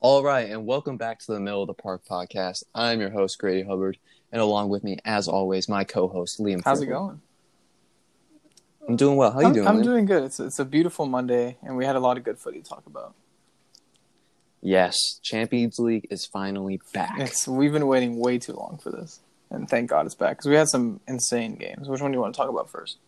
All 0.00 0.22
right, 0.22 0.48
and 0.48 0.64
welcome 0.64 0.96
back 0.96 1.18
to 1.18 1.32
the 1.32 1.40
Middle 1.40 1.62
of 1.62 1.66
the 1.66 1.74
Park 1.74 2.02
podcast. 2.08 2.62
I'm 2.72 3.00
your 3.00 3.10
host, 3.10 3.36
Grady 3.36 3.66
Hubbard, 3.66 3.98
and 4.30 4.40
along 4.40 4.68
with 4.68 4.84
me, 4.84 4.98
as 5.04 5.26
always, 5.26 5.68
my 5.68 5.82
co-host, 5.82 6.38
Liam. 6.38 6.62
How's 6.64 6.80
it 6.80 6.86
going? 6.86 7.20
I'm 8.88 8.94
doing 8.94 9.16
well. 9.16 9.32
How 9.32 9.38
are 9.38 9.42
you 9.42 9.48
I'm, 9.48 9.54
doing? 9.54 9.66
I'm 9.66 9.78
Liam? 9.78 9.82
doing 9.82 10.06
good. 10.06 10.22
It's 10.22 10.38
it's 10.38 10.60
a 10.60 10.64
beautiful 10.64 11.06
Monday, 11.06 11.56
and 11.62 11.76
we 11.76 11.84
had 11.84 11.96
a 11.96 11.98
lot 11.98 12.16
of 12.16 12.22
good 12.22 12.38
footy 12.38 12.60
to 12.60 12.68
talk 12.68 12.86
about. 12.86 13.14
Yes, 14.62 15.18
Champions 15.20 15.80
League 15.80 16.06
is 16.10 16.24
finally 16.24 16.80
back. 16.94 17.18
It's 17.18 17.48
we've 17.48 17.72
been 17.72 17.88
waiting 17.88 18.20
way 18.20 18.38
too 18.38 18.52
long 18.52 18.78
for 18.80 18.90
this, 18.90 19.18
and 19.50 19.68
thank 19.68 19.90
God 19.90 20.06
it's 20.06 20.14
back 20.14 20.36
because 20.36 20.46
we 20.46 20.54
had 20.54 20.68
some 20.68 21.00
insane 21.08 21.56
games. 21.56 21.88
Which 21.88 22.00
one 22.00 22.12
do 22.12 22.16
you 22.16 22.22
want 22.22 22.36
to 22.36 22.38
talk 22.38 22.48
about 22.48 22.70
first? 22.70 22.98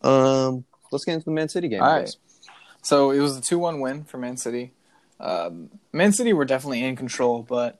Um, 0.00 0.64
let's 0.90 1.04
get 1.04 1.12
into 1.12 1.26
the 1.26 1.30
Man 1.32 1.50
City 1.50 1.68
game. 1.68 1.82
All 1.82 1.92
right. 1.92 2.16
So 2.80 3.10
it 3.10 3.20
was 3.20 3.36
a 3.36 3.42
two-one 3.42 3.80
win 3.80 4.04
for 4.04 4.16
Man 4.16 4.38
City. 4.38 4.72
Um, 5.20 5.70
Man 5.92 6.12
City 6.12 6.32
were 6.32 6.44
definitely 6.44 6.82
in 6.82 6.96
control, 6.96 7.42
but 7.42 7.78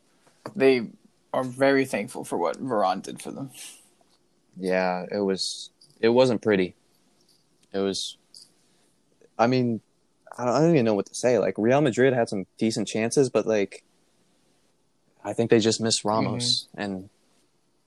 they 0.54 0.88
are 1.32 1.44
very 1.44 1.84
thankful 1.84 2.24
for 2.24 2.36
what 2.36 2.62
Varane 2.62 3.02
did 3.02 3.22
for 3.22 3.30
them. 3.30 3.50
Yeah, 4.58 5.06
it 5.10 5.20
was. 5.20 5.70
It 6.00 6.10
wasn't 6.10 6.42
pretty. 6.42 6.74
It 7.72 7.78
was. 7.78 8.16
I 9.38 9.46
mean, 9.46 9.80
I 10.36 10.44
don't, 10.44 10.54
I 10.54 10.60
don't 10.60 10.72
even 10.72 10.84
know 10.84 10.94
what 10.94 11.06
to 11.06 11.14
say. 11.14 11.38
Like 11.38 11.54
Real 11.56 11.80
Madrid 11.80 12.12
had 12.12 12.28
some 12.28 12.46
decent 12.58 12.88
chances, 12.88 13.30
but 13.30 13.46
like, 13.46 13.84
I 15.24 15.32
think 15.32 15.50
they 15.50 15.60
just 15.60 15.80
missed 15.80 16.04
Ramos, 16.04 16.68
and 16.74 17.08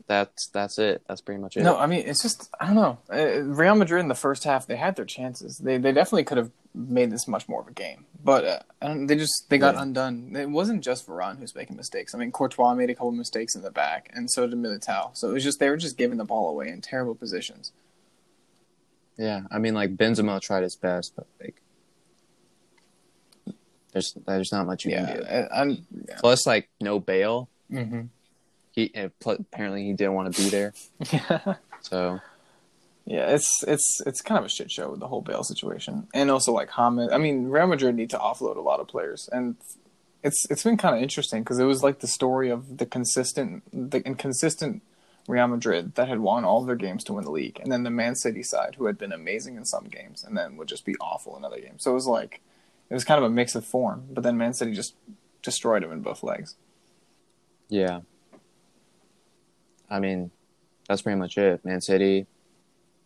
that's 0.07 0.47
that's 0.47 0.77
it. 0.79 1.03
That's 1.07 1.21
pretty 1.21 1.41
much 1.41 1.57
it. 1.57 1.59
Mm-hmm. 1.59 1.67
No, 1.67 1.77
I 1.77 1.85
mean 1.85 2.03
it's 2.05 2.21
just 2.21 2.49
I 2.59 2.67
don't 2.67 2.75
know. 2.75 2.97
Uh, 3.11 3.43
Real 3.43 3.75
Madrid 3.75 4.01
in 4.01 4.07
the 4.07 4.15
first 4.15 4.43
half 4.43 4.67
they 4.67 4.75
had 4.75 4.95
their 4.95 5.05
chances. 5.05 5.57
They 5.59 5.77
they 5.77 5.91
definitely 5.91 6.23
could 6.23 6.37
have 6.37 6.51
made 6.75 7.11
this 7.11 7.27
much 7.27 7.47
more 7.47 7.61
of 7.61 7.67
a 7.67 7.71
game, 7.71 8.05
but 8.23 8.65
uh, 8.81 8.95
they 9.05 9.15
just 9.15 9.45
they 9.49 9.57
got 9.57 9.75
Yeah. 9.75 9.81
undone. 9.83 10.35
It 10.35 10.49
wasn't 10.49 10.83
just 10.83 11.05
Varane 11.07 11.37
who's 11.39 11.53
making 11.55 11.75
mistakes. 11.77 12.15
I 12.15 12.17
mean 12.17 12.31
Courtois 12.31 12.73
made 12.73 12.89
a 12.89 12.95
couple 12.95 13.11
mistakes 13.11 13.55
in 13.55 13.61
the 13.61 13.71
back, 13.71 14.09
and 14.13 14.29
so 14.31 14.47
did 14.47 14.57
Militao. 14.57 15.15
So 15.15 15.29
it 15.29 15.33
was 15.33 15.43
just 15.43 15.59
they 15.59 15.69
were 15.69 15.77
just 15.77 15.97
giving 15.97 16.17
the 16.17 16.25
ball 16.25 16.49
away 16.49 16.69
in 16.69 16.81
terrible 16.81 17.15
positions. 17.15 17.71
Yeah, 19.17 19.41
I 19.51 19.59
mean, 19.59 19.75
like 19.75 19.95
Benzema 19.95 20.41
tried 20.41 20.63
his 20.63 20.75
best, 20.75 21.13
but 21.15 21.27
like, 21.39 21.61
there's 23.91 24.17
there's 24.25 24.51
not 24.51 24.65
much 24.65 24.85
you 24.85 24.91
Yeah, 24.91 25.05
can 25.05 25.17
do. 25.17 25.23
and 25.53 25.85
yeah. 26.09 26.17
Plus, 26.19 26.47
like, 26.47 26.69
no 26.81 26.99
Bale. 26.99 27.47
hmm 27.69 28.01
He 28.71 28.91
apparently 28.95 29.83
he 29.85 29.93
didn't 29.93 30.13
want 30.15 30.33
to 30.33 30.41
be 30.41 30.49
there. 30.49 30.73
yeah. 31.11 31.55
So 31.81 32.19
yeah, 33.05 33.29
it's 33.29 33.63
it's 33.67 34.01
it's 34.05 34.21
kind 34.21 34.39
of 34.39 34.45
a 34.45 34.49
shit 34.49 34.71
show 34.71 34.91
with 34.91 34.99
the 34.99 35.07
whole 35.07 35.21
Bale 35.21 35.43
situation, 35.43 36.07
and 36.13 36.31
also 36.31 36.53
like 36.53 36.71
Hamed. 36.71 37.11
I 37.11 37.17
mean, 37.17 37.49
Real 37.49 37.67
Madrid 37.67 37.95
need 37.95 38.09
to 38.11 38.17
offload 38.17 38.55
a 38.55 38.61
lot 38.61 38.79
of 38.79 38.87
players, 38.87 39.29
and 39.31 39.55
it's 40.23 40.45
it's 40.49 40.63
been 40.63 40.77
kind 40.77 40.95
of 40.95 41.01
interesting 41.01 41.43
because 41.43 41.59
it 41.59 41.65
was 41.65 41.83
like 41.83 41.99
the 41.99 42.07
story 42.07 42.49
of 42.49 42.77
the 42.77 42.85
consistent, 42.85 43.63
the 43.73 43.99
inconsistent 44.05 44.81
Real 45.27 45.47
Madrid 45.47 45.95
that 45.95 46.07
had 46.07 46.19
won 46.19 46.45
all 46.45 46.63
their 46.63 46.75
games 46.77 47.03
to 47.05 47.13
win 47.13 47.25
the 47.25 47.31
league, 47.31 47.59
and 47.61 47.71
then 47.71 47.83
the 47.83 47.89
Man 47.89 48.15
City 48.15 48.41
side 48.43 48.75
who 48.75 48.85
had 48.85 48.97
been 48.97 49.11
amazing 49.11 49.57
in 49.57 49.65
some 49.65 49.85
games 49.85 50.23
and 50.23 50.37
then 50.37 50.55
would 50.57 50.69
just 50.69 50.85
be 50.85 50.95
awful 51.01 51.35
in 51.35 51.43
other 51.43 51.59
games. 51.59 51.83
So 51.83 51.91
it 51.91 51.95
was 51.95 52.07
like 52.07 52.39
it 52.89 52.93
was 52.93 53.03
kind 53.03 53.17
of 53.17 53.25
a 53.25 53.29
mix 53.29 53.53
of 53.55 53.65
form, 53.65 54.05
but 54.11 54.23
then 54.23 54.37
Man 54.37 54.53
City 54.53 54.73
just 54.73 54.95
destroyed 55.41 55.83
them 55.83 55.91
in 55.91 55.99
both 56.01 56.23
legs. 56.23 56.55
yeah, 57.67 58.01
I 59.89 59.99
mean, 59.99 60.31
that's 60.87 61.01
pretty 61.01 61.19
much 61.19 61.37
it. 61.37 61.63
Man 61.65 61.81
City, 61.81 62.27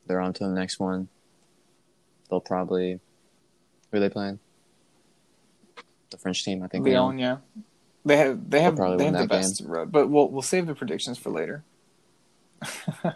they're 0.08 0.22
on 0.22 0.33
to 0.33 0.44
the 0.44 0.50
next 0.50 0.80
one. 0.80 1.08
They'll 2.30 2.41
probably 2.41 3.00
who 3.91 3.97
are 3.97 4.00
they 4.00 4.09
playing? 4.09 4.39
The 6.09 6.17
French 6.17 6.44
team, 6.44 6.63
I 6.63 6.67
think. 6.67 6.86
Lyon, 6.86 7.19
yeah, 7.19 7.38
they 8.05 8.17
have 8.17 8.50
they 8.50 8.61
have 8.61 8.75
probably 8.75 8.97
they 8.97 9.05
have 9.05 9.17
the 9.17 9.28
best 9.28 9.61
road, 9.66 9.91
but 9.91 10.09
we'll 10.09 10.30
we'll 10.30 10.41
save 10.41 10.67
the 10.67 10.75
predictions 10.75 11.17
for 11.17 11.30
later. 11.30 11.63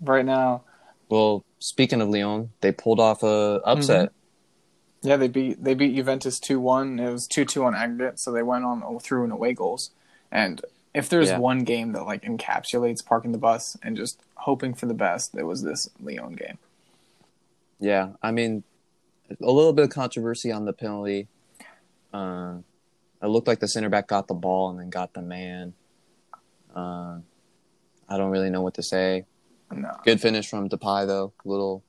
right 0.00 0.24
now, 0.24 0.62
Well, 1.08 1.44
speaking 1.58 2.00
of 2.00 2.08
Lyon, 2.08 2.50
they 2.60 2.72
pulled 2.72 3.00
off 3.00 3.22
a 3.22 3.60
upset. 3.64 4.08
Mm-hmm. 4.08 5.08
yeah, 5.08 5.16
they 5.16 5.28
beat 5.28 5.62
they 5.62 5.74
beat 5.74 5.94
Juventus 5.94 6.40
two 6.40 6.58
one. 6.60 6.98
It 6.98 7.10
was 7.10 7.26
two 7.26 7.44
two 7.44 7.64
on 7.64 7.74
aggregate, 7.74 8.18
so 8.18 8.32
they 8.32 8.42
went 8.42 8.64
on 8.64 8.98
through 9.00 9.24
and 9.24 9.32
away 9.32 9.52
goals. 9.52 9.90
And 10.30 10.60
if 10.94 11.08
there's 11.08 11.28
Yeah. 11.28 11.38
one 11.38 11.60
game 11.64 11.92
that 11.92 12.04
like 12.04 12.22
encapsulates 12.22 13.04
parking 13.04 13.32
the 13.32 13.38
bus 13.38 13.76
and 13.82 13.96
just 13.96 14.20
hoping 14.36 14.74
for 14.74 14.86
the 14.86 14.94
best, 14.94 15.34
it 15.36 15.44
was 15.44 15.62
this 15.62 15.88
Lyon 16.00 16.34
game. 16.34 16.58
Yeah, 17.80 18.10
I 18.22 18.30
mean, 18.32 18.64
a 19.30 19.50
little 19.50 19.72
bit 19.72 19.84
of 19.84 19.90
controversy 19.90 20.50
on 20.50 20.64
the 20.64 20.72
penalty. 20.72 21.28
Uh, 22.12 22.58
it 23.22 23.26
looked 23.26 23.46
like 23.46 23.60
the 23.60 23.68
center 23.68 23.88
back 23.88 24.08
got 24.08 24.26
the 24.28 24.34
ball 24.34 24.70
and 24.70 24.78
then 24.80 24.90
got 24.90 25.12
the 25.14 25.22
man. 25.22 25.74
Uh, 26.74 27.18
I 28.08 28.16
don't 28.16 28.30
really 28.30 28.50
know 28.50 28.62
what 28.62 28.74
to 28.74 28.82
say. 28.82 29.26
No, 29.70 29.90
Good 30.04 30.20
finish 30.20 30.48
from 30.48 30.68
Depay 30.68 31.06
though. 31.06 31.32
Little 31.44 31.84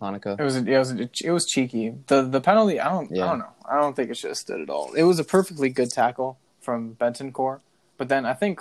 Panenka. 0.00 0.38
it 0.38 0.42
was 0.42 0.56
it 0.56 0.66
was 0.76 0.90
it 0.90 1.30
was 1.30 1.46
cheeky. 1.46 1.94
The 2.08 2.22
the 2.22 2.40
penalty, 2.40 2.80
I 2.80 2.88
don't 2.90 3.10
Yeah. 3.12 3.26
I 3.26 3.28
don't 3.28 3.38
know. 3.38 3.52
I 3.64 3.80
don't 3.80 3.94
think 3.94 4.10
it 4.10 4.16
should 4.16 4.30
have 4.30 4.36
stood 4.38 4.60
at 4.60 4.68
all. 4.68 4.92
It 4.94 5.04
was 5.04 5.18
a 5.20 5.24
perfectly 5.24 5.68
good 5.70 5.90
tackle 5.90 6.36
from 6.60 6.96
Bentancur, 6.96 7.60
but 7.96 8.08
then 8.08 8.26
I 8.26 8.34
think 8.34 8.60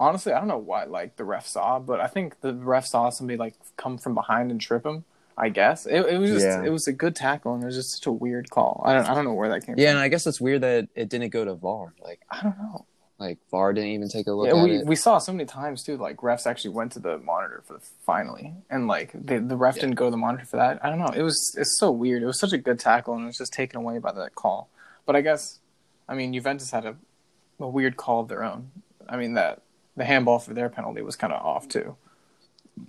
honestly, 0.00 0.32
I 0.32 0.38
don't 0.38 0.48
know 0.48 0.58
what 0.58 0.90
like 0.90 1.16
the 1.16 1.24
ref 1.24 1.46
saw, 1.46 1.78
but 1.78 2.00
I 2.00 2.06
think 2.06 2.40
the 2.40 2.54
ref 2.54 2.86
saw 2.86 3.10
somebody 3.10 3.36
like 3.36 3.54
come 3.76 3.98
from 3.98 4.14
behind 4.14 4.50
and 4.50 4.60
trip 4.60 4.84
him. 4.84 5.04
I 5.36 5.48
guess 5.48 5.86
it, 5.86 5.94
it 6.06 6.18
was 6.18 6.30
just 6.30 6.44
Yeah. 6.46 6.62
it 6.64 6.70
was 6.70 6.86
a 6.86 6.92
good 6.92 7.16
tackle, 7.16 7.54
and 7.54 7.62
it 7.62 7.66
was 7.66 7.74
just 7.76 7.92
such 7.94 8.06
a 8.06 8.12
weird 8.12 8.50
call. 8.50 8.82
I 8.84 8.92
don't 8.94 9.08
I 9.08 9.14
don't 9.14 9.24
know 9.24 9.32
where 9.32 9.48
that 9.48 9.60
came 9.64 9.74
from. 9.76 9.82
Yeah, 9.82 9.90
and. 9.90 9.98
I 9.98 10.08
guess 10.08 10.26
it's 10.26 10.40
weird 10.40 10.60
that 10.62 10.88
it 10.94 11.08
didn't 11.08 11.30
go 11.30 11.44
to 11.44 11.54
VAR. 11.54 11.94
Like, 12.02 12.20
I 12.30 12.42
don't 12.42 12.58
know. 12.58 12.84
like 13.18 13.38
VAR 13.50 13.72
didn't 13.72 13.90
even 13.90 14.08
take 14.10 14.26
a 14.26 14.32
look 14.32 14.48
Yeah, 14.48 14.58
at 14.60 14.64
we, 14.64 14.76
it. 14.76 14.86
we 14.86 14.94
saw 14.96 15.16
so 15.18 15.32
many 15.32 15.46
times 15.46 15.82
too. 15.84 15.96
Like 15.96 16.18
refs 16.18 16.46
actually 16.46 16.72
went 16.74 16.92
to 16.92 16.98
the 16.98 17.16
monitor 17.18 17.62
for 17.66 17.74
the 17.74 17.80
finally, 18.04 18.52
and 18.68 18.86
like 18.88 19.12
the 19.14 19.38
the 19.38 19.56
ref 19.56 19.76
Yeah. 19.76 19.82
didn't 19.82 19.94
go 19.96 20.04
to 20.06 20.10
the 20.10 20.16
monitor 20.18 20.44
for 20.44 20.58
that. 20.58 20.84
I 20.84 20.90
don't 20.90 20.98
know. 20.98 21.12
It 21.16 21.22
was 21.22 21.54
it's 21.58 21.78
so 21.78 21.90
weird. 21.90 22.22
It 22.22 22.26
was 22.26 22.38
such 22.38 22.52
a 22.52 22.58
good 22.58 22.78
tackle, 22.78 23.14
and 23.14 23.22
it 23.22 23.26
was 23.26 23.38
just 23.38 23.54
taken 23.54 23.78
away 23.78 23.98
by 23.98 24.12
that 24.12 24.34
call. 24.34 24.68
But 25.06 25.16
I 25.16 25.22
guess, 25.22 25.60
I 26.08 26.14
mean, 26.14 26.34
Juventus 26.34 26.70
had 26.70 26.84
a 26.84 26.96
a 27.62 27.68
weird 27.68 27.96
call 27.96 28.20
of 28.20 28.28
their 28.28 28.44
own. 28.44 28.70
I 29.08 29.16
mean 29.16 29.34
that 29.34 29.62
the 29.96 30.04
handball 30.04 30.38
for 30.38 30.54
their 30.54 30.68
penalty 30.68 31.02
was 31.02 31.16
kind 31.16 31.32
of 31.32 31.44
off 31.44 31.68
too. 31.68 31.96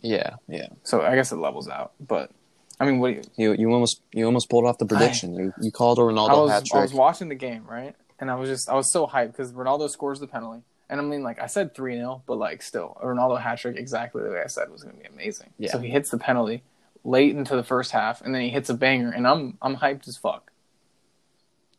Yeah, 0.02 0.36
yeah. 0.48 0.68
So 0.84 1.02
I 1.02 1.16
guess 1.16 1.32
it 1.32 1.38
levels 1.38 1.68
out. 1.68 1.92
But 2.00 2.32
I 2.80 2.86
mean, 2.86 3.00
what 3.00 3.10
do 3.10 3.22
you? 3.38 3.52
You 3.52 3.56
you 3.60 3.72
almost 3.72 4.02
you 4.14 4.26
almost 4.26 4.50
pulled 4.50 4.66
off 4.66 4.78
the 4.78 4.86
prediction. 4.86 5.36
you 5.36 5.54
you 5.62 5.72
called 5.72 6.00
a 6.00 6.02
I 6.02 6.06
Ronaldo 6.06 6.44
was 6.44 6.52
hat 6.52 6.68
I 6.74 6.82
was 6.82 6.94
watching 6.94 7.30
the 7.30 7.36
game 7.36 7.66
right, 7.68 7.96
and 8.20 8.32
I 8.32 8.36
was 8.36 8.50
just 8.50 8.70
I 8.70 8.76
was 8.76 8.92
so 8.92 9.08
hyped 9.08 9.28
because 9.28 9.52
Ronaldo 9.54 9.90
scores 9.90 10.20
the 10.20 10.28
penalty. 10.28 10.64
And 10.90 11.00
I 11.00 11.04
mean, 11.04 11.24
like 11.24 11.40
I 11.42 11.48
said, 11.48 11.74
three 11.74 11.96
0 11.96 12.24
but 12.28 12.38
like 12.38 12.62
still, 12.62 12.98
a 13.02 13.06
Ronaldo 13.06 13.42
hat 13.42 13.58
trick 13.58 13.78
exactly 13.78 14.22
the 14.22 14.30
way 14.30 14.42
I 14.44 14.48
said 14.48 14.70
was 14.70 14.84
going 14.84 14.96
to 14.96 15.02
be 15.02 15.08
amazing. 15.08 15.50
Yeah. 15.58 15.72
So 15.72 15.80
he 15.80 15.90
hits 15.90 16.10
the 16.10 16.18
penalty 16.18 16.62
late 17.04 17.36
into 17.36 17.56
the 17.56 17.64
first 17.64 17.92
half, 17.92 18.22
and 18.22 18.34
then 18.34 18.42
he 18.42 18.50
hits 18.50 18.70
a 18.70 18.74
banger, 18.74 19.10
and 19.10 19.28
I'm 19.28 19.58
I'm 19.62 19.78
hyped 19.78 20.08
as 20.08 20.18
fuck. 20.18 20.52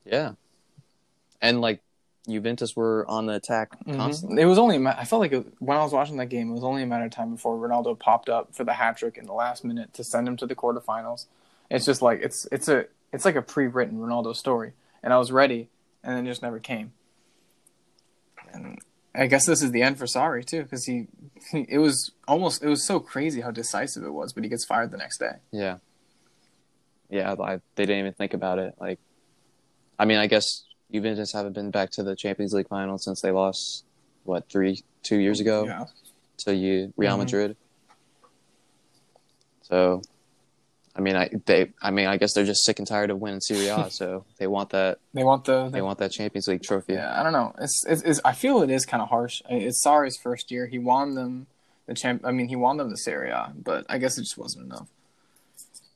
Yeah, 0.04 0.32
and 1.40 1.60
like 1.60 1.80
Juventus 2.28 2.74
were 2.74 3.04
on 3.08 3.26
the 3.26 3.34
attack 3.34 3.78
mm-hmm. 3.80 3.96
constantly. 3.96 4.42
It 4.42 4.46
was 4.46 4.58
only 4.58 4.78
ma- 4.78 4.94
I 4.96 5.04
felt 5.04 5.20
like 5.20 5.32
it, 5.32 5.46
when 5.58 5.76
I 5.76 5.82
was 5.82 5.92
watching 5.92 6.16
that 6.16 6.28
game, 6.28 6.50
it 6.50 6.54
was 6.54 6.64
only 6.64 6.82
a 6.82 6.86
matter 6.86 7.04
of 7.04 7.10
time 7.10 7.32
before 7.32 7.56
Ronaldo 7.56 7.98
popped 7.98 8.28
up 8.28 8.54
for 8.54 8.64
the 8.64 8.72
hat 8.72 8.96
trick 8.96 9.18
in 9.18 9.26
the 9.26 9.32
last 9.32 9.64
minute 9.64 9.92
to 9.94 10.04
send 10.04 10.26
him 10.26 10.36
to 10.38 10.46
the 10.46 10.54
quarterfinals. 10.54 11.26
It's 11.70 11.84
just 11.84 12.02
like 12.02 12.20
it's 12.22 12.46
it's 12.50 12.68
a 12.68 12.86
it's 13.12 13.24
like 13.24 13.36
a 13.36 13.42
pre-written 13.42 13.98
Ronaldo 13.98 14.34
story, 14.34 14.72
and 15.02 15.12
I 15.12 15.18
was 15.18 15.30
ready, 15.32 15.68
and 16.02 16.16
then 16.16 16.26
it 16.26 16.30
just 16.30 16.42
never 16.42 16.58
came. 16.58 16.92
And 18.52 18.78
I 19.14 19.26
guess 19.26 19.46
this 19.46 19.62
is 19.62 19.70
the 19.70 19.82
end 19.82 19.98
for 19.98 20.06
Sarri 20.06 20.44
too, 20.44 20.62
because 20.62 20.84
he, 20.84 21.06
he 21.50 21.66
it 21.68 21.78
was 21.78 22.12
almost 22.26 22.62
it 22.62 22.68
was 22.68 22.86
so 22.86 23.00
crazy 23.00 23.40
how 23.42 23.50
decisive 23.50 24.04
it 24.04 24.12
was, 24.12 24.32
but 24.32 24.44
he 24.44 24.50
gets 24.50 24.64
fired 24.64 24.90
the 24.90 24.96
next 24.96 25.18
day. 25.18 25.36
Yeah. 25.52 25.78
Yeah, 27.10 27.34
I, 27.38 27.60
they 27.76 27.84
didn't 27.86 28.00
even 28.00 28.14
think 28.14 28.34
about 28.34 28.58
it. 28.58 28.74
Like, 28.80 28.98
I 29.98 30.04
mean, 30.04 30.18
I 30.18 30.26
guess 30.26 30.64
Juventus 30.94 31.32
haven't 31.32 31.54
been 31.54 31.72
back 31.72 31.90
to 31.90 32.04
the 32.04 32.14
Champions 32.14 32.52
League 32.52 32.68
final 32.68 32.98
since 32.98 33.20
they 33.20 33.32
lost 33.32 33.84
what 34.22 34.48
three, 34.48 34.84
two 35.02 35.18
years 35.18 35.40
ago 35.40 35.64
Yeah. 35.66 35.86
to 36.38 36.54
you 36.54 36.92
Real 36.96 37.16
Mhm. 37.16 37.18
Madrid. 37.18 37.56
So, 39.62 40.02
I 40.94 41.00
mean, 41.00 41.16
I 41.16 41.30
they, 41.46 41.72
I 41.82 41.90
mean, 41.90 42.06
I 42.06 42.16
guess 42.16 42.32
they're 42.32 42.44
just 42.44 42.64
sick 42.64 42.78
and 42.78 42.86
tired 42.86 43.10
of 43.10 43.18
winning 43.20 43.40
Serie 43.40 43.66
A, 43.66 43.90
so 43.90 44.24
they 44.38 44.46
want 44.46 44.70
that, 44.70 44.98
They 45.12 45.24
want 45.24 45.44
the, 45.46 45.68
they 45.68 45.82
want 45.82 45.98
that 45.98 46.12
Champions 46.12 46.46
League 46.46 46.62
trophy. 46.62 46.92
Yeah, 46.92 47.18
I 47.18 47.24
don't 47.24 47.32
know. 47.32 47.52
It's, 47.58 47.84
it's, 47.86 48.02
it's 48.02 48.20
I 48.24 48.32
feel 48.32 48.62
it 48.62 48.70
is 48.70 48.86
kind 48.86 49.02
of 49.02 49.08
harsh. 49.08 49.42
It's 49.50 49.82
Sarri's 49.84 50.16
first 50.16 50.52
year. 50.52 50.68
He 50.68 50.78
won 50.78 51.16
them 51.16 51.48
the 51.86 51.94
champ. 51.94 52.22
I 52.24 52.30
mean, 52.30 52.46
he 52.48 52.54
won 52.56 52.76
them 52.76 52.90
the 52.90 52.96
Serie 52.96 53.30
A, 53.30 53.52
but 53.56 53.84
I 53.88 53.98
guess 53.98 54.16
it 54.16 54.22
just 54.22 54.38
wasn't 54.38 54.66
enough. 54.66 54.86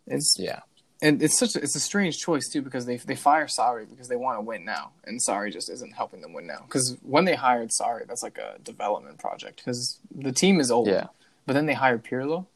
It's 0.08 0.34
Yeah. 0.40 0.60
And 1.00 1.22
it's 1.22 1.38
such 1.38 1.54
a, 1.56 1.62
it's 1.62 1.76
a 1.76 1.80
strange 1.80 2.18
choice 2.18 2.48
too 2.48 2.62
because 2.62 2.86
they 2.86 2.96
they 2.96 3.14
fire 3.16 3.46
Sarri 3.46 3.88
because 3.88 4.08
they 4.08 4.16
want 4.16 4.36
to 4.38 4.42
win 4.42 4.64
now, 4.64 4.92
and 5.04 5.20
Sarri 5.26 5.52
just 5.52 5.68
isn't 5.70 5.92
helping 5.94 6.20
them 6.20 6.32
win 6.32 6.46
now. 6.46 6.62
Because 6.66 6.96
when 7.02 7.24
they 7.24 7.34
hired 7.34 7.70
Sarri, 7.70 8.06
that's 8.06 8.22
like 8.22 8.38
a 8.38 8.58
development 8.62 9.18
project 9.18 9.58
because 9.64 9.98
the 10.14 10.32
team 10.32 10.60
is 10.60 10.70
old. 10.70 10.88
Yeah. 10.88 11.06
But 11.46 11.52
then 11.54 11.66
they 11.66 11.74
hired 11.74 12.04
Pirlo. 12.04 12.46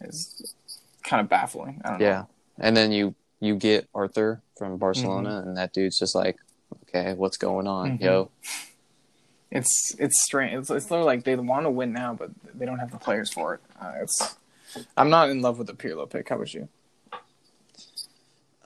It's 0.00 0.54
kind 1.02 1.20
of 1.20 1.28
baffling. 1.28 1.80
I 1.84 1.90
don't 1.90 2.00
know. 2.00 2.06
Yeah. 2.06 2.24
And 2.58 2.76
then 2.76 2.92
you 2.92 3.14
you 3.40 3.54
get 3.56 3.88
Arthur 3.94 4.42
from 4.56 4.76
Barcelona, 4.76 5.42
and 5.46 5.56
that 5.56 5.72
dude's 5.72 5.98
just 5.98 6.14
like, 6.14 6.36
okay, 6.84 7.14
what's 7.14 7.36
going 7.36 7.66
on, 7.68 7.98
Mhm. 7.98 8.02
yo? 8.02 8.30
It's 9.50 9.94
it's 9.98 10.22
strange. 10.24 10.54
It's, 10.58 10.70
it's 10.70 10.90
literally 10.90 11.06
like 11.06 11.24
they 11.24 11.34
want 11.36 11.64
to 11.64 11.70
win 11.70 11.92
now, 11.92 12.12
but 12.12 12.30
they 12.54 12.66
don't 12.66 12.80
have 12.80 12.90
the 12.90 12.98
players 12.98 13.32
for 13.32 13.54
it. 13.54 13.60
Uh, 13.80 13.92
it's 14.02 14.36
I'm 14.96 15.08
not 15.08 15.30
in 15.30 15.40
love 15.40 15.56
with 15.58 15.68
the 15.68 15.72
Pirlo 15.74 16.08
pick. 16.10 16.28
How 16.28 16.36
about 16.36 16.52
you? 16.52 16.68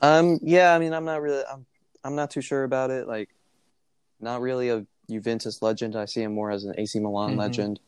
Um, 0.02 0.38
yeah, 0.42 0.74
I 0.74 0.78
mean, 0.78 0.92
I'm 0.92 1.04
not 1.04 1.22
really, 1.22 1.42
I'm, 1.50 1.64
I'm 2.04 2.14
not 2.16 2.30
too 2.30 2.40
sure 2.40 2.64
about 2.64 2.90
it. 2.90 3.06
Like, 3.06 3.30
not 4.20 4.40
really 4.40 4.68
a 4.68 4.84
Juventus 5.08 5.62
legend. 5.62 5.96
I 5.96 6.04
see 6.06 6.22
him 6.22 6.34
more 6.34 6.50
as 6.50 6.64
an 6.64 6.74
AC 6.76 6.98
Milan 6.98 7.34
Mhm. 7.34 7.38
legend. 7.38 7.80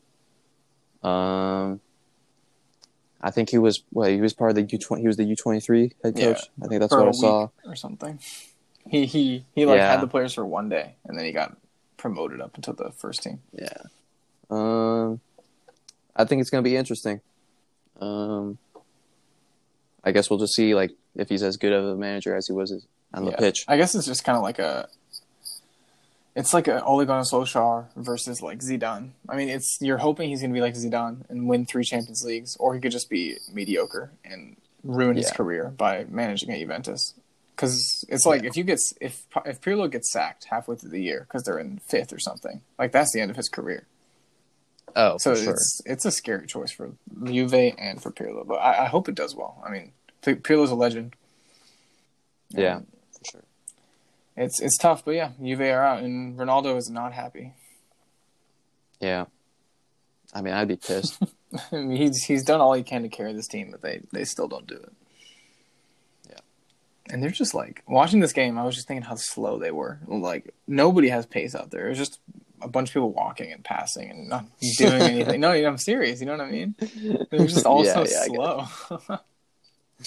Um, 1.03 1.81
I 3.21 3.31
think 3.31 3.49
he 3.49 3.57
was, 3.57 3.83
well, 3.91 4.09
he 4.09 4.21
was 4.21 4.33
part 4.33 4.49
of 4.51 4.55
the 4.55 4.63
U20. 4.63 5.01
He 5.01 5.07
was 5.07 5.17
the 5.17 5.23
U23 5.25 5.91
head 6.03 6.17
Yeah, 6.17 6.25
coach. 6.27 6.49
I 6.63 6.67
think 6.67 6.79
that's 6.81 6.91
what 6.91 7.07
I 7.07 7.11
saw. 7.11 7.49
or 7.65 7.75
something. 7.75 8.19
He 8.87 9.05
he 9.07 9.45
he 9.55 9.65
like 9.65 9.77
Yeah. 9.79 9.91
had 9.91 10.01
the 10.01 10.07
players 10.07 10.33
for 10.35 10.45
one 10.45 10.69
day, 10.69 10.95
and 11.05 11.17
then 11.17 11.25
he 11.25 11.31
got 11.31 11.57
promoted 11.97 12.39
up 12.39 12.55
into 12.55 12.71
the 12.71 12.91
first 12.91 13.23
team. 13.23 13.41
Yeah. 13.51 13.81
Um, 14.51 15.21
I 16.15 16.25
think 16.25 16.41
it's 16.41 16.51
gonna 16.51 16.61
be 16.61 16.75
interesting. 16.75 17.21
Um, 17.99 18.59
I 20.05 20.11
guess 20.11 20.29
we'll 20.29 20.39
just 20.39 20.53
see 20.53 20.75
like 20.75 20.91
if 21.15 21.29
he's 21.29 21.41
as 21.43 21.57
good 21.57 21.73
of 21.73 21.83
a 21.85 21.95
manager 21.95 22.35
as 22.35 22.47
he 22.47 22.53
was 22.53 22.85
on 23.13 23.25
the 23.25 23.31
Yeah. 23.31 23.37
pitch. 23.37 23.65
I 23.67 23.77
guess 23.77 23.95
it's 23.95 24.05
just 24.05 24.23
kind 24.23 24.37
of 24.37 24.43
like 24.43 24.59
a. 24.59 24.87
It's 26.35 26.53
like 26.53 26.67
a 26.67 26.83
Ole 26.83 27.05
Gunnar 27.05 27.23
Solskjaer 27.23 27.85
versus 27.95 28.41
like 28.41 28.59
Zidane. 28.59 29.11
I 29.29 29.37
mean, 29.37 29.47
it's 29.49 29.77
you're 29.79 29.97
hoping 29.99 30.29
he's 30.29 30.41
going 30.41 30.51
to 30.51 30.53
be 30.53 30.61
like 30.61 30.75
Zidane 30.75 31.27
and 31.29 31.47
win 31.47 31.65
three 31.65 31.83
Champions 31.85 32.23
Leagues, 32.25 32.57
or 32.59 32.75
he 32.75 32.81
could 32.81 32.91
just 32.91 33.09
be 33.09 33.37
mediocre 33.53 34.11
and 34.25 34.57
ruin 34.83 35.15
his 35.15 35.31
career 35.31 35.73
by 35.75 36.05
managing 36.09 36.51
at 36.51 36.59
Juventus. 36.59 37.13
Because 37.55 38.03
it's 38.09 38.25
like 38.25 38.43
if 38.43 38.57
you 38.57 38.65
get 38.65 38.79
if 38.99 39.23
if 39.45 39.61
Pirlo 39.61 39.89
gets 39.89 40.11
sacked 40.11 40.47
halfway 40.51 40.75
through 40.75 40.89
the 40.89 41.01
year 41.01 41.21
because 41.21 41.43
they're 41.43 41.57
in 41.57 41.79
fifth 41.87 42.11
or 42.11 42.19
something, 42.19 42.59
like 42.77 42.91
that's 42.91 43.13
the 43.13 43.21
end 43.21 43.31
of 43.31 43.37
his 43.37 43.47
career. 43.47 43.87
Oh, 44.95 45.17
So 45.17 45.35
for 45.35 45.41
sure. 45.41 45.53
it's 45.53 45.81
it's 45.85 46.05
a 46.05 46.11
scary 46.11 46.47
choice 46.47 46.71
for 46.71 46.91
Juve 47.23 47.53
and 47.77 48.01
for 48.01 48.11
Pirlo, 48.11 48.45
but 48.47 48.55
I, 48.55 48.83
I 48.83 48.85
hope 48.85 49.09
it 49.09 49.15
does 49.15 49.35
well. 49.35 49.61
I 49.65 49.69
mean, 49.71 49.91
P- 50.23 50.35
Pirlo's 50.35 50.71
a 50.71 50.75
legend. 50.75 51.15
Yeah, 52.51 52.77
And 52.77 52.87
for 53.17 53.25
sure. 53.31 53.43
it's 54.37 54.61
it's 54.61 54.77
tough, 54.77 55.03
but 55.03 55.11
yeah, 55.15 55.31
Juve 55.43 55.61
are 55.61 55.83
out, 55.85 56.03
and 56.03 56.37
Ronaldo 56.37 56.77
is 56.77 56.89
not 56.89 57.11
happy. 57.13 57.53
Yeah. 59.01 59.25
I 60.33 60.41
mean, 60.41 60.53
I'd 60.53 60.67
be 60.67 60.75
pissed. 60.77 61.21
I 61.71 61.75
mean, 61.77 61.97
he's 61.97 62.23
he's 62.23 62.43
done 62.43 62.61
all 62.61 62.73
he 62.73 62.83
can 62.83 63.03
to 63.03 63.09
carry 63.09 63.33
this 63.33 63.47
team, 63.47 63.69
but 63.71 63.81
they 63.81 64.01
they 64.13 64.23
still 64.25 64.47
don't 64.47 64.67
do 64.67 64.75
it. 64.75 64.93
Yeah. 66.29 66.39
and 67.09 67.21
they're 67.21 67.29
just 67.31 67.53
like 67.53 67.83
watching 67.87 68.19
this 68.21 68.33
game. 68.33 68.57
I 68.57 68.63
was 68.63 68.75
just 68.75 68.87
thinking 68.87 69.03
how 69.03 69.15
slow 69.15 69.59
they 69.59 69.71
were. 69.71 69.99
Like 70.07 70.53
nobody 70.67 71.09
has 71.09 71.25
pace 71.25 71.55
out 71.55 71.71
there. 71.71 71.85
It 71.87 71.89
was 71.89 71.97
just 71.97 72.19
a 72.65 72.67
bunch 72.67 72.89
of 72.89 72.93
people 72.93 73.11
walking 73.11 73.51
and 73.51 73.63
passing 73.63 74.09
and 74.09 74.27
not 74.27 74.45
doing 74.77 75.01
anything. 75.01 75.39
no, 75.39 75.51
I'm 75.51 75.77
serious. 75.77 76.19
You 76.19 76.25
know 76.25 76.33
what 76.33 76.41
I 76.41 76.51
mean? 76.51 76.75
They're 77.29 77.45
just 77.45 77.65
all 77.71 77.85
Yeah, 77.85 78.03
so 78.03 78.05
yeah, 78.09 78.25
slow. 78.25 79.19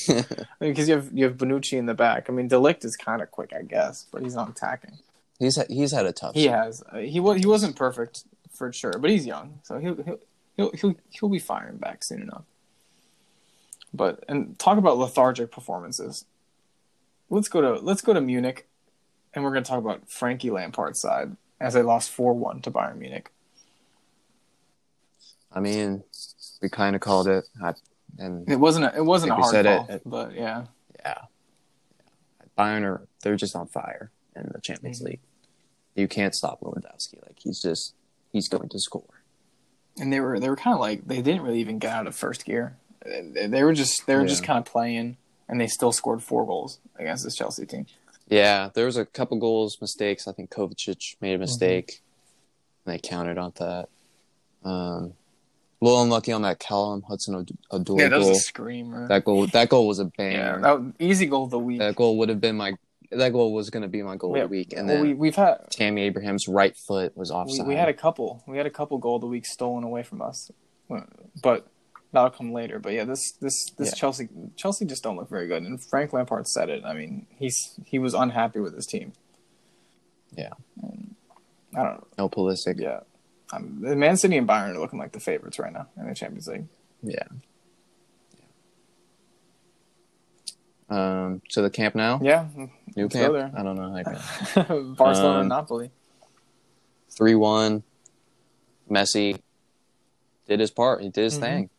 I 0.08 0.24
mean, 0.60 0.72
because 0.72 0.88
you 0.88 0.96
have 0.96 1.10
you 1.12 1.24
have 1.24 1.36
Bonucci 1.36 1.78
in 1.78 1.86
the 1.86 1.94
back. 1.94 2.28
I 2.28 2.32
mean, 2.32 2.48
De 2.48 2.56
Ligt 2.56 2.84
is 2.84 2.96
kind 2.96 3.22
of 3.22 3.30
quick, 3.30 3.52
I 3.56 3.62
guess, 3.62 4.06
but 4.12 4.22
he's 4.22 4.34
not 4.34 4.50
attacking. 4.50 4.98
he's 5.38 5.56
ha- 5.56 5.64
he's 5.68 5.92
had 5.92 6.04
a 6.04 6.12
tough. 6.12 6.34
He 6.34 6.46
has. 6.46 6.82
Uh, 6.92 6.98
he 6.98 7.20
was 7.20 7.38
he 7.40 7.46
wasn't 7.46 7.76
perfect 7.76 8.24
for 8.52 8.72
sure, 8.72 8.92
but 8.98 9.10
he's 9.10 9.24
young, 9.24 9.60
so 9.62 9.78
he'll 9.78 10.02
he'll 10.02 10.18
he'll 10.56 10.70
he'll, 10.72 10.94
he'll 11.08 11.28
be 11.28 11.38
firing 11.38 11.78
back 11.78 12.04
soon 12.04 12.20
enough. 12.22 12.44
But 13.94 14.24
and 14.28 14.58
talk 14.58 14.76
about 14.78 14.98
lethargic 14.98 15.50
performances. 15.50 16.24
Let's 17.30 17.48
go 17.48 17.60
to 17.60 17.74
let's 17.74 18.02
go 18.02 18.12
to 18.12 18.20
Munich, 18.20 18.68
and 19.32 19.42
we're 19.44 19.52
going 19.52 19.64
to 19.64 19.70
talk 19.70 19.78
about 19.78 20.10
Frankie 20.10 20.50
Lampard's 20.50 21.00
side 21.00 21.36
as 21.60 21.74
they 21.74 21.82
lost 21.82 22.10
four 22.10 22.32
one 22.34 22.60
to 22.62 22.70
Bayern 22.70 22.98
Munich. 22.98 23.30
I 25.52 25.60
mean, 25.60 26.04
we 26.62 26.68
kind 26.68 26.94
of 26.94 27.00
called 27.00 27.26
it, 27.26 27.44
I, 27.62 27.74
and 28.18 28.48
It 28.48 28.56
wasn't 28.56 28.84
a, 28.86 28.96
it 28.96 29.04
wasn't 29.04 29.32
a 29.32 29.34
hard 29.36 29.50
said 29.50 29.64
call, 29.64 29.86
it 29.88 30.02
but 30.04 30.34
yeah, 30.34 30.64
yeah, 31.00 31.18
Bayern 32.56 32.82
are 32.82 33.06
they're 33.22 33.36
just 33.36 33.56
on 33.56 33.66
fire 33.66 34.10
in 34.36 34.50
the 34.52 34.60
Champions 34.60 35.00
Mhm. 35.00 35.04
League. 35.06 35.20
You 35.94 36.06
can't 36.06 36.34
stop 36.34 36.60
Lewandowski. 36.60 37.20
Like 37.22 37.38
he's 37.38 37.60
just 37.60 37.94
he's 38.30 38.48
going 38.48 38.68
to 38.68 38.78
score. 38.78 39.02
and 40.00 40.12
they 40.12 40.20
were 40.20 40.38
they 40.38 40.48
were 40.48 40.56
kind 40.56 40.74
of 40.74 40.80
like 40.80 41.06
they 41.08 41.22
didn't 41.22 41.42
really 41.42 41.60
even 41.60 41.78
get 41.78 41.92
out 41.92 42.06
of 42.06 42.14
first 42.14 42.44
gear. 42.44 42.76
They, 43.04 43.46
they 43.46 43.64
were 43.64 43.72
just 43.72 44.06
they 44.06 44.14
were 44.16 44.26
just 44.26 44.44
kind 44.44 44.58
of 44.58 44.64
playing, 44.64 45.16
and 45.48 45.60
they 45.60 45.66
still 45.66 45.92
scored 45.92 46.22
four 46.22 46.46
goals 46.46 46.78
against 46.98 47.24
this 47.24 47.34
Chelsea 47.34 47.64
team. 47.66 47.86
Yeah, 48.28 48.70
there 48.74 48.86
was 48.86 48.96
a 48.96 49.06
couple 49.06 49.38
goals 49.38 49.78
mistakes. 49.80 50.28
I 50.28 50.32
think 50.32 50.50
Kovacic 50.50 51.16
made 51.20 51.34
a 51.34 51.38
mistake, 51.38 52.02
and 52.84 52.94
they 52.94 52.98
counted 52.98 53.38
on 53.38 53.52
that. 53.56 53.88
Um, 54.64 55.14
a 55.80 55.84
little 55.84 56.02
unlucky 56.02 56.32
on 56.32 56.42
that 56.42 56.58
Callum 56.58 57.02
Hudson 57.02 57.46
Odoi 57.72 58.00
Yeah, 58.00 58.08
that 58.08 58.18
was 58.18 58.26
goal. 58.26 58.36
a 58.36 58.40
screamer. 58.40 59.06
That 59.08 59.24
goal, 59.24 59.46
that 59.46 59.68
goal 59.68 59.86
was 59.86 60.00
a 60.00 60.10
yeah, 60.18 60.56
banger. 60.56 60.60
that, 60.60 60.92
easy 60.98 61.26
goal 61.26 61.44
of 61.44 61.50
the 61.50 61.58
week. 61.58 61.78
that 61.78 61.94
goal 61.94 62.18
would 62.18 62.28
have 62.28 62.40
been 62.40 62.56
my. 62.56 62.72
That 63.12 63.32
goal 63.32 63.54
was 63.54 63.70
going 63.70 63.82
to 63.84 63.88
be 63.88 64.02
my 64.02 64.16
goal 64.16 64.36
Yeah, 64.36 64.42
of 64.42 64.50
the 64.50 64.56
week, 64.58 64.74
and 64.76 64.86
well, 64.88 64.96
then 64.98 65.06
we 65.06 65.14
we've 65.14 65.36
had 65.36 65.70
Tammy 65.70 66.02
Abraham's 66.02 66.46
right 66.48 66.76
foot 66.76 67.16
was 67.16 67.30
we, 67.30 67.36
offside. 67.36 67.66
we 67.66 67.74
had 67.76 67.88
a 67.88 67.94
couple 67.94 68.42
we 68.46 68.58
had 68.58 68.66
a 68.66 68.70
couple 68.70 68.98
goal 68.98 69.14
of 69.16 69.20
the 69.22 69.26
week 69.28 69.46
stolen 69.46 69.82
away 69.84 70.02
from 70.02 70.20
us, 70.20 70.50
but 71.42 71.66
that'll 72.12 72.30
come 72.30 72.52
later. 72.52 72.78
But 72.78 72.92
yeah, 72.92 73.04
this 73.04 73.32
this 73.40 73.70
this 73.78 73.88
Yeah. 73.88 73.94
Chelsea 73.94 74.28
Chelsea 74.56 74.84
just 74.84 75.02
don't 75.02 75.16
look 75.16 75.28
very 75.28 75.46
good. 75.46 75.62
And 75.62 75.82
Frank 75.84 76.12
Lampard 76.12 76.46
said 76.48 76.68
it. 76.70 76.84
I 76.84 76.94
mean, 76.94 77.26
he's 77.36 77.78
he 77.84 77.98
was 77.98 78.14
unhappy 78.14 78.60
with 78.60 78.74
his 78.74 78.86
team. 78.86 79.12
Yeah. 80.36 80.52
And 80.82 81.14
I 81.74 81.82
don't 81.84 81.94
know. 81.94 82.06
no 82.18 82.28
Pulisic. 82.28 82.78
Yeah. 82.78 83.00
Um, 83.52 83.78
the 83.80 83.96
Man 83.96 84.16
City 84.18 84.36
and 84.36 84.46
Bayern 84.46 84.74
are 84.74 84.78
looking 84.80 84.98
like 84.98 85.12
the 85.12 85.20
favorites 85.20 85.58
right 85.58 85.72
now 85.72 85.88
in 85.96 86.06
the 86.06 86.14
Champions 86.14 86.46
League. 86.48 86.66
Yeah. 87.02 87.24
Um, 90.90 91.42
to 91.50 91.60
the 91.60 91.68
camp 91.68 91.94
now. 91.94 92.18
Yeah, 92.22 92.46
New 92.56 92.70
let's 93.04 93.14
camp. 93.14 93.34
there. 93.34 93.52
I 93.54 93.62
don't 93.62 93.76
know. 93.76 93.92
How 94.54 94.80
Barcelona 94.96 95.34
Um, 95.34 95.40
and 95.40 95.48
Napoli. 95.50 95.90
Three 97.10 97.34
one. 97.34 97.82
Messi 98.90 99.38
did 100.46 100.60
his 100.60 100.70
part. 100.70 101.02
He 101.02 101.10
did 101.10 101.24
his 101.24 101.36
Mhm. 101.36 101.40
thing 101.40 101.70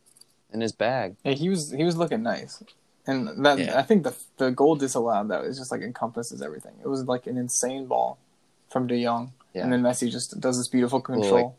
in 0.54 0.62
his 0.62 0.72
bag. 0.72 1.16
Yeah, 1.24 1.34
he 1.34 1.50
was 1.50 1.72
he 1.72 1.84
was 1.84 1.96
looking 1.98 2.24
nice, 2.24 2.64
and 3.08 3.46
that 3.46 3.60
Yeah. 3.60 3.78
I 3.80 3.84
think 3.84 4.04
the 4.04 4.16
the 4.38 4.52
goal 4.52 4.76
disallowed 4.76 5.30
that 5.30 5.44
is 5.46 5.58
just 5.58 5.72
like 5.72 5.82
encompasses 5.82 6.42
everything. 6.42 6.74
It 6.84 6.88
was 6.88 7.04
like 7.06 7.28
an 7.28 7.38
insane 7.38 7.86
ball 7.86 8.18
from 8.70 8.88
De 8.88 9.04
Jong, 9.04 9.34
Yeah. 9.54 9.64
and 9.64 9.74
then 9.74 9.82
Messi 9.82 10.10
just 10.12 10.40
does 10.40 10.58
this 10.58 10.68
beautiful 10.68 11.02
control. 11.02 11.56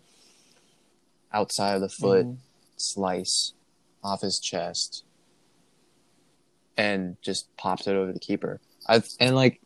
Outside 1.33 1.75
of 1.77 1.81
the 1.81 1.89
foot 1.89 2.27
Mhm. 2.27 2.37
slice 2.77 3.53
off 4.03 4.23
his 4.23 4.41
chest, 4.41 5.05
and 6.77 7.17
just 7.23 7.55
pops 7.57 7.87
it 7.87 7.95
over 7.95 8.13
the 8.13 8.19
keeper. 8.19 8.61
I 8.89 9.03
and 9.21 9.35
like, 9.37 9.61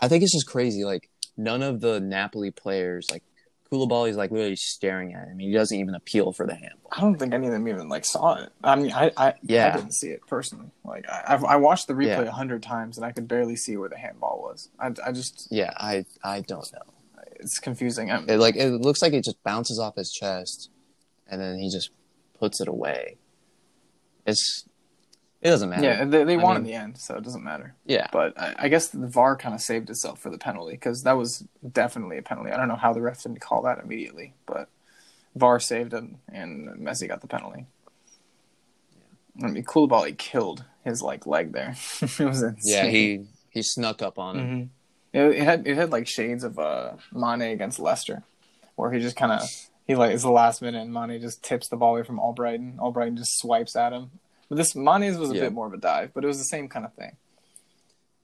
I 0.00 0.08
think 0.08 0.22
it's 0.22 0.32
just 0.32 0.46
crazy. 0.46 0.84
Like 0.84 1.10
none 1.36 1.62
of 1.62 1.80
the 1.80 2.00
Napoli 2.00 2.50
players 2.50 3.10
like. 3.10 3.22
Koulibaly's 3.70 4.16
like 4.16 4.30
literally 4.30 4.54
staring 4.56 5.14
at 5.14 5.26
him. 5.28 5.38
He 5.40 5.52
doesn't 5.52 5.76
even 5.76 5.94
appeal 5.94 6.32
for 6.32 6.46
the 6.46 6.54
handball. 6.54 6.90
I 6.92 7.00
don't 7.00 7.18
think 7.18 7.34
any 7.34 7.46
of 7.46 7.52
them 7.52 7.66
even 7.66 7.88
like 7.88 8.04
saw 8.04 8.34
it. 8.34 8.52
I 8.62 8.76
mean, 8.76 8.92
I 8.92 9.10
I, 9.16 9.34
Yeah. 9.42 9.72
I 9.72 9.76
didn't 9.76 9.92
see 9.94 10.08
it 10.10 10.26
personally. 10.26 10.70
Like 10.84 11.08
I 11.08 11.24
I've, 11.28 11.44
I 11.44 11.56
watched 11.56 11.88
the 11.88 11.94
replay 11.94 12.06
Yeah. 12.06 12.20
a 12.22 12.30
hundred 12.30 12.62
times, 12.62 12.96
and 12.96 13.04
I 13.04 13.10
could 13.12 13.26
barely 13.26 13.56
see 13.56 13.76
where 13.76 13.88
the 13.88 13.98
handball 13.98 14.40
was. 14.40 14.68
I 14.78 14.92
I 15.04 15.12
just 15.12 15.48
Yeah, 15.50 15.72
I 15.76 16.04
I 16.22 16.40
don't 16.42 16.72
know. 16.72 16.82
it's 17.40 17.58
confusing. 17.58 18.10
I'm, 18.10 18.28
It 18.28 18.38
like 18.38 18.54
it 18.56 18.70
looks 18.70 19.02
like 19.02 19.12
it 19.12 19.24
just 19.24 19.42
bounces 19.42 19.78
off 19.80 19.96
his 19.96 20.12
chest, 20.12 20.70
and 21.26 21.40
then 21.40 21.58
he 21.58 21.68
just 21.68 21.90
puts 22.38 22.60
it 22.60 22.68
away. 22.68 23.16
It's 24.26 24.64
it 25.46 25.50
doesn't 25.50 25.70
matter. 25.70 25.82
yeah, 25.82 26.04
they, 26.04 26.24
they 26.24 26.36
won 26.36 26.56
in 26.56 26.64
the 26.64 26.72
end, 26.74 26.98
so 26.98 27.16
it 27.16 27.22
doesn't 27.24 27.44
matter. 27.44 27.74
yeah, 27.84 28.08
But 28.12 28.38
I, 28.40 28.54
I 28.58 28.68
guess 28.68 28.88
the 28.88 29.06
VAR 29.06 29.36
kind 29.36 29.54
of 29.54 29.60
saved 29.60 29.88
itself 29.90 30.18
for 30.20 30.30
the 30.30 30.38
penalty 30.38 30.72
because 30.72 31.02
that 31.04 31.12
was 31.16 31.44
definitely 31.72 32.18
a 32.18 32.22
penalty. 32.22 32.50
I 32.50 32.56
don't 32.56 32.68
know 32.68 32.76
how 32.76 32.92
the 32.92 33.00
ref 33.00 33.22
didn't 33.22 33.40
call 33.40 33.62
that 33.62 33.78
immediately, 33.78 34.34
but 34.46 34.68
VAR 35.34 35.60
saved 35.60 35.92
it 35.94 36.04
and 36.32 36.68
Messi 36.80 37.06
got 37.08 37.20
the 37.20 37.26
penalty. 37.28 37.66
I 39.42 39.48
mean, 39.48 39.64
Koulibaly 39.64 40.16
killed 40.16 40.64
his 40.84 41.02
like 41.02 41.26
leg 41.26 41.52
there. 41.52 41.76
it 42.02 42.18
was 42.20 42.42
insane. 42.42 42.54
yeah. 42.64 42.86
He 42.86 43.26
he 43.50 43.62
snuck 43.62 44.02
up 44.02 44.18
on 44.18 44.38
him. 44.38 44.46
Mhm. 44.46 44.68
It, 45.12 45.36
it 45.36 45.42
had 45.44 45.66
it 45.66 45.76
had 45.76 45.90
like 45.92 46.06
shades 46.08 46.42
of 46.44 46.58
uh, 46.58 46.92
Mane 47.12 47.42
against 47.52 47.78
Leicester, 47.78 48.22
where 48.76 48.90
he 48.92 49.00
just 49.00 49.16
kind 49.16 49.32
of 49.32 49.42
he 49.86 49.94
like 49.94 50.12
it's 50.12 50.22
the 50.22 50.30
last 50.30 50.62
minute 50.62 50.80
and 50.82 50.92
Mane 50.92 51.20
just 51.20 51.42
tips 51.44 51.68
the 51.68 51.76
ball 51.76 51.92
away 51.94 52.02
from 52.02 52.18
Albrighton. 52.18 52.76
Albrighton 52.76 53.16
just 53.16 53.38
swipes 53.38 53.76
at 53.76 53.92
him. 53.92 54.10
But 54.48 54.56
this 54.56 54.74
Mane's 54.74 55.18
was 55.18 55.30
a 55.30 55.34
Yeah. 55.34 55.40
bit 55.42 55.52
more 55.52 55.66
of 55.66 55.72
a 55.72 55.76
dive, 55.78 56.12
but 56.14 56.22
it 56.24 56.26
was 56.26 56.38
the 56.38 56.44
same 56.44 56.68
kind 56.68 56.84
of 56.84 56.94
thing. 56.94 57.16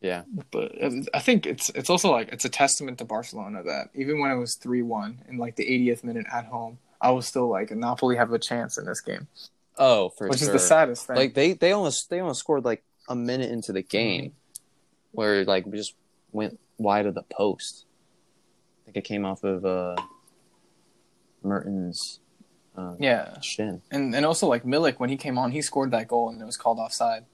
Yeah, 0.00 0.24
But 0.50 0.72
I 1.14 1.20
think 1.20 1.46
it's 1.46 1.68
it's 1.70 1.88
also 1.88 2.10
like 2.10 2.32
it's 2.32 2.44
a 2.44 2.48
testament 2.48 2.98
to 2.98 3.04
Barcelona 3.04 3.62
that 3.62 3.90
even 3.94 4.18
when 4.20 4.32
it 4.32 4.36
was 4.36 4.56
three 4.56 4.82
one 4.82 5.22
in 5.28 5.38
like 5.38 5.54
the 5.54 5.64
80th 5.64 6.02
minute 6.02 6.26
at 6.32 6.46
home, 6.46 6.78
I 7.00 7.10
was 7.12 7.26
still 7.28 7.46
like 7.48 7.70
Napoli 7.70 8.16
have 8.16 8.32
a 8.32 8.38
chance 8.38 8.76
in 8.78 8.84
this 8.84 9.00
game, 9.00 9.28
Oh, 9.78 10.08
for 10.10 10.26
which 10.28 10.40
sure. 10.40 10.48
is 10.48 10.52
the 10.52 10.58
saddest 10.58 11.06
thing. 11.06 11.14
Like 11.14 11.34
they 11.34 11.52
they 11.52 11.70
almost 11.70 12.10
they 12.10 12.18
almost 12.18 12.40
scored 12.40 12.64
like 12.64 12.82
a 13.08 13.14
minute 13.14 13.50
into 13.52 13.72
the 13.72 13.82
game, 13.82 14.32
where 15.12 15.44
like 15.44 15.66
we 15.66 15.76
just 15.78 15.94
went 16.32 16.58
wide 16.78 17.06
of 17.06 17.14
the 17.14 17.22
post. 17.22 17.84
I 18.82 18.86
think 18.86 18.96
it 18.96 19.04
came 19.04 19.24
off 19.24 19.44
of 19.44 19.64
uh, 19.64 19.94
Mertens' 21.44 22.18
uh, 22.76 22.94
Yeah, 22.98 23.40
shin. 23.40 23.82
and 23.90 24.14
and 24.14 24.24
also 24.26 24.46
like 24.46 24.64
Milik 24.64 24.98
when 24.98 25.10
he 25.10 25.16
came 25.16 25.38
on, 25.38 25.50
he 25.52 25.62
scored 25.62 25.90
that 25.92 26.08
goal 26.08 26.28
and 26.30 26.40
it 26.40 26.44
was 26.44 26.56
called 26.56 26.78
offside. 26.78 27.24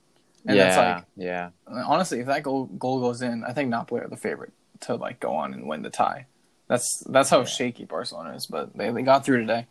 And 0.45 0.55
yeah, 0.57 0.63
that's 0.65 0.77
like 0.77 1.05
yeah. 1.17 1.49
honestly, 1.67 2.19
if 2.19 2.27
that 2.27 2.43
goal 2.43 2.65
goal 2.65 2.99
goes 3.01 3.21
in, 3.21 3.43
I 3.43 3.53
think 3.53 3.69
Napoli 3.69 4.01
are 4.01 4.07
the 4.07 4.17
favorite 4.17 4.53
to 4.81 4.95
like 4.95 5.19
go 5.19 5.33
on 5.35 5.53
and 5.53 5.67
win 5.67 5.81
the 5.81 5.89
tie. 5.89 6.25
That's 6.67 7.03
that's 7.09 7.29
how 7.29 7.39
Yeah. 7.39 7.45
shaky 7.45 7.85
Barcelona 7.85 8.35
is, 8.35 8.45
but 8.45 8.75
they, 8.77 8.91
they 8.91 9.01
got 9.01 9.25
through 9.25 9.41
today. 9.41 9.65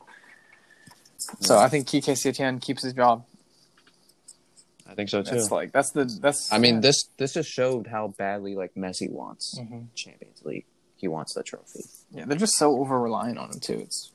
So 1.40 1.58
I 1.58 1.68
think 1.68 1.88
Quique 1.88 2.04
Setien 2.14 2.60
keeps 2.60 2.82
his 2.82 2.92
job. 2.92 3.25
I 4.88 4.94
think 4.94 5.10
so 5.10 5.22
too. 5.22 5.32
That's 5.32 5.50
like 5.50 5.72
that's 5.72 5.90
the 5.92 6.04
that's. 6.20 6.50
I 6.52 6.58
mean, 6.58 6.76
yeah. 6.76 6.80
this 6.80 7.08
this 7.18 7.34
just 7.34 7.50
showed 7.50 7.87
how 7.87 8.08
badly 8.16 8.54
like 8.54 8.75
Messi 8.75 9.10
wants 9.10 9.58
Mhm. 9.58 9.88
Champions 9.94 10.42
League. 10.44 10.64
He 10.96 11.08
wants 11.08 11.34
the 11.34 11.42
trophy. 11.42 11.84
Yeah, 12.10 12.25
they're 12.25 12.38
just 12.38 12.54
so 12.56 12.78
over 12.80 12.98
reliant 12.98 13.38
on 13.38 13.50
him 13.50 13.60
too. 13.60 13.80
It's 13.80 14.10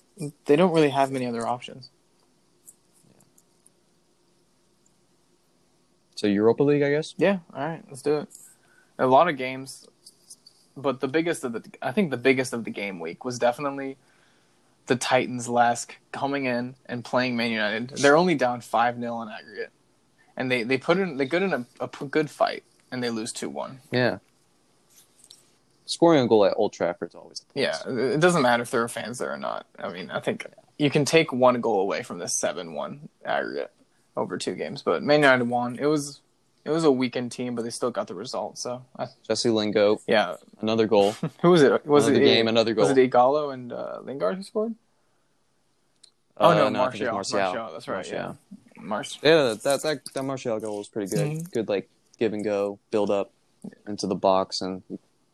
they 0.45 0.55
don't 0.55 0.73
really 0.73 0.89
have 0.89 1.11
many 1.11 1.25
other 1.25 1.45
options. 1.45 1.89
So 6.15 6.27
Europa 6.27 6.63
League, 6.63 6.83
I 6.83 6.89
guess. 6.89 7.15
Yeah, 7.17 7.39
all 7.53 7.67
right, 7.67 7.83
let's 7.89 8.01
do 8.01 8.17
it. 8.17 8.29
A 8.99 9.07
lot 9.07 9.27
of 9.27 9.37
games, 9.37 9.87
but 10.77 10.99
the 10.99 11.07
biggest 11.07 11.43
of 11.43 11.53
the 11.53 11.63
I 11.81 11.91
think 11.91 12.11
the 12.11 12.17
biggest 12.17 12.53
of 12.53 12.63
the 12.63 12.69
game 12.69 12.99
week 12.99 13.25
was 13.25 13.39
definitely 13.39 13.97
the 14.85 14.95
Titans 14.95 15.47
LASK 15.47 15.95
coming 16.11 16.45
in 16.45 16.75
and 16.85 17.03
playing 17.03 17.35
Man 17.35 17.51
United. 17.51 17.89
They're 17.89 18.15
only 18.15 18.35
down 18.35 18.61
five 18.61 18.99
0 18.99 19.21
in 19.23 19.29
aggregate, 19.29 19.71
and 20.37 20.51
they 20.51 20.63
they 20.63 20.77
put 20.77 20.97
in 20.97 21.17
they 21.17 21.25
good 21.25 21.41
in 21.41 21.65
a 21.79 21.87
good 21.87 22.29
fight 22.29 22.63
and 22.91 23.03
they 23.03 23.09
lose 23.09 23.33
two 23.33 23.49
one. 23.49 23.79
Yeah. 23.91 24.19
Scoring 25.85 26.21
a 26.23 26.27
goal 26.27 26.45
at 26.45 26.53
Old 26.55 26.73
Trafford 26.73 27.09
is 27.09 27.15
always 27.15 27.39
the 27.53 27.59
Yeah, 27.61 27.77
it 27.87 28.19
doesn't 28.19 28.41
matter 28.41 28.63
if 28.63 28.71
there 28.71 28.83
are 28.83 28.87
fans 28.87 29.17
there 29.17 29.33
or 29.33 29.37
not. 29.37 29.65
I 29.77 29.89
mean, 29.91 30.09
I 30.11 30.19
think 30.19 30.45
you 30.77 30.89
can 30.89 31.03
take 31.05 31.31
one 31.33 31.59
goal 31.61 31.81
away 31.81 32.03
from 32.03 32.19
the 32.19 32.27
seven 32.27 32.73
one 32.73 33.09
aggregate 33.25 33.71
over 34.15 34.37
two 34.37 34.55
games, 34.55 34.81
but 34.81 35.03
Man 35.03 35.21
United 35.21 35.47
won. 35.49 35.77
It 35.79 35.85
was 35.87 36.21
it 36.65 36.69
was 36.69 36.85
a 36.85 36.91
weakened 36.91 37.31
team, 37.33 37.55
but 37.55 37.63
they 37.63 37.69
still 37.69 37.91
got 37.91 38.07
the 38.07 38.15
result. 38.15 38.57
So 38.57 38.85
I, 38.97 39.07
Jesse 39.27 39.49
Lingo, 39.49 39.99
yeah, 40.07 40.35
another 40.61 40.87
goal. 40.87 41.11
who 41.41 41.51
was 41.51 41.61
it? 41.61 41.85
Was 41.85 42.07
another 42.07 42.21
it 42.21 42.25
game, 42.25 42.47
another 42.47 42.73
goal. 42.73 42.87
Was 42.87 42.97
it 42.97 43.11
Ighalo 43.11 43.53
and 43.53 43.73
uh, 43.73 43.99
Lingard 44.03 44.37
who 44.37 44.43
scored? 44.43 44.75
Oh 46.37 46.49
Uh, 46.49 46.55
no, 46.55 46.63
think 46.65 46.77
Martial. 46.77 47.11
Martial. 47.13 47.39
Martial. 47.39 47.71
That's 47.73 47.87
right. 47.87 47.95
Martial. 47.95 48.13
Yeah, 48.13 48.33
Martial. 48.81 49.19
Yeah, 49.23 49.53
that 49.61 49.81
that 49.83 49.99
that 50.13 50.23
Martial 50.23 50.59
goal 50.59 50.77
was 50.77 50.87
pretty 50.87 51.13
good. 51.13 51.27
Mhm. 51.27 51.51
Good 51.51 51.67
like 51.69 51.89
give 52.19 52.31
and 52.33 52.43
go, 52.43 52.79
build 52.91 53.11
up 53.11 53.31
into 53.87 54.07
the 54.07 54.15
box 54.15 54.61
and 54.61 54.81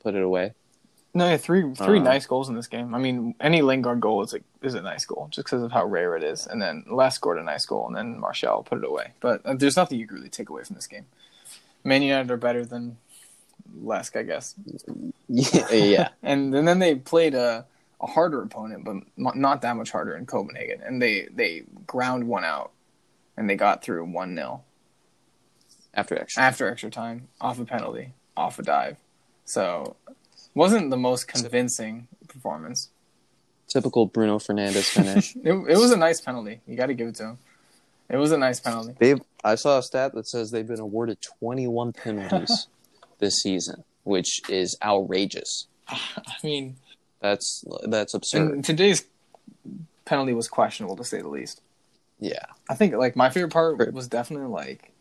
put 0.01 0.15
it 0.15 0.23
away. 0.23 0.53
No, 1.13 1.27
yeah, 1.27 1.37
three 1.37 1.73
three 1.73 1.99
Uh, 1.99 2.03
nice 2.03 2.25
goals 2.27 2.49
in 2.49 2.55
this 2.55 2.67
game. 2.67 2.93
I 2.93 2.99
mean, 2.99 3.33
any 3.39 3.61
Lingard 3.63 3.99
goal 3.99 4.21
is 4.23 4.33
a 4.35 4.41
is 4.61 4.75
a 4.75 4.81
nice 4.81 5.05
goal 5.05 5.27
just 5.31 5.47
because 5.47 5.63
of 5.63 5.71
how 5.71 5.85
rare 5.85 6.15
it 6.15 6.23
is. 6.23 6.45
And 6.45 6.61
then 6.61 6.85
Les 6.87 7.15
scored 7.15 7.39
a 7.39 7.43
nice 7.43 7.65
goal, 7.65 7.87
and 7.87 7.95
then 7.95 8.19
Martial 8.19 8.61
put 8.63 8.77
it 8.77 8.83
away. 8.87 9.13
But 9.19 9.43
uh, 9.45 9.55
there's 9.55 9.75
nothing 9.75 9.99
you 9.99 10.05
can 10.07 10.17
really 10.17 10.29
take 10.29 10.49
away 10.49 10.63
from 10.63 10.75
this 10.75 10.85
game. 10.87 11.05
Man 11.83 12.03
United 12.03 12.29
are 12.29 12.37
better 12.37 12.63
than 12.63 12.97
LASK, 13.81 14.17
I 14.17 14.23
guess. 14.23 14.53
Yeah, 15.27 15.71
yeah. 15.71 16.09
And, 16.21 16.53
and 16.53 16.67
then 16.67 16.79
they 16.79 16.95
played 16.95 17.33
a, 17.33 17.65
a 18.01 18.05
harder 18.07 18.41
opponent, 18.41 18.83
but 18.83 18.97
not- 19.17 19.37
not 19.37 19.61
that 19.61 19.75
much 19.77 19.89
harder 19.91 20.15
in 20.15 20.25
Copenhagen. 20.25 20.81
And 20.83 21.01
they, 21.01 21.27
they 21.33 21.63
ground 21.87 22.27
one 22.27 22.43
out, 22.43 22.71
and 23.37 23.49
they 23.49 23.55
got 23.55 23.81
through 23.83 24.05
1 24.05 24.35
0 24.35 24.61
After 25.93 26.19
extra. 26.19 26.43
after 26.43 26.69
extra 26.69 26.89
time, 26.91 27.29
off 27.39 27.59
a 27.59 27.65
penalty, 27.65 28.13
off 28.35 28.59
a 28.59 28.63
dive. 28.63 28.97
So, 29.49 29.95
wasn't 30.53 30.91
the 30.91 30.97
most 30.97 31.27
convincing 31.27 32.07
performance. 32.27 32.89
Typical 33.67 34.05
Bruno 34.05 34.37
Fernandes 34.37 34.85
finish. 34.89 35.35
It, 35.43 35.53
it 35.53 35.77
was 35.77 35.91
a 35.91 35.97
nice 35.97 36.21
penalty. 36.21 36.61
You 36.67 36.75
got 36.75 36.85
to 36.87 36.93
give 36.93 37.07
it 37.07 37.15
to 37.15 37.23
him. 37.23 37.37
It 38.09 38.17
was 38.17 38.31
a 38.31 38.37
nice 38.37 38.59
penalty. 38.59 38.95
They've 38.99 39.19
I 39.43 39.55
saw 39.55 39.79
a 39.79 39.83
stat 39.83 40.13
that 40.13 40.27
says 40.27 40.51
they've 40.51 40.67
been 40.67 40.79
awarded 40.79 41.17
21 41.39 41.93
penalties 41.93 42.67
this 43.19 43.37
season, 43.37 43.83
which 44.03 44.41
is 44.49 44.77
outrageous. 44.83 45.67
I 45.87 45.97
mean, 46.43 46.75
That's 47.19 47.63
that's 47.87 48.13
absurd. 48.13 48.63
today's 48.63 49.05
penalty 50.05 50.33
was 50.33 50.47
questionable 50.47 50.95
to 50.97 51.03
say 51.03 51.21
the 51.21 51.27
least. 51.27 51.61
yeah. 52.19 52.45
I 52.69 52.75
think 52.75 52.93
like 52.95 53.15
my 53.15 53.29
favorite 53.31 53.51
part 53.53 53.93
was 53.93 54.07
definitely 54.07 54.47
like 54.49 54.91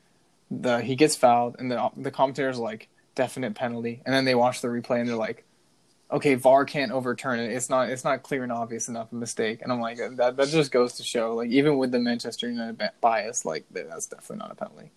the 0.50 0.80
he 0.80 0.94
gets 0.96 1.16
fouled 1.16 1.56
and 1.58 1.70
the 1.70 1.90
the 1.96 2.10
commentators 2.10 2.58
like 2.58 2.88
definite 3.18 3.54
penalty, 3.56 4.00
and 4.06 4.14
then 4.14 4.24
they 4.24 4.36
watch 4.36 4.62
the 4.62 4.68
replay 4.68 5.00
and 5.00 5.08
they're 5.08 5.16
like, 5.16 5.44
okay, 6.10 6.36
VAR 6.36 6.64
can't 6.64 6.92
overturn 6.92 7.40
it. 7.40 7.50
It's 7.52 7.68
not 7.68 7.90
it's 7.90 8.04
not 8.04 8.22
clear 8.22 8.44
and 8.44 8.52
obvious 8.52 8.88
enough 8.88 9.10
a 9.12 9.16
mistake. 9.16 9.58
And 9.62 9.72
I'm 9.72 9.80
like 9.80 9.98
that 10.16 10.36
that 10.36 10.48
just 10.48 10.70
goes 10.70 10.92
to 10.94 11.02
show 11.02 11.34
like 11.34 11.50
even 11.50 11.76
with 11.78 11.90
the 11.90 11.98
Manchester 11.98 12.48
United 12.48 12.80
bias, 13.00 13.44
like 13.44 13.64
that's 13.72 14.06
definitely 14.06 14.36
not 14.38 14.52
a 14.52 14.54
penalty. 14.54 14.90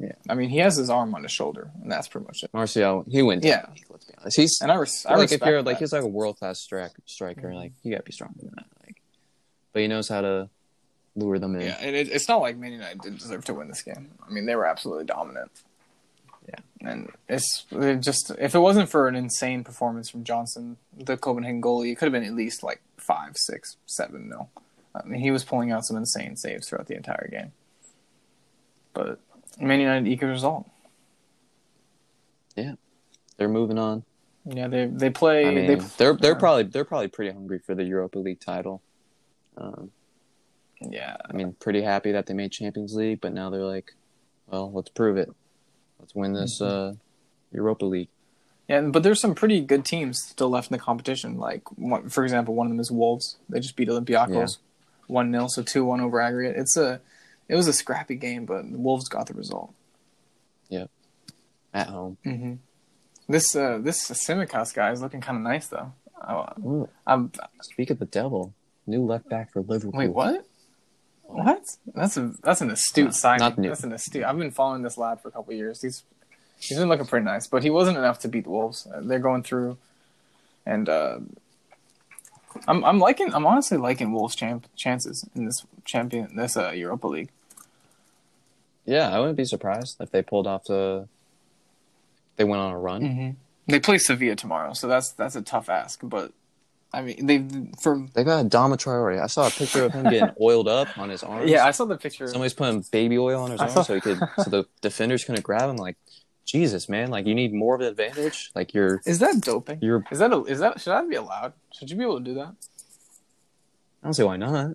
Yeah. 0.00 0.12
I 0.28 0.34
mean 0.34 0.50
he 0.50 0.58
has 0.58 0.76
his 0.76 0.90
arm 0.90 1.14
on 1.14 1.22
his 1.22 1.32
shoulder, 1.32 1.70
and 1.80 1.90
that's 1.90 2.08
pretty 2.08 2.26
much 2.26 2.42
it. 2.42 2.50
Martial, 2.52 3.04
he 3.08 3.22
wins. 3.22 3.44
Yeah. 3.44 3.66
league, 3.72 3.86
let's 3.88 4.04
be 4.04 4.14
honest. 4.20 4.36
He's 4.36 4.60
And 4.60 4.70
I, 4.72 4.74
res- 4.74 5.06
I 5.06 5.14
like 5.14 5.30
if 5.32 5.40
you're 5.46 5.62
like 5.62 5.76
that. 5.76 5.80
he's 5.80 5.92
like 5.92 6.02
a 6.02 6.06
world 6.08 6.38
class 6.38 6.58
strik- 6.66 6.90
striker, 7.06 7.48
Mhm. 7.48 7.54
like 7.54 7.72
you 7.82 7.92
gotta 7.92 8.02
be 8.02 8.12
stronger 8.12 8.40
than 8.40 8.52
that. 8.56 8.66
Like, 8.84 9.00
but 9.72 9.82
he 9.82 9.88
knows 9.88 10.08
how 10.08 10.20
to 10.22 10.50
lure 11.16 11.38
them 11.38 11.54
in. 11.56 11.62
Yeah, 11.62 11.78
and 11.80 11.96
it, 11.96 12.08
it's 12.10 12.28
not 12.28 12.40
like 12.40 12.56
Man 12.56 12.72
United 12.72 13.00
didn't 13.00 13.20
deserve 13.20 13.44
to 13.46 13.54
win 13.54 13.68
this 13.68 13.82
game. 13.82 14.10
I 14.24 14.30
mean, 14.32 14.44
they 14.46 14.54
were 14.56 14.66
absolutely 14.66 15.04
dominant. 15.06 15.50
Yeah. 16.48 16.90
and 16.90 17.10
it's 17.28 17.66
it 17.70 17.96
just 18.00 18.30
if 18.38 18.54
it 18.54 18.58
wasn't 18.58 18.88
for 18.88 19.06
an 19.06 19.14
insane 19.14 19.64
performance 19.64 20.08
from 20.08 20.24
Johnsson, 20.24 20.78
the 20.96 21.16
Copenhagen 21.16 21.60
goalie, 21.60 21.92
it 21.92 21.96
could 21.96 22.06
have 22.06 22.12
been 22.12 22.24
at 22.24 22.34
least 22.34 22.62
like 22.62 22.80
five, 22.96 23.36
six, 23.36 23.76
seven 23.86 24.28
nil. 24.28 24.48
I 24.94 25.06
mean, 25.06 25.20
he 25.20 25.30
was 25.30 25.44
pulling 25.44 25.70
out 25.70 25.84
some 25.84 25.96
insane 25.96 26.36
saves 26.36 26.68
throughout 26.68 26.86
the 26.86 26.96
entire 26.96 27.28
game. 27.30 27.52
But 28.94 29.20
Man 29.60 29.80
United 29.80 30.08
eke 30.08 30.22
a 30.22 30.26
result. 30.26 30.68
Yeah, 32.56 32.74
they're 33.36 33.48
moving 33.48 33.78
on. 33.78 34.04
Yeah, 34.44 34.68
they 34.68 34.86
they 34.86 35.10
play. 35.10 35.46
I 35.46 35.50
mean, 35.50 35.66
they, 35.66 35.74
they're 35.74 36.14
they're 36.14 36.32
yeah. 36.32 36.38
probably 36.38 36.62
they're 36.64 36.84
probably 36.84 37.08
pretty 37.08 37.32
hungry 37.32 37.58
for 37.58 37.74
the 37.74 37.84
Europa 37.84 38.18
League 38.18 38.40
title. 38.40 38.82
Um, 39.56 39.90
yeah, 40.80 41.16
I 41.28 41.32
mean, 41.32 41.54
pretty 41.58 41.82
happy 41.82 42.12
that 42.12 42.26
they 42.26 42.34
made 42.34 42.52
Champions 42.52 42.94
League, 42.94 43.20
but 43.20 43.32
now 43.32 43.50
they're 43.50 43.60
like, 43.60 43.94
well, 44.46 44.70
let's 44.72 44.88
prove 44.90 45.16
it. 45.16 45.30
Let's 46.00 46.14
win 46.14 46.32
this 46.32 46.60
Mm-hmm. 46.60 46.92
uh, 46.92 46.94
Europa 47.52 47.84
League. 47.84 48.08
Yeah, 48.68 48.82
but 48.82 49.02
there's 49.02 49.20
some 49.20 49.34
pretty 49.34 49.60
good 49.62 49.84
teams 49.84 50.22
still 50.22 50.50
left 50.50 50.70
in 50.70 50.76
the 50.76 50.82
competition. 50.82 51.38
Like, 51.38 51.62
one, 51.78 52.10
for 52.10 52.22
example, 52.22 52.54
one 52.54 52.66
of 52.66 52.70
them 52.70 52.80
is 52.80 52.90
Wolves. 52.90 53.38
They 53.48 53.60
just 53.60 53.76
beat 53.76 53.88
Olympiacos 53.88 54.58
one 55.06 55.32
0 55.32 55.46
so 55.48 55.62
two 55.62 55.84
one 55.86 56.00
over 56.02 56.20
aggregate. 56.20 56.56
It's 56.56 56.76
a, 56.76 57.00
it 57.48 57.56
was 57.56 57.66
a 57.66 57.72
scrappy 57.72 58.14
game, 58.14 58.44
but 58.44 58.70
the 58.70 58.76
Wolves 58.76 59.08
got 59.08 59.26
the 59.26 59.32
result. 59.32 59.72
Yeah. 60.68 60.84
At 61.72 61.86
home. 61.86 62.18
Mm-hmm. 62.26 62.54
This 63.30 63.54
uh, 63.56 63.78
this 63.80 64.10
Tsimikas 64.10 64.74
guy 64.74 64.90
is 64.90 65.00
looking 65.02 65.20
kind 65.22 65.36
of 65.38 65.42
nice 65.44 65.68
though. 65.68 65.92
Ooh, 66.58 66.88
I'm, 67.06 67.30
speak 67.62 67.90
of 67.90 67.98
the 67.98 68.04
devil, 68.06 68.52
new 68.86 69.04
left 69.04 69.28
back 69.28 69.52
for 69.52 69.60
Liverpool. 69.62 69.98
wait, 69.98 70.10
what? 70.10 70.44
What? 71.28 71.62
That's 71.94 72.16
a 72.16 72.32
that's 72.42 72.60
an 72.62 72.70
astute 72.70 73.04
No, 73.06 73.10
signing. 73.12 73.40
not 73.40 73.58
new. 73.58 73.68
That's 73.68 73.84
an 73.84 73.92
astute. 73.92 74.24
I've 74.24 74.38
been 74.38 74.50
following 74.50 74.82
this 74.82 74.96
lad 74.96 75.20
for 75.20 75.28
a 75.28 75.30
couple 75.30 75.52
years. 75.52 75.82
He's 75.82 76.02
he's 76.58 76.78
been 76.78 76.88
looking 76.88 77.06
pretty 77.06 77.24
nice, 77.24 77.46
but 77.46 77.62
he 77.62 77.70
wasn't 77.70 77.98
enough 77.98 78.18
to 78.20 78.28
beat 78.28 78.44
the 78.44 78.50
Wolves. 78.50 78.86
Uh, 78.92 79.00
they're 79.02 79.18
going 79.18 79.42
through, 79.42 79.76
and 80.64 80.88
uh, 80.88 81.18
I'm 82.66 82.82
I'm 82.82 82.98
liking 82.98 83.32
I'm 83.34 83.46
honestly 83.46 83.76
liking 83.76 84.12
Wolves' 84.12 84.34
champ, 84.34 84.66
chances 84.74 85.28
in 85.34 85.44
this 85.44 85.66
champion 85.84 86.34
this 86.34 86.56
uh, 86.56 86.70
Europa 86.70 87.06
League. 87.08 87.28
Yeah, 88.86 89.10
I 89.14 89.18
wouldn't 89.20 89.36
be 89.36 89.44
surprised 89.44 89.98
if 90.00 90.10
they 90.10 90.22
pulled 90.22 90.46
off 90.46 90.64
the. 90.64 91.08
They 92.36 92.44
went 92.44 92.62
on 92.62 92.72
a 92.72 92.78
run. 92.78 93.02
Mm-hmm. 93.02 93.30
They 93.66 93.80
play 93.80 93.98
Sevilla 93.98 94.34
tomorrow, 94.34 94.72
so 94.72 94.88
that's 94.88 95.12
that's 95.12 95.36
a 95.36 95.42
tough 95.42 95.68
ask. 95.68 96.00
But 96.02 96.32
I 96.92 97.02
mean, 97.02 97.26
they 97.26 97.44
for 97.80 98.06
They 98.14 98.24
got 98.24 98.48
Dama 98.48 98.76
Traore. 98.78 99.20
I 99.20 99.26
saw 99.26 99.46
a 99.46 99.50
picture 99.50 99.84
of 99.84 99.92
him 99.92 100.04
getting 100.04 100.30
oiled 100.40 100.68
up 100.68 100.96
on 100.96 101.10
his 101.10 101.22
arms. 101.22 101.50
yeah, 101.50 101.66
I 101.66 101.70
saw 101.72 101.84
the 101.84 101.98
picture. 101.98 102.26
somebody's 102.28 102.54
putting 102.54 102.82
baby 102.90 103.18
oil 103.18 103.42
on 103.42 103.50
his 103.50 103.60
arms 103.60 103.74
saw- 103.74 103.82
so 103.82 103.94
he 103.94 104.00
could, 104.00 104.18
so 104.42 104.48
the 104.50 104.64
defenders 104.80 105.24
couldn't 105.24 105.42
grab 105.44 105.68
him. 105.68 105.76
Like, 105.76 105.96
Jesus, 106.46 106.88
man, 106.88 107.10
like 107.10 107.26
you 107.26 107.34
need 107.34 107.52
more 107.52 107.74
of 107.74 107.82
an 107.82 107.88
advantage. 107.88 108.50
Like 108.54 108.72
you're, 108.72 109.02
Is 109.04 109.18
that 109.18 109.40
doping? 109.42 109.80
you're. 109.82 110.02
Is 110.10 110.18
that 110.20 110.32
a, 110.32 110.42
is 110.44 110.60
that 110.60 110.80
should 110.80 110.90
that 110.92 111.06
be 111.10 111.16
allowed? 111.16 111.52
Should 111.74 111.90
you 111.90 111.96
be 111.98 112.04
able 112.04 112.18
to 112.20 112.24
do 112.24 112.34
that? 112.34 112.54
I 114.02 114.06
don't 114.06 114.14
see 114.14 114.22
why 114.22 114.36
not. 114.38 114.68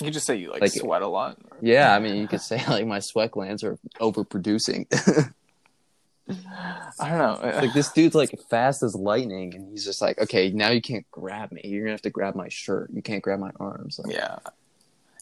You 0.00 0.04
could 0.08 0.12
just 0.12 0.26
say 0.26 0.36
you 0.36 0.50
like, 0.52 0.60
Like- 0.60 0.72
sweat 0.72 1.00
a 1.00 1.08
lot. 1.08 1.38
Yeah, 1.62 1.94
I 1.96 2.00
mean, 2.00 2.16
you 2.16 2.28
could 2.28 2.42
say 2.42 2.62
like 2.68 2.86
my 2.86 2.98
sweat 2.98 3.30
glands 3.30 3.64
are 3.64 3.78
overproducing. 3.98 4.84
I 6.28 7.08
don't 7.08 7.18
know. 7.18 7.50
like 7.60 7.72
this 7.72 7.90
dude's 7.92 8.14
like 8.14 8.38
fast 8.50 8.82
as 8.82 8.94
lightning, 8.94 9.54
and 9.54 9.70
he's 9.70 9.84
just 9.84 10.02
like, 10.02 10.20
okay, 10.20 10.50
now 10.50 10.70
you 10.70 10.80
can't 10.80 11.08
grab 11.10 11.52
me. 11.52 11.60
You're 11.64 11.84
gonna 11.84 11.92
have 11.92 12.02
to 12.02 12.10
grab 12.10 12.34
my 12.34 12.48
shirt. 12.48 12.90
You 12.92 13.02
can't 13.02 13.22
grab 13.22 13.38
my 13.38 13.52
arms. 13.60 14.00
Like, 14.02 14.12
yeah. 14.12 14.38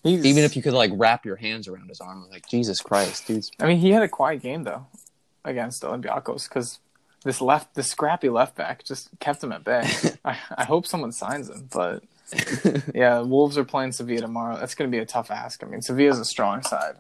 He's, 0.03 0.25
Even 0.25 0.45
if 0.45 0.55
you 0.55 0.63
could 0.63 0.75
like 0.75 0.91
wrap 0.95 1.25
your 1.25 1.37
hands 1.37 1.67
around 1.69 1.89
his 1.89 2.01
arm, 2.01 2.27
like 2.31 2.49
Jesus 2.49 2.81
Christ, 2.81 3.27
dude's 3.27 3.51
I 3.59 3.67
mean, 3.67 3.79
he 3.79 3.91
had 3.91 4.03
a 4.03 4.09
quiet 4.09 4.43
game 4.43 4.65
though 4.65 4.87
against 5.45 5.83
Olympiacos 5.83 6.49
because 6.49 6.79
this 7.25 7.41
left, 7.41 7.75
this 7.75 7.91
scrappy 7.91 8.29
left 8.29 8.55
back 8.55 8.85
just 8.85 9.09
kept 9.19 9.43
him 9.43 9.53
at 9.53 9.65
bay. 9.65 9.91
I, 10.25 10.39
I 10.57 10.65
hope 10.65 10.87
someone 10.87 11.13
signs 11.13 11.49
him, 11.49 11.69
but 11.73 12.03
yeah, 12.95 13.21
Wolves 13.21 13.59
are 13.59 13.65
playing 13.65 13.93
Sevilla 13.93 14.21
tomorrow. 14.21 14.59
That's 14.59 14.75
going 14.75 14.91
to 14.91 14.95
be 14.95 15.01
a 15.01 15.07
tough 15.07 15.31
ask. 15.31 15.63
I 15.65 15.67
mean, 15.67 15.81
Sevilla's 15.81 16.19
a 16.19 16.25
strong 16.25 16.63
side. 16.63 16.97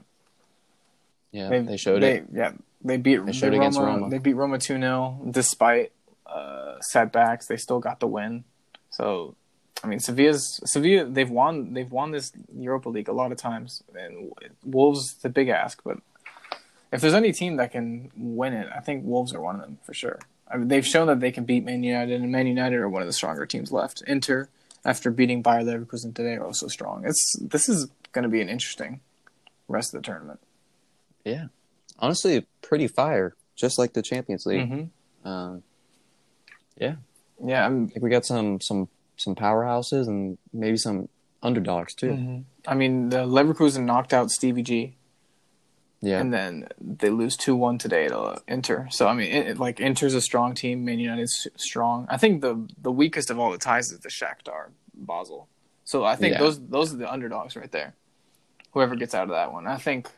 Yeah, 1.31 1.49
they, 1.49 1.77
showed 1.77 2.03
they, 2.03 2.19
it. 2.19 2.27
Yeah, 2.33 2.53
they 2.85 2.99
beat 2.99 3.25
They 3.25 3.33
showed 3.33 3.53
they 3.53 3.57
against 3.57 3.79
Roma. 3.79 4.11
They 4.11 4.19
beat 4.19 4.35
Roma 4.35 4.59
two 4.59 4.79
0 4.79 5.21
despite 5.31 5.93
uh, 6.27 6.81
setbacks. 6.81 7.47
They 7.47 7.57
still 7.57 7.81
got 7.81 7.99
the 7.99 8.07
win. 8.07 8.45
So, 8.91 9.35
I 9.83 9.87
mean, 9.87 10.01
Sevilla's 10.01 10.61
Sevilla. 10.65 11.07
They've 11.07 11.31
won. 11.31 11.73
They've 11.73 11.91
won 11.91 12.11
this 12.11 12.31
Europa 12.55 12.91
League 12.91 13.09
a 13.09 13.13
lot 13.13 13.33
of 13.33 13.39
times, 13.39 13.83
and 13.95 14.33
Wolves 14.65 15.15
the 15.23 15.31
big 15.31 15.49
ask. 15.49 15.81
But 15.83 15.99
if 16.93 17.01
there's 17.01 17.15
any 17.15 17.33
team 17.33 17.57
that 17.57 17.73
can 17.73 18.11
win 18.17 18.53
it, 18.53 18.69
I 18.75 18.81
think 18.81 19.05
Wolves 19.05 19.35
are 19.35 19.41
one 19.41 19.57
of 19.57 19.63
them 19.63 19.79
for 19.83 19.95
sure. 19.95 20.21
I 20.47 20.59
mean, 20.59 20.69
they've 20.69 20.87
shown 20.87 21.07
that 21.07 21.21
they 21.21 21.33
can 21.33 21.45
beat 21.45 21.65
Man 21.65 21.83
United, 21.83 22.21
and 22.21 22.31
Man 22.31 22.47
United 22.47 22.77
are 22.77 22.89
one 22.89 23.01
of 23.01 23.09
the 23.09 23.15
stronger 23.15 23.47
teams 23.47 23.73
left. 23.73 24.03
Inter, 24.07 24.49
after 24.85 25.11
beating 25.11 25.41
Bayer 25.41 25.63
Leverkusen 25.63 26.15
today, 26.15 26.35
are 26.35 26.45
also 26.45 26.69
strong. 26.69 27.05
It's 27.07 27.37
this 27.41 27.69
is 27.69 27.89
going 28.13 28.25
to 28.25 28.29
be 28.29 28.43
an 28.43 28.51
interesting 28.51 29.01
rest 29.69 29.95
of 29.95 30.03
the 30.03 30.07
tournament. 30.07 30.41
Yeah, 31.25 31.47
honestly, 31.99 32.47
pretty 32.63 32.89
fire, 32.89 33.35
just 33.57 33.79
like 33.79 33.93
the 33.93 34.03
Champions 34.03 34.47
League. 34.47 34.71
Mm-hmm. 34.71 35.29
Um, 35.29 35.63
yeah, 36.77 36.97
Yeah, 37.45 37.65
I'm 37.67 37.85
I 37.85 37.89
think 37.89 38.03
we 38.03 38.11
got 38.11 38.25
some 38.27 38.61
some 38.61 38.89
some 39.17 39.35
powerhouses 39.35 40.09
and 40.09 40.39
maybe 40.53 40.77
some 40.77 41.09
underdogs 41.43 41.95
too. 41.95 42.11
Mm-hmm. 42.11 42.39
I 42.67 42.75
mean, 42.75 43.11
the 43.11 43.19
Leverkusen 43.19 43.85
knocked 43.85 44.13
out 44.13 44.31
Stevie 44.31 44.63
G, 44.63 44.97
Yeah, 46.01 46.19
and 46.21 46.33
then 46.33 46.69
they 46.81 47.11
lose 47.11 47.37
two 47.37 47.55
one 47.55 47.79
today 47.79 48.09
to 48.09 48.43
Inter. 48.49 48.89
So 48.91 49.07
I 49.07 49.15
mean, 49.15 49.31
it, 49.33 49.47
it- 49.51 49.59
like 49.59 49.81
Inter's 49.81 50.15
a 50.15 50.21
strong 50.21 50.55
team. 50.55 50.85
Man 50.85 50.99
United's 50.99 51.47
strong. 51.57 52.07
I 52.11 52.17
think 52.17 52.41
the 52.43 52.69
the 52.83 52.93
weakest 52.93 53.31
of 53.31 53.39
all 53.39 53.53
the 53.53 53.59
ties 53.59 53.93
is 53.93 54.01
the 54.01 54.09
Shakhtar 54.11 54.71
Basel. 54.95 55.49
So 55.85 56.05
I 56.05 56.17
think 56.17 56.33
Yeah. 56.35 56.41
those 56.41 56.61
those 56.61 56.93
are 56.93 56.97
the 56.97 57.11
underdogs 57.13 57.55
right 57.57 57.71
there. 57.71 57.95
Whoever 58.73 58.97
gets 58.97 59.15
out 59.15 59.25
of 59.25 59.31
that 59.31 59.53
one, 59.53 59.67
I 59.69 59.77
think. 59.77 60.11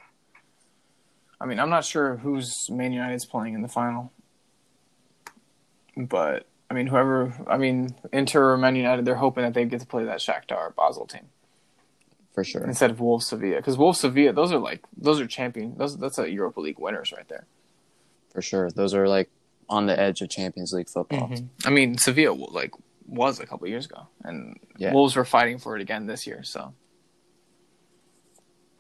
I 1.41 1.47
mean, 1.47 1.59
I'm 1.59 1.71
not 1.71 1.85
sure 1.85 2.17
who's 2.17 2.69
Man 2.71 2.93
United's 2.93 3.27
playing 3.27 3.55
in 3.55 3.63
the 3.63 3.69
final, 3.69 4.13
but 5.97 6.47
I 6.71 6.75
mean, 6.75 6.87
whoever. 6.87 7.35
I 7.49 7.59
mean, 7.59 7.95
Inter 8.13 8.53
or 8.53 8.59
Man 8.59 8.77
United, 8.77 9.05
they're 9.05 9.17
hoping 9.17 9.45
that 9.45 9.55
they 9.55 9.65
get 9.65 9.81
to 9.81 9.87
play 9.87 10.05
that 10.05 10.19
Shakhtar 10.19 10.75
Basel 10.75 11.07
team 11.07 11.29
for 12.37 12.45
sure. 12.45 12.63
instead 12.65 12.91
of 12.91 13.01
Wolves 13.01 13.27
Sevilla 13.27 13.57
because 13.57 13.79
Wolves 13.79 13.99
Sevilla 14.01 14.33
those 14.33 14.53
are 14.53 14.59
like 14.59 14.85
those 14.97 15.21
are 15.21 15.27
champion 15.27 15.75
those 15.79 15.97
that's 15.97 16.19
a 16.19 16.31
Europa 16.31 16.61
League 16.61 16.79
winners 16.79 17.11
right 17.11 17.27
there. 17.29 17.47
For 18.33 18.43
sure, 18.43 18.71
those 18.71 18.95
are 18.95 19.09
like 19.09 19.31
on 19.69 19.87
the 19.87 19.99
edge 19.99 20.21
of 20.21 20.29
Champions 20.29 20.73
League 20.73 20.89
football. 20.89 21.29
Mm-hmm. 21.29 21.47
I 21.65 21.71
mean 21.71 21.97
Sevilla 21.99 22.35
like 22.35 22.73
was 23.07 23.41
a 23.41 23.47
couple 23.47 23.67
years 23.69 23.87
ago 23.87 24.07
and 24.23 24.59
Yeah. 24.77 24.93
Wolves 24.93 25.17
were 25.17 25.25
fighting 25.25 25.59
for 25.59 25.77
it 25.77 25.83
again 25.83 26.07
this 26.07 26.27
year 26.27 26.43
so. 26.43 26.75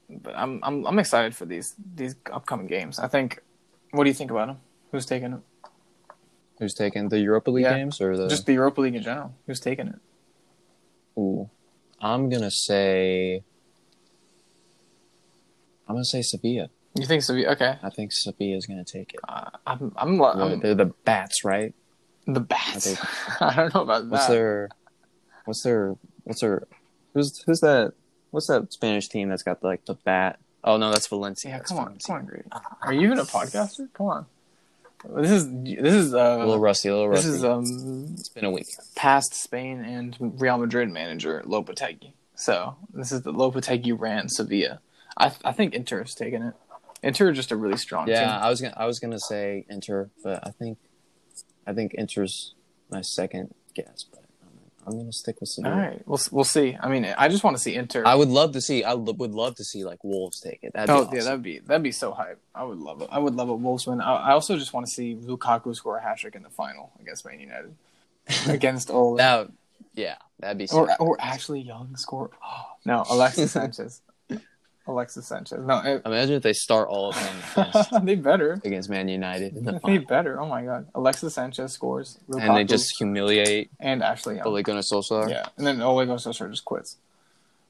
But 0.08 0.36
I'm 0.36 0.60
I'm 0.62 0.86
I'm 0.86 0.98
excited 0.98 1.34
for 1.34 1.46
these 1.46 1.74
these 1.94 2.14
upcoming 2.32 2.66
games. 2.66 2.98
I 2.98 3.08
think. 3.08 3.40
What 3.92 4.04
do 4.04 4.10
you 4.10 4.14
think 4.14 4.30
about 4.30 4.48
them? 4.48 4.58
Who's 4.92 5.06
taking 5.06 5.32
it? 5.32 5.40
Who's 6.58 6.74
taking 6.74 7.08
the 7.08 7.18
Europa 7.20 7.50
League 7.50 7.64
Yeah. 7.64 7.76
games 7.76 8.00
or 8.00 8.16
the? 8.16 8.28
Just 8.28 8.46
the 8.46 8.52
Europa 8.54 8.80
League 8.80 8.94
in 8.94 9.02
general. 9.02 9.34
Who's 9.46 9.60
taking 9.60 9.88
it? 9.88 9.98
Ooh, 11.18 11.48
I'm 12.00 12.28
gonna 12.28 12.50
say. 12.50 13.42
I'm 15.88 15.94
gonna 15.94 16.04
say 16.04 16.22
Sevilla. 16.22 16.68
You 16.94 17.06
think 17.06 17.22
Sevilla? 17.22 17.52
Okay. 17.52 17.76
I 17.82 17.90
think 17.90 18.10
Sevilla's 18.12 18.66
gonna 18.66 18.84
take 18.84 19.14
it. 19.14 19.20
Uh, 19.28 19.50
I'm 19.66 19.92
I'm, 19.96 20.20
I'm, 20.22 20.60
They're 20.60 20.74
the 20.74 20.92
bats, 21.04 21.44
right? 21.44 21.74
the 22.26 22.40
bats. 22.40 22.96
I 23.40 23.54
don't 23.54 23.74
know 23.74 23.82
about 23.82 24.06
What's 24.08 24.26
that. 24.26 24.32
their? 24.32 24.68
What's 25.44 25.62
their? 25.62 25.94
What's 26.24 26.40
their? 26.40 26.66
Who's 27.14 27.42
who's 27.46 27.60
that? 27.60 27.92
What's 28.30 28.46
that 28.48 28.72
Spanish 28.72 29.08
team 29.08 29.28
that's 29.28 29.42
got 29.42 29.62
like 29.62 29.84
the 29.86 29.94
bat? 29.94 30.38
Oh 30.64 30.76
no, 30.76 30.90
that's 30.90 31.06
Valencia. 31.06 31.50
Yeah, 31.50 31.58
That's 31.58 31.68
come 31.70 31.78
on, 31.78 31.84
Valencia. 31.86 32.06
come 32.08 32.16
on, 32.16 32.24
Grady. 32.26 32.48
Are 32.82 32.92
you 32.92 33.02
even 33.02 33.18
a 33.18 33.24
podcaster? 33.24 33.88
Come 33.94 34.06
on. 34.06 34.26
This 35.16 35.30
is 35.30 35.48
this 35.50 35.94
is 35.94 36.12
A 36.12 36.38
little 36.38 36.54
uh 36.54 36.58
rusty, 36.58 36.88
a 36.88 36.92
little 36.94 37.08
rusty. 37.08 37.28
this 37.28 37.36
is 37.36 37.44
um 37.44 38.16
it's 38.18 38.28
been 38.28 38.44
a 38.44 38.50
week. 38.50 38.66
past 38.96 39.34
Spain 39.34 39.84
and 39.84 40.16
Real 40.40 40.58
Madrid 40.58 40.90
manager 40.90 41.42
Lopetegui. 41.46 42.12
So 42.34 42.76
this 42.92 43.12
is 43.12 43.22
the 43.22 43.32
Lopetegui 43.32 43.98
ran 43.98 44.28
Sevilla. 44.28 44.80
I 45.16 45.32
I 45.44 45.52
think 45.52 45.74
Inter 45.74 46.02
is 46.02 46.14
taking 46.14 46.42
it. 46.42 46.54
Inter 47.02 47.28
are 47.28 47.32
just 47.32 47.52
a 47.52 47.56
really 47.56 47.76
strong 47.76 48.08
Yeah, 48.08 48.20
team. 48.20 48.28
I 48.42 48.50
was 48.50 48.60
gonna 48.60 48.74
I 48.76 48.86
was 48.86 48.98
gonna 48.98 49.20
say 49.20 49.64
Inter, 49.68 50.10
but 50.24 50.44
I 50.46 50.50
think 50.50 50.78
I 51.66 51.72
think 51.72 51.94
Inter's 51.96 52.54
my 52.90 53.02
second 53.02 53.54
guess, 53.74 54.04
but 54.10 54.24
I'm, 54.86 54.98
gonna 54.98 55.12
stick 55.12 55.36
with 55.40 55.48
Sevilla. 55.48 55.74
All 55.74 55.80
right, 55.80 56.02
we'll 56.06 56.20
we'll 56.30 56.44
see. 56.44 56.76
I 56.80 56.88
mean, 56.88 57.04
I 57.18 57.28
just 57.28 57.42
want 57.44 57.56
to 57.56 57.62
see 57.62 57.74
Inter. 57.74 58.04
I 58.06 58.14
would 58.14 58.28
love 58.28 58.52
to 58.52 58.60
see. 58.60 58.84
I 58.84 58.92
lo- 58.92 59.12
would 59.14 59.32
love 59.32 59.56
to 59.56 59.64
see 59.64 59.84
like 59.84 60.02
Wolves 60.04 60.40
take 60.40 60.60
it. 60.62 60.72
That'd 60.74 60.88
be 60.88 60.92
oh 60.92 61.02
awesome. 61.04 61.16
yeah, 61.16 61.24
that'd 61.24 61.42
be 61.42 61.58
that'd 61.60 61.82
be 61.82 61.92
so 61.92 62.12
hype. 62.12 62.40
I 62.54 62.64
would 62.64 62.78
love 62.78 63.02
it. 63.02 63.08
I 63.10 63.18
would 63.18 63.34
love 63.34 63.48
a 63.48 63.54
Wolves 63.54 63.86
win. 63.86 64.00
I, 64.00 64.14
I 64.14 64.32
also 64.32 64.56
just 64.56 64.72
want 64.72 64.86
to 64.86 64.92
see 64.92 65.14
Lukaku 65.16 65.74
score 65.74 65.96
a 65.98 66.02
hat 66.02 66.18
trick 66.18 66.34
in 66.34 66.42
the 66.42 66.50
final 66.50 66.92
against 67.00 67.24
Man 67.26 67.40
United, 67.40 67.74
against 68.48 68.90
Ole. 68.90 69.16
That- 69.16 69.50
yeah, 69.94 70.16
that'd 70.40 70.58
be. 70.58 70.68
or 70.72 70.88
sick. 70.88 71.00
or 71.00 71.20
Ashley 71.20 71.60
Young 71.60 71.96
score. 71.96 72.30
no, 72.84 73.04
Alexis 73.10 73.52
Sanchez. 73.52 74.02
Alexis 74.88 75.26
Sanchez. 75.26 75.58
No, 75.64 75.78
it, 75.84 76.02
Imagine 76.06 76.34
if 76.36 76.42
they 76.42 76.52
start 76.52 76.88
all 76.88 77.10
of 77.10 77.16
them 77.90 78.04
they 78.06 78.14
better. 78.14 78.60
against 78.64 78.88
Man 78.88 79.08
United 79.08 79.56
in 79.56 79.64
the 79.64 79.80
They 79.84 79.98
better. 79.98 80.40
Oh 80.40 80.46
my 80.46 80.62
god, 80.64 80.86
Alexis 80.94 81.34
Sanchez 81.34 81.72
scores. 81.72 82.18
and 82.28 82.56
they 82.56 82.64
just 82.64 82.96
humiliate 82.98 83.70
and 83.80 84.02
Ashley 84.02 84.36
Young. 84.36 84.46
Ole 84.46 84.62
Gunnar 84.62 84.80
Solskjaer. 84.82 85.28
Yeah, 85.28 85.46
and 85.56 85.66
then 85.66 85.80
Ole 85.82 86.04
Gunnar 86.06 86.18
Solskjaer 86.18 86.50
just 86.50 86.64
quits. 86.64 86.96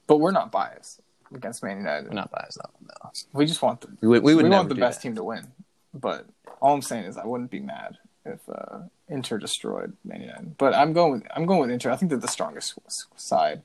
But 0.05 0.17
we're 0.17 0.31
not 0.31 0.51
biased 0.51 1.01
against 1.33 1.63
Man 1.63 1.77
United. 1.77 2.07
We're 2.07 2.13
not 2.15 2.31
biased 2.31 2.57
them 2.59 2.71
though. 2.87 3.09
We 3.33 3.45
just 3.45 3.61
want 3.61 3.81
the 3.81 3.89
We. 4.01 4.19
We 4.19 4.35
we, 4.35 4.47
want 4.47 4.69
the 4.69 4.75
best 4.75 4.99
that. 4.99 5.03
team 5.07 5.15
to 5.15 5.23
win. 5.23 5.47
But 5.93 6.25
all 6.61 6.73
I'm 6.73 6.81
saying 6.81 7.05
is 7.05 7.17
I 7.17 7.25
wouldn't 7.25 7.49
be 7.51 7.59
mad 7.59 7.97
if 8.25 8.39
uh, 8.49 8.79
Inter 9.09 9.37
destroyed 9.37 9.93
Man 10.05 10.21
United. 10.21 10.57
But 10.57 10.75
I'm 10.75 10.93
going 10.93 11.13
with 11.13 11.23
I'm 11.35 11.45
going 11.45 11.61
with 11.61 11.71
Inter. 11.71 11.89
I 11.91 11.95
think 11.95 12.09
they're 12.09 12.19
the 12.19 12.27
strongest 12.27 12.75
side. 13.15 13.63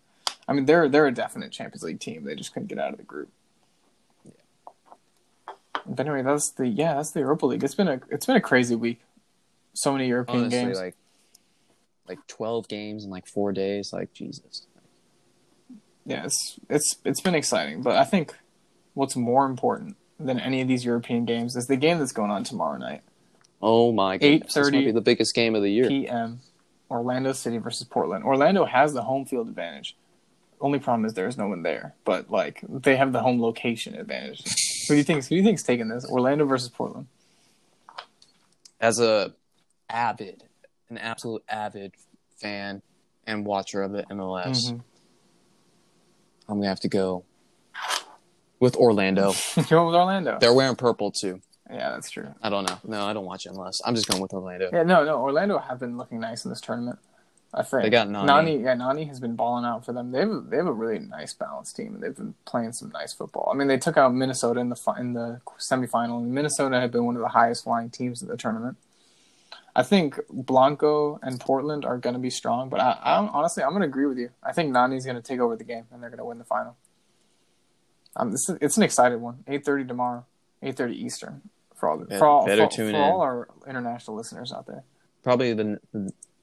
I 0.48 0.52
mean, 0.54 0.64
they're 0.66 0.88
they're 0.88 1.06
a 1.06 1.12
definite 1.14 1.52
Champions 1.52 1.82
League 1.82 2.00
team. 2.00 2.24
They 2.24 2.34
just 2.34 2.52
couldn't 2.52 2.68
get 2.68 2.78
out 2.78 2.90
of 2.92 2.96
the 2.96 3.04
group. 3.04 3.28
But 5.86 6.06
anyway, 6.06 6.22
that's 6.22 6.50
the 6.50 6.66
yeah, 6.68 6.94
that's 6.94 7.10
the 7.12 7.20
Europa 7.20 7.46
League. 7.46 7.64
It's 7.64 7.74
been 7.74 7.88
a 7.88 8.00
it's 8.10 8.26
been 8.26 8.36
a 8.36 8.40
crazy 8.40 8.74
week. 8.74 9.00
So 9.74 9.92
many 9.92 10.06
European 10.08 10.44
Honestly, 10.44 10.58
games. 10.60 10.78
like 10.78 10.96
like 12.08 12.18
twelve 12.26 12.68
games 12.68 13.04
in 13.04 13.10
like 13.10 13.26
four 13.26 13.52
days. 13.52 13.92
Like 13.92 14.12
Jesus. 14.12 14.66
yeah, 16.04 16.24
it's 16.24 16.58
it's 16.68 16.96
it's 17.04 17.20
been 17.20 17.34
exciting. 17.34 17.82
But 17.82 17.96
I 17.96 18.04
think 18.04 18.34
what's 18.94 19.16
more 19.16 19.46
important 19.46 19.96
than 20.20 20.38
any 20.38 20.60
of 20.60 20.68
these 20.68 20.84
European 20.84 21.24
games 21.24 21.56
is 21.56 21.66
the 21.66 21.76
game 21.76 21.98
that's 21.98 22.12
going 22.12 22.30
on 22.30 22.44
tomorrow 22.44 22.78
night, 22.78 23.02
Oh 23.60 23.90
my 23.92 24.12
might 24.12 24.20
8:30 24.20 24.84
be 24.84 24.90
the 24.92 25.00
biggest 25.00 25.34
game 25.34 25.54
of 25.54 25.62
the 25.62 25.70
year. 25.70 25.88
p.m. 25.88 26.40
Orlando 26.90 27.32
City 27.32 27.58
versus 27.58 27.86
Portland. 27.88 28.22
Orlando 28.24 28.64
has 28.66 28.92
the 28.92 29.02
home 29.02 29.24
field 29.24 29.48
advantage. 29.48 29.96
Only 30.62 30.78
problem 30.78 31.04
is 31.04 31.12
there's 31.14 31.36
no 31.36 31.48
one 31.48 31.62
there, 31.62 31.94
but 32.04 32.30
like 32.30 32.60
they 32.68 32.96
have 32.96 33.12
the 33.12 33.20
home 33.20 33.42
location 33.42 33.94
advantage. 33.96 34.42
who 34.88 34.94
do 34.94 34.96
you 34.98 35.02
think? 35.02 35.24
Who 35.24 35.30
do 35.30 35.34
you 35.36 35.42
think's 35.42 35.64
taking 35.64 35.88
this? 35.88 36.08
Orlando 36.08 36.46
versus 36.46 36.68
Portland. 36.70 37.08
As 38.80 39.00
a 39.00 39.34
avid, 39.90 40.44
an 40.88 40.98
absolute 40.98 41.42
avid 41.48 41.92
fan 42.40 42.80
and 43.26 43.44
watcher 43.44 43.82
of 43.82 43.92
the 43.92 44.04
MLS, 44.04 44.70
Mhm. 44.70 44.80
I'm 46.48 46.58
gonna 46.58 46.68
have 46.68 46.80
to 46.80 46.88
go 46.88 47.24
with 48.60 48.76
Orlando. 48.76 49.32
Going 49.68 49.86
with 49.86 49.94
Orlando? 49.96 50.38
They're 50.40 50.54
wearing 50.54 50.76
purple 50.76 51.10
too. 51.10 51.40
Yeah, 51.70 51.90
that's 51.90 52.10
true. 52.10 52.34
I 52.42 52.50
don't 52.50 52.68
know. 52.68 52.78
No, 52.84 53.04
I 53.06 53.12
don't 53.12 53.24
watch 53.24 53.46
MLS. 53.46 53.80
I'm 53.84 53.94
just 53.94 54.06
going 54.08 54.20
with 54.20 54.32
Orlando. 54.34 54.68
Yeah, 54.72 54.82
no, 54.82 55.04
no. 55.04 55.20
Orlando 55.22 55.58
have 55.58 55.78
been 55.80 55.96
looking 55.96 56.20
nice 56.20 56.44
in 56.44 56.50
this 56.50 56.60
tournament. 56.60 56.98
I 57.54 57.62
think 57.62 57.82
They 57.82 57.90
got 57.90 58.08
Nani. 58.08 58.26
Nani, 58.26 58.62
yeah, 58.62 58.74
Nani 58.74 59.04
has 59.04 59.20
been 59.20 59.36
balling 59.36 59.66
out 59.66 59.84
for 59.84 59.92
them. 59.92 60.10
They 60.10 60.20
have 60.20 60.48
they 60.48 60.56
have 60.56 60.66
a 60.66 60.72
really 60.72 60.98
nice 60.98 61.34
balanced 61.34 61.76
team. 61.76 62.00
They've 62.00 62.16
been 62.16 62.34
playing 62.46 62.72
some 62.72 62.90
nice 62.90 63.12
football. 63.12 63.50
I 63.52 63.56
mean, 63.56 63.68
they 63.68 63.76
took 63.76 63.98
out 63.98 64.14
Minnesota 64.14 64.60
in 64.60 64.70
the 64.70 64.94
in 64.98 65.12
the 65.12 65.40
semifinal, 65.58 66.18
and 66.18 66.32
Minnesota 66.32 66.80
had 66.80 66.90
been 66.90 67.04
one 67.04 67.14
of 67.16 67.20
the 67.20 67.28
highest 67.28 67.64
flying 67.64 67.90
teams 67.90 68.22
in 68.22 68.28
the 68.28 68.36
tournament. 68.38 68.78
I 69.74 69.82
think 69.82 70.18
Blanco 70.30 71.18
and 71.22 71.40
Portland 71.40 71.84
are 71.84 71.98
going 71.98 72.14
to 72.14 72.20
be 72.20 72.30
strong, 72.30 72.68
but 72.68 72.80
I, 72.80 72.98
I'm 73.02 73.28
honestly 73.30 73.62
I'm 73.62 73.70
going 73.70 73.82
to 73.82 73.88
agree 73.88 74.06
with 74.06 74.18
you. 74.18 74.30
I 74.42 74.52
think 74.52 74.70
Nani's 74.70 75.04
going 75.04 75.16
to 75.16 75.22
take 75.22 75.40
over 75.40 75.56
the 75.56 75.64
game, 75.64 75.84
and 75.92 76.02
they're 76.02 76.10
going 76.10 76.18
to 76.18 76.24
win 76.24 76.38
the 76.38 76.44
final. 76.44 76.76
Um, 78.16 78.30
this 78.30 78.48
is, 78.48 78.58
it's 78.60 78.76
an 78.76 78.82
exciting 78.82 79.20
one. 79.20 79.44
Eight 79.46 79.64
thirty 79.64 79.84
tomorrow, 79.84 80.24
eight 80.62 80.76
thirty 80.76 80.94
Eastern 81.02 81.42
for 81.74 81.90
all 81.90 81.98
the, 81.98 82.06
Yeah, 82.08 82.18
for 82.18 82.26
all 82.26 82.46
for, 82.46 82.68
for 82.92 82.96
all 82.96 83.20
our 83.20 83.48
international 83.66 84.16
listeners 84.16 84.52
out 84.52 84.66
there. 84.66 84.84
Probably 85.22 85.52
the 85.52 85.80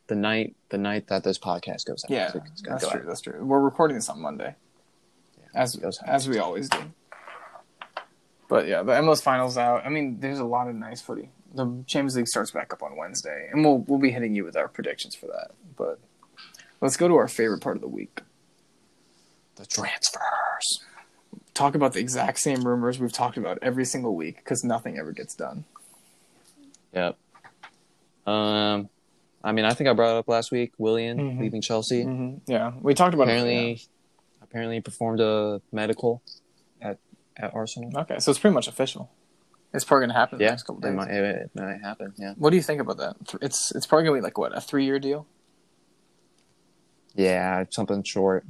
the 0.10 0.15
night 0.15 0.56
the 0.69 0.78
night 0.78 1.08
that 1.08 1.24
this 1.24 1.39
podcast 1.39 1.86
goes 1.86 2.04
out. 2.04 2.10
Yeah, 2.12 2.32
It's 2.36 2.62
that's 2.62 2.84
go 2.84 2.91
true. 2.91 3.00
out. 3.02 3.08
That's 3.08 3.22
true. 3.22 3.43
We're 3.45 3.60
recording 3.62 3.95
this 3.95 4.10
on 4.10 4.19
Monday, 4.19 4.56
as 5.56 5.76
goes 5.78 6.00
as 6.06 6.28
we 6.28 6.38
always 6.39 6.67
do. 6.67 6.80
But 8.50 8.67
yeah, 8.67 8.84
the 8.84 8.93
MLS 8.93 9.22
finals 9.22 9.58
out. 9.58 9.86
I 9.86 9.89
mean, 9.89 10.19
there's 10.19 10.39
a 10.39 10.43
lot 10.45 10.67
of 10.67 10.76
nice 10.76 11.02
footy. 11.02 11.30
the 11.54 11.65
Champions 11.88 12.15
League 12.17 12.28
starts 12.28 12.52
back 12.52 12.74
up 12.74 12.82
on 12.84 12.95
Wednesday, 12.98 13.48
and 13.52 13.63
we'll 13.63 13.78
we'll 13.88 14.00
be 14.00 14.12
hitting 14.12 14.36
you 14.36 14.43
with 14.43 14.58
our 14.58 14.67
predictions 14.67 15.15
for 15.15 15.28
that. 15.28 15.52
But 15.78 16.00
let's 16.82 16.98
go 16.98 17.08
to 17.08 17.15
our 17.15 17.28
favorite 17.28 17.62
part 17.62 17.76
of 17.78 17.82
the 17.82 17.88
week. 17.88 18.22
The 19.56 19.65
transfers. 19.65 20.84
Talk 21.54 21.76
about 21.76 21.93
the 21.93 22.00
exact 22.00 22.39
same 22.39 22.63
rumors 22.63 23.00
we've 23.00 23.12
talked 23.12 23.38
about 23.38 23.60
every 23.62 23.84
single 23.86 24.15
week 24.15 24.38
because 24.38 24.63
nothing 24.63 24.98
ever 24.98 25.12
gets 25.12 25.36
done. 25.36 25.65
Yep. 26.93 27.17
Um, 28.26 28.89
I 29.43 29.52
mean, 29.54 29.65
I 29.65 29.73
think 29.73 29.89
I 29.89 29.93
brought 29.93 30.15
it 30.15 30.19
up 30.19 30.28
last 30.28 30.52
week. 30.52 30.73
Willian 30.78 31.17
Mhm. 31.17 31.39
leaving 31.39 31.62
Chelsea. 31.62 32.04
hmm 32.04 32.36
Yeah, 32.47 32.73
we 32.82 32.93
talked 32.93 33.13
about 33.13 33.23
Apparently, 33.28 33.71
it. 33.73 33.88
apparently 34.41 34.75
he 34.75 34.82
performed 34.82 35.19
a 35.21 35.62
medical 35.71 36.21
at 36.82 36.97
at 37.38 37.54
Arsenal. 37.54 37.97
Okay, 37.99 38.19
so 38.19 38.32
it's 38.32 38.39
pretty 38.39 38.54
much 38.54 38.67
official. 38.67 39.10
It's 39.73 39.86
probably 39.86 40.08
gonna 40.08 40.19
happen 40.19 40.36
in 40.36 40.39
the 40.39 40.43
Yeah, 40.45 40.49
next 40.52 40.63
couple 40.63 40.84
it 40.84 40.88
days. 40.89 40.95
might, 40.97 41.10
it, 41.12 41.52
it 41.56 41.62
might 41.62 41.82
happen. 41.82 42.13
Yeah. 42.17 42.34
What 42.38 42.49
do 42.49 42.56
you 42.58 42.63
think 42.63 42.82
about 42.82 42.97
that? 42.97 43.15
It's 43.41 43.71
it's 43.75 43.86
probably 43.86 44.06
gonna 44.06 44.17
be 44.17 44.21
like 44.23 44.38
what 44.38 44.58
a 44.58 44.60
three 44.62 44.84
year 44.84 44.99
deal. 44.99 45.25
Yeah, 47.15 47.63
something 47.71 48.04
short. 48.04 48.45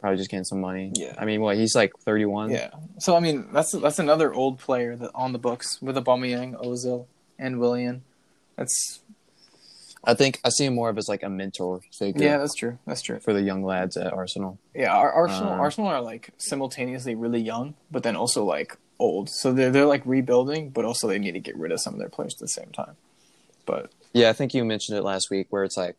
Probably 0.00 0.18
just 0.18 0.30
getting 0.30 0.44
some 0.44 0.60
money. 0.60 0.92
Yeah. 0.94 1.14
I 1.16 1.24
mean, 1.24 1.40
what? 1.40 1.56
He's 1.56 1.74
like 1.74 1.92
31. 2.00 2.50
Yeah. 2.50 2.70
So 2.98 3.16
I 3.16 3.20
mean, 3.20 3.48
that's 3.52 3.72
that's 3.72 3.98
another 3.98 4.34
old 4.34 4.58
player 4.58 4.96
that 4.96 5.10
on 5.14 5.32
the 5.32 5.38
books 5.38 5.80
with 5.80 5.96
Aubameyang, 5.96 6.54
Ozil, 6.62 7.06
and 7.38 7.58
Willian. 7.58 8.02
That's 8.56 9.00
I 10.06 10.14
think 10.14 10.40
I 10.44 10.48
see 10.50 10.64
him 10.66 10.74
more 10.74 10.88
of 10.90 10.98
as 10.98 11.08
like 11.08 11.22
a 11.22 11.28
mentor 11.28 11.80
figure 11.92 12.24
yeah, 12.24 12.38
that's 12.38 12.54
true. 12.54 12.78
That's 12.86 13.02
true. 13.02 13.18
for 13.20 13.32
the 13.32 13.42
young 13.42 13.62
lads 13.64 13.96
at 13.96 14.12
Arsenal. 14.12 14.58
Yeah, 14.74 14.94
Ar- 14.94 15.12
Arsenal 15.12 15.52
Um, 15.52 15.60
Arsenal 15.60 15.88
are 15.90 16.00
like 16.00 16.30
simultaneously 16.38 17.14
really 17.14 17.40
young, 17.40 17.74
but 17.90 18.02
then 18.02 18.16
also 18.16 18.44
like 18.44 18.76
old. 18.98 19.28
So 19.30 19.52
they're 19.52 19.70
they're 19.70 19.86
like 19.86 20.02
rebuilding, 20.04 20.70
but 20.70 20.84
also 20.84 21.08
they 21.08 21.18
need 21.18 21.32
to 21.32 21.40
get 21.40 21.56
rid 21.56 21.72
of 21.72 21.80
some 21.80 21.94
of 21.94 21.98
their 22.00 22.08
players 22.08 22.34
at 22.34 22.40
the 22.40 22.48
same 22.48 22.70
time. 22.70 22.96
But 23.66 23.90
Yeah, 24.12 24.30
I 24.30 24.32
think 24.34 24.54
you 24.54 24.64
mentioned 24.64 24.98
it 24.98 25.02
last 25.02 25.30
week 25.30 25.46
where 25.50 25.64
it's 25.64 25.76
like 25.76 25.96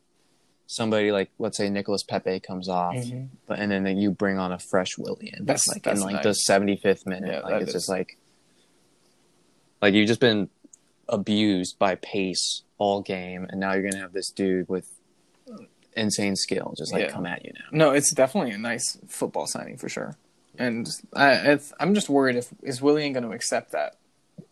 somebody 0.68 1.12
like 1.12 1.30
let's 1.39 1.58
say 1.58 1.70
Nicholas 1.70 2.04
Pepe 2.04 2.39
comes 2.39 2.70
off, 2.70 2.96
but 3.48 3.60
and 3.60 3.72
then 3.72 3.98
you 3.98 4.12
bring 4.12 4.38
on 4.38 4.52
a 4.52 4.60
fresh 4.60 4.98
Willian. 4.98 5.46
That's- 5.46 5.68
like 5.68 5.84
that's 5.84 6.00
in 6.00 6.06
like 6.06 6.24
nice. 6.24 6.46
the 6.48 6.54
75th 6.54 7.06
minute. 7.06 7.32
Yeah, 7.32 7.39
like 7.41 7.62
it's 7.62 7.70
is- 7.70 7.74
just 7.74 7.89
like 7.89 8.18
like 9.82 9.94
you've 9.94 10.08
just 10.08 10.20
been 10.20 10.50
abused 11.08 11.78
by 11.78 11.96
pace 11.96 12.63
all 12.77 13.01
game, 13.01 13.45
and 13.49 13.59
now 13.59 13.73
you're 13.73 13.83
gonna 13.89 14.01
have 14.01 14.13
this 14.13 14.29
dude 14.29 14.67
with 14.69 14.89
insane 15.95 16.35
skill 16.35 16.73
just 16.77 16.91
like 16.93 17.03
Yeah. 17.03 17.11
come 17.11 17.25
at 17.25 17.45
you 17.45 17.53
now. 17.53 17.65
no, 17.71 17.91
it's 17.91 18.13
definitely 18.13 18.51
a 18.51 18.57
nice 18.57 18.97
football 19.07 19.47
signing 19.47 19.77
for 19.77 19.88
sure. 19.89 20.15
And 20.57 20.88
I 21.13 21.31
it's, 21.53 21.73
I'm 21.79 21.93
just 21.93 22.09
worried 22.09 22.35
if 22.35 22.49
is 22.63 22.81
Willian 22.81 23.13
going 23.13 23.23
to 23.23 23.31
accept 23.31 23.71
that 23.71 23.95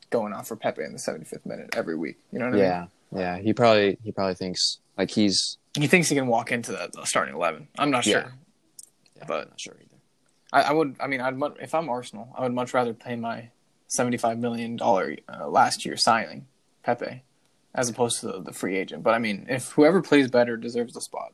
going 0.10 0.34
off 0.34 0.48
for 0.48 0.56
Pepe 0.56 0.84
in 0.84 0.94
the 0.94 1.00
75th 1.00 1.46
minute 1.46 1.76
every 1.76 1.96
week. 1.96 2.18
You 2.32 2.40
know 2.40 2.46
what 2.46 2.54
I 2.54 2.58
mean? 2.58 2.64
Yeah, 2.66 2.86
yeah. 3.14 3.38
He 3.40 3.52
probably 3.54 3.98
he 4.04 4.12
probably 4.12 4.36
thinks 4.36 4.78
like 4.98 5.12
he's 5.12 5.58
He 5.78 5.88
thinks 5.88 6.08
he 6.10 6.16
can 6.16 6.28
walk 6.28 6.52
into 6.52 6.72
the, 6.72 6.90
the 6.94 7.06
starting 7.06 7.36
eleven. 7.36 7.68
I'm 7.78 7.90
not 7.92 8.06
Yeah. 8.06 8.22
sure. 8.24 8.34
yeah, 9.18 9.24
But- 9.28 9.42
I'm 9.44 9.50
not 9.50 9.60
sure 9.60 9.76
either. 9.76 9.90
I, 10.54 10.62
I 10.62 10.72
would. 10.72 10.96
I 11.00 11.08
mean, 11.08 11.20
I'd 11.20 11.36
much, 11.36 11.56
if 11.60 11.74
I'm 11.74 11.90
Arsenal, 11.90 12.30
I 12.38 12.44
would 12.44 12.54
much 12.54 12.74
rather 12.76 12.94
pay 12.94 13.16
my 13.16 13.50
seventy-five 13.88 14.38
million 14.38 14.76
dollar 14.76 15.16
uh, 15.28 15.48
last 15.48 15.84
year 15.84 15.98
signing 15.98 16.46
Pepe, 16.84 17.24
as 17.76 17.90
opposed 17.90 18.20
to 18.20 18.28
the, 18.28 18.42
the 18.42 18.54
free 18.54 18.78
agent. 18.78 19.04
But 19.04 19.14
I 19.14 19.20
mean, 19.20 19.48
if 19.50 19.72
whoever 19.72 20.02
plays 20.02 20.30
better 20.30 20.58
deserves 20.58 20.94
the 20.94 21.02
spot. 21.02 21.34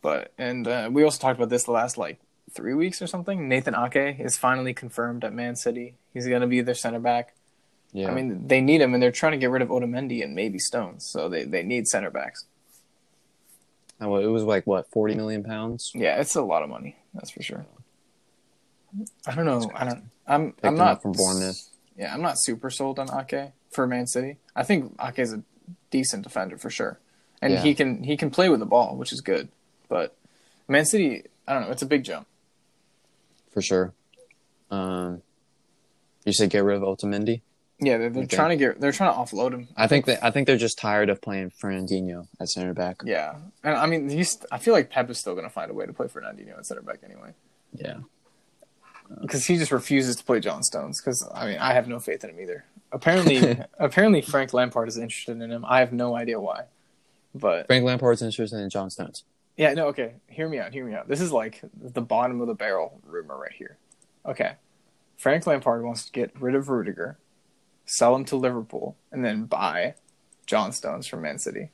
But 0.00 0.32
and 0.36 0.66
uh, 0.66 0.90
we 0.92 1.04
also 1.04 1.18
talked 1.18 1.38
about 1.38 1.48
this 1.48 1.64
the 1.64 1.72
last 1.72 1.96
like 1.96 2.18
three 2.50 2.74
weeks 2.74 3.00
or 3.00 3.06
something. 3.06 3.48
Nathan 3.48 3.74
Ake 3.74 4.18
is 4.18 4.36
finally 4.36 4.74
confirmed 4.74 5.24
at 5.24 5.32
Man 5.32 5.56
City. 5.56 5.94
He's 6.12 6.26
going 6.26 6.40
to 6.40 6.46
be 6.46 6.60
their 6.60 6.74
center 6.74 6.98
back. 6.98 7.34
Yeah, 7.92 8.10
I 8.10 8.14
mean, 8.14 8.48
they 8.48 8.60
need 8.62 8.80
him, 8.80 8.94
and 8.94 9.02
they're 9.02 9.12
trying 9.12 9.32
to 9.32 9.38
get 9.38 9.50
rid 9.50 9.60
of 9.60 9.68
Otamendi 9.68 10.24
and 10.24 10.34
maybe 10.34 10.58
Stones, 10.58 11.06
so 11.06 11.28
they 11.28 11.44
they 11.44 11.62
need 11.62 11.86
center 11.86 12.10
backs. 12.10 12.46
It 14.00 14.06
was 14.06 14.42
like 14.42 14.66
what 14.66 14.90
forty 14.90 15.14
million 15.14 15.44
pounds. 15.44 15.92
Yeah, 15.94 16.20
it's 16.20 16.34
a 16.34 16.42
lot 16.42 16.62
of 16.62 16.68
money. 16.68 16.96
That's 17.14 17.30
for 17.30 17.42
sure. 17.42 17.66
I 19.26 19.34
don't 19.34 19.46
know. 19.46 19.70
I 19.74 19.84
don't. 19.84 20.10
I'm. 20.26 20.52
Picked 20.52 20.64
I'm 20.64 20.76
not 20.76 21.02
from 21.02 21.12
Bournemouth. 21.12 21.68
Yeah, 21.96 22.12
I'm 22.12 22.22
not 22.22 22.34
super 22.38 22.70
sold 22.70 22.98
on 22.98 23.08
Ake 23.08 23.52
for 23.72 23.86
Man 23.86 24.06
City. 24.06 24.36
I 24.54 24.62
think 24.62 24.94
Ake 25.02 25.18
is 25.18 25.32
a 25.32 25.42
decent 25.90 26.22
defender 26.22 26.56
for 26.58 26.70
sure, 26.70 26.98
and 27.40 27.52
Yeah. 27.54 27.60
he 27.62 27.74
can 27.74 28.02
he 28.04 28.16
can 28.16 28.30
play 28.30 28.48
with 28.48 28.60
the 28.60 28.66
ball, 28.66 28.96
which 28.96 29.12
is 29.12 29.20
good. 29.20 29.48
But 29.88 30.14
Man 30.68 30.84
City, 30.84 31.24
I 31.46 31.52
don't 31.54 31.62
know. 31.64 31.70
It's 31.70 31.82
a 31.82 31.86
big 31.86 32.04
jump. 32.04 32.26
for 33.52 33.60
sure. 33.60 33.92
Um, 34.70 35.20
you 36.24 36.32
said 36.32 36.48
get 36.48 36.64
rid 36.64 36.76
of 36.76 36.82
Otamendi. 36.82 37.42
Yeah, 37.80 37.98
they're, 37.98 38.08
they're 38.10 38.22
Okay. 38.22 38.36
trying 38.36 38.50
to 38.50 38.56
get. 38.56 38.80
They're 38.80 38.92
trying 38.92 39.12
to 39.12 39.18
offload 39.18 39.52
him. 39.52 39.68
I 39.76 39.86
think 39.88 40.06
that 40.06 40.24
I 40.24 40.30
think 40.30 40.46
they're 40.46 40.56
just 40.56 40.78
tired 40.78 41.10
of 41.10 41.20
playing 41.20 41.50
Fernandinho 41.50 42.28
at 42.40 42.48
center 42.48 42.72
back. 42.72 43.02
Yeah, 43.04 43.34
and 43.64 43.74
I 43.76 43.84
mean, 43.86 44.08
he's. 44.08 44.38
I 44.50 44.56
feel 44.58 44.72
like 44.72 44.88
Pep 44.88 45.10
is 45.10 45.18
still 45.18 45.34
going 45.34 45.44
to 45.46 45.50
find 45.52 45.70
a 45.70 45.74
way 45.74 45.84
to 45.84 45.92
play 45.92 46.06
Fernandinho 46.06 46.56
at 46.56 46.64
center 46.64 46.80
back 46.80 47.00
anyway, 47.04 47.34
Yeah, 47.74 47.98
because 49.20 49.44
he 49.46 49.58
just 49.58 49.72
refuses 49.72 50.16
to 50.16 50.24
play 50.24 50.40
John 50.40 50.62
Stones. 50.62 51.00
Because 51.00 51.28
I 51.34 51.46
mean, 51.46 51.58
I 51.58 51.74
have 51.74 51.88
no 51.88 51.98
faith 51.98 52.22
in 52.24 52.30
him 52.30 52.40
either. 52.40 52.64
Apparently, 52.92 53.58
apparently 53.78 54.20
Frank 54.22 54.52
Lampard 54.52 54.88
is 54.88 54.98
interested 54.98 55.40
in 55.40 55.50
him. 55.50 55.64
I 55.66 55.80
have 55.80 55.92
no 55.92 56.14
idea 56.14 56.40
why, 56.40 56.64
but 57.34 57.66
Frank 57.66 57.84
Lampard's 57.84 58.22
interested 58.22 58.58
in 58.58 58.70
John 58.70 58.90
Stones. 58.90 59.24
Yeah, 59.56 59.74
no, 59.74 59.86
okay. 59.88 60.14
Hear 60.28 60.48
me 60.48 60.58
out. 60.58 60.72
Hear 60.72 60.86
me 60.86 60.94
out. 60.94 61.08
This 61.08 61.20
is 61.20 61.32
like 61.32 61.60
the 61.74 62.00
bottom 62.02 62.40
of 62.40 62.46
the 62.46 62.54
barrel 62.54 63.00
rumor 63.06 63.36
right 63.38 63.52
here. 63.52 63.78
Okay. 64.26 64.54
Frank 65.16 65.46
Lampard 65.46 65.84
wants 65.84 66.06
to 66.06 66.12
get 66.12 66.32
rid 66.40 66.54
of 66.54 66.68
Rudiger, 66.68 67.18
sell 67.86 68.14
him 68.16 68.24
to 68.26 68.36
Liverpool, 68.36 68.96
and 69.12 69.24
then 69.24 69.44
buy 69.44 69.94
John 70.46 70.72
Stones 70.72 71.06
from 71.06 71.22
Man 71.22 71.38
City. 71.38 71.70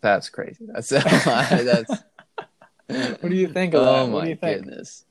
That's 0.00 0.28
crazy. 0.30 0.66
That's 0.66 0.88
that's. 0.90 2.04
What 3.20 3.28
do 3.30 3.36
you 3.36 3.48
think 3.48 3.74
of 3.74 3.82
oh 3.82 3.84
that? 3.84 4.04
oh 4.04 4.06
what 4.06 4.20
my 4.20 4.24
do 4.24 4.28
you 4.30 4.36
think? 4.36 4.64
goodness! 4.64 5.04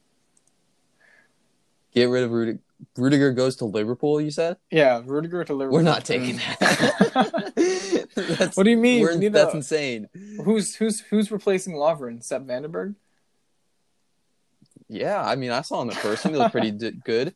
Get 1.94 2.10
rid 2.10 2.24
of 2.24 2.32
Rudiger. 2.32 2.60
Rudiger 2.96 3.32
goes 3.32 3.56
to 3.58 3.66
Liverpool. 3.66 4.20
You 4.22 4.32
said 4.32 4.58
Yeah, 4.72 5.02
Rudiger 5.06 5.44
to 5.44 5.54
Liverpool. 5.54 5.78
we're 5.78 5.84
not 5.84 6.06
taking 6.06 6.38
mm. 6.38 6.60
that. 6.60 8.52
What 8.56 8.64
do 8.64 8.70
you 8.72 8.78
mean? 8.78 9.20
need 9.20 9.34
that's 9.34 9.54
insane. 9.54 10.10
Who's 10.44 10.76
who's 10.76 11.02
who's 11.02 11.32
replacing 11.32 11.74
Lovren? 11.76 12.24
Sepp 12.24 12.44
van 12.44 12.64
den 12.64 12.72
Berg? 12.72 12.96
Yeah, 14.88 15.22
I 15.24 15.36
mean, 15.36 15.52
I 15.52 15.62
saw 15.62 15.82
him 15.82 15.90
in 15.90 15.96
person. 15.98 16.32
He 16.32 16.38
looked 16.38 16.52
pretty 16.52 16.72
d- 16.84 16.92
good. 17.04 17.36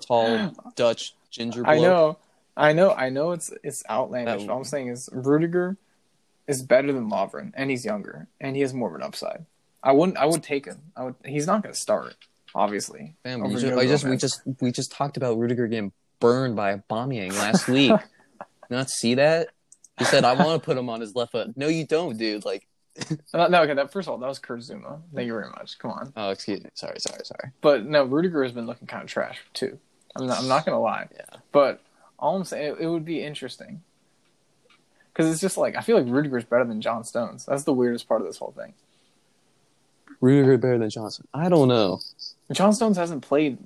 Tall 0.00 0.52
Dutch 0.74 1.14
ginger. 1.30 1.66
I 1.66 1.78
know, 1.78 2.18
I 2.56 2.72
know, 2.72 2.92
I 2.92 3.10
know. 3.10 3.32
It's 3.32 3.52
it's 3.62 3.84
outlandish. 3.88 4.40
That- 4.42 4.48
What 4.48 4.56
I'm 4.56 4.64
saying 4.64 4.88
is 4.88 5.08
Rudiger 5.12 5.76
is 6.48 6.62
better 6.62 6.92
than 6.92 7.10
Lovren, 7.10 7.52
and 7.54 7.70
he's 7.70 7.84
younger, 7.84 8.26
and 8.40 8.56
he 8.56 8.62
has 8.62 8.72
more 8.74 8.88
of 8.88 8.94
an 8.94 9.02
upside. 9.02 9.46
I 9.82 9.92
wouldn't. 9.92 10.18
I 10.18 10.26
would 10.26 10.42
take 10.42 10.66
him. 10.66 10.80
I 10.96 11.04
would. 11.04 11.14
He's 11.24 11.46
not 11.46 11.62
going 11.62 11.74
to 11.74 11.80
start, 11.80 12.16
obviously. 12.56 13.14
Over 13.24 13.46
you 13.48 13.58
just, 13.58 13.78
I 13.78 13.86
just 13.86 14.04
we 14.04 14.16
just 14.16 14.40
we 14.60 14.72
just 14.72 14.90
talked 14.90 15.16
about 15.16 15.38
Rudiger 15.38 15.68
getting 15.68 15.92
burned 16.18 16.56
by 16.56 16.72
a 16.72 16.78
bombing 16.78 17.32
last 17.34 17.68
week. 17.68 17.92
Not 18.70 18.90
see 18.90 19.14
that? 19.14 19.48
He 19.98 20.04
said, 20.04 20.24
"I 20.24 20.32
want 20.32 20.60
to 20.60 20.64
put 20.64 20.76
him 20.76 20.88
on 20.88 21.00
his 21.00 21.14
left 21.14 21.32
foot." 21.32 21.56
No, 21.56 21.68
you 21.68 21.86
don't, 21.86 22.16
dude. 22.16 22.44
Like, 22.44 22.66
No, 23.34 23.46
no, 23.46 23.62
okay. 23.62 23.74
That 23.74 23.92
first 23.92 24.08
of 24.08 24.12
all, 24.12 24.18
that 24.18 24.26
was 24.26 24.38
Kurt 24.38 24.60
Zouma. 24.60 25.00
Thank 25.14 25.26
you 25.26 25.32
very 25.34 25.50
much. 25.50 25.78
Come 25.78 25.90
on. 25.92 26.12
oh, 26.16 26.30
excuse 26.30 26.62
me. 26.62 26.70
Sorry, 26.74 26.98
sorry, 26.98 27.24
sorry. 27.24 27.52
But 27.60 27.86
no, 27.86 28.04
Rudiger 28.04 28.42
has 28.42 28.52
been 28.52 28.66
looking 28.66 28.86
kind 28.86 29.04
of 29.04 29.08
trash 29.08 29.38
too. 29.52 29.78
I'm 30.16 30.26
not. 30.26 30.38
I'm 30.38 30.48
not 30.48 30.64
going 30.64 30.74
to 30.74 30.80
lie. 30.80 31.08
Yeah. 31.14 31.40
But 31.52 31.82
all 32.18 32.36
I'm 32.36 32.44
saying, 32.44 32.72
it, 32.72 32.84
it 32.84 32.86
would 32.88 33.04
be 33.04 33.22
interesting 33.22 33.82
because 35.12 35.30
it's 35.30 35.40
just 35.40 35.56
like 35.58 35.76
I 35.76 35.80
feel 35.82 35.98
like 35.98 36.10
Rudiger's 36.10 36.44
better 36.44 36.64
than 36.64 36.80
John 36.80 37.04
Stones. 37.04 37.44
That's 37.46 37.64
the 37.64 37.72
weirdest 37.74 38.08
part 38.08 38.20
of 38.20 38.26
this 38.26 38.38
whole 38.38 38.52
thing. 38.56 38.72
Rudiger 40.20 40.58
better 40.58 40.78
than 40.78 40.90
John 40.90 41.10
Stones. 41.10 41.28
I 41.34 41.48
don't 41.48 41.68
know. 41.68 42.00
John 42.52 42.72
Stones 42.72 42.96
hasn't 42.96 43.22
played 43.22 43.58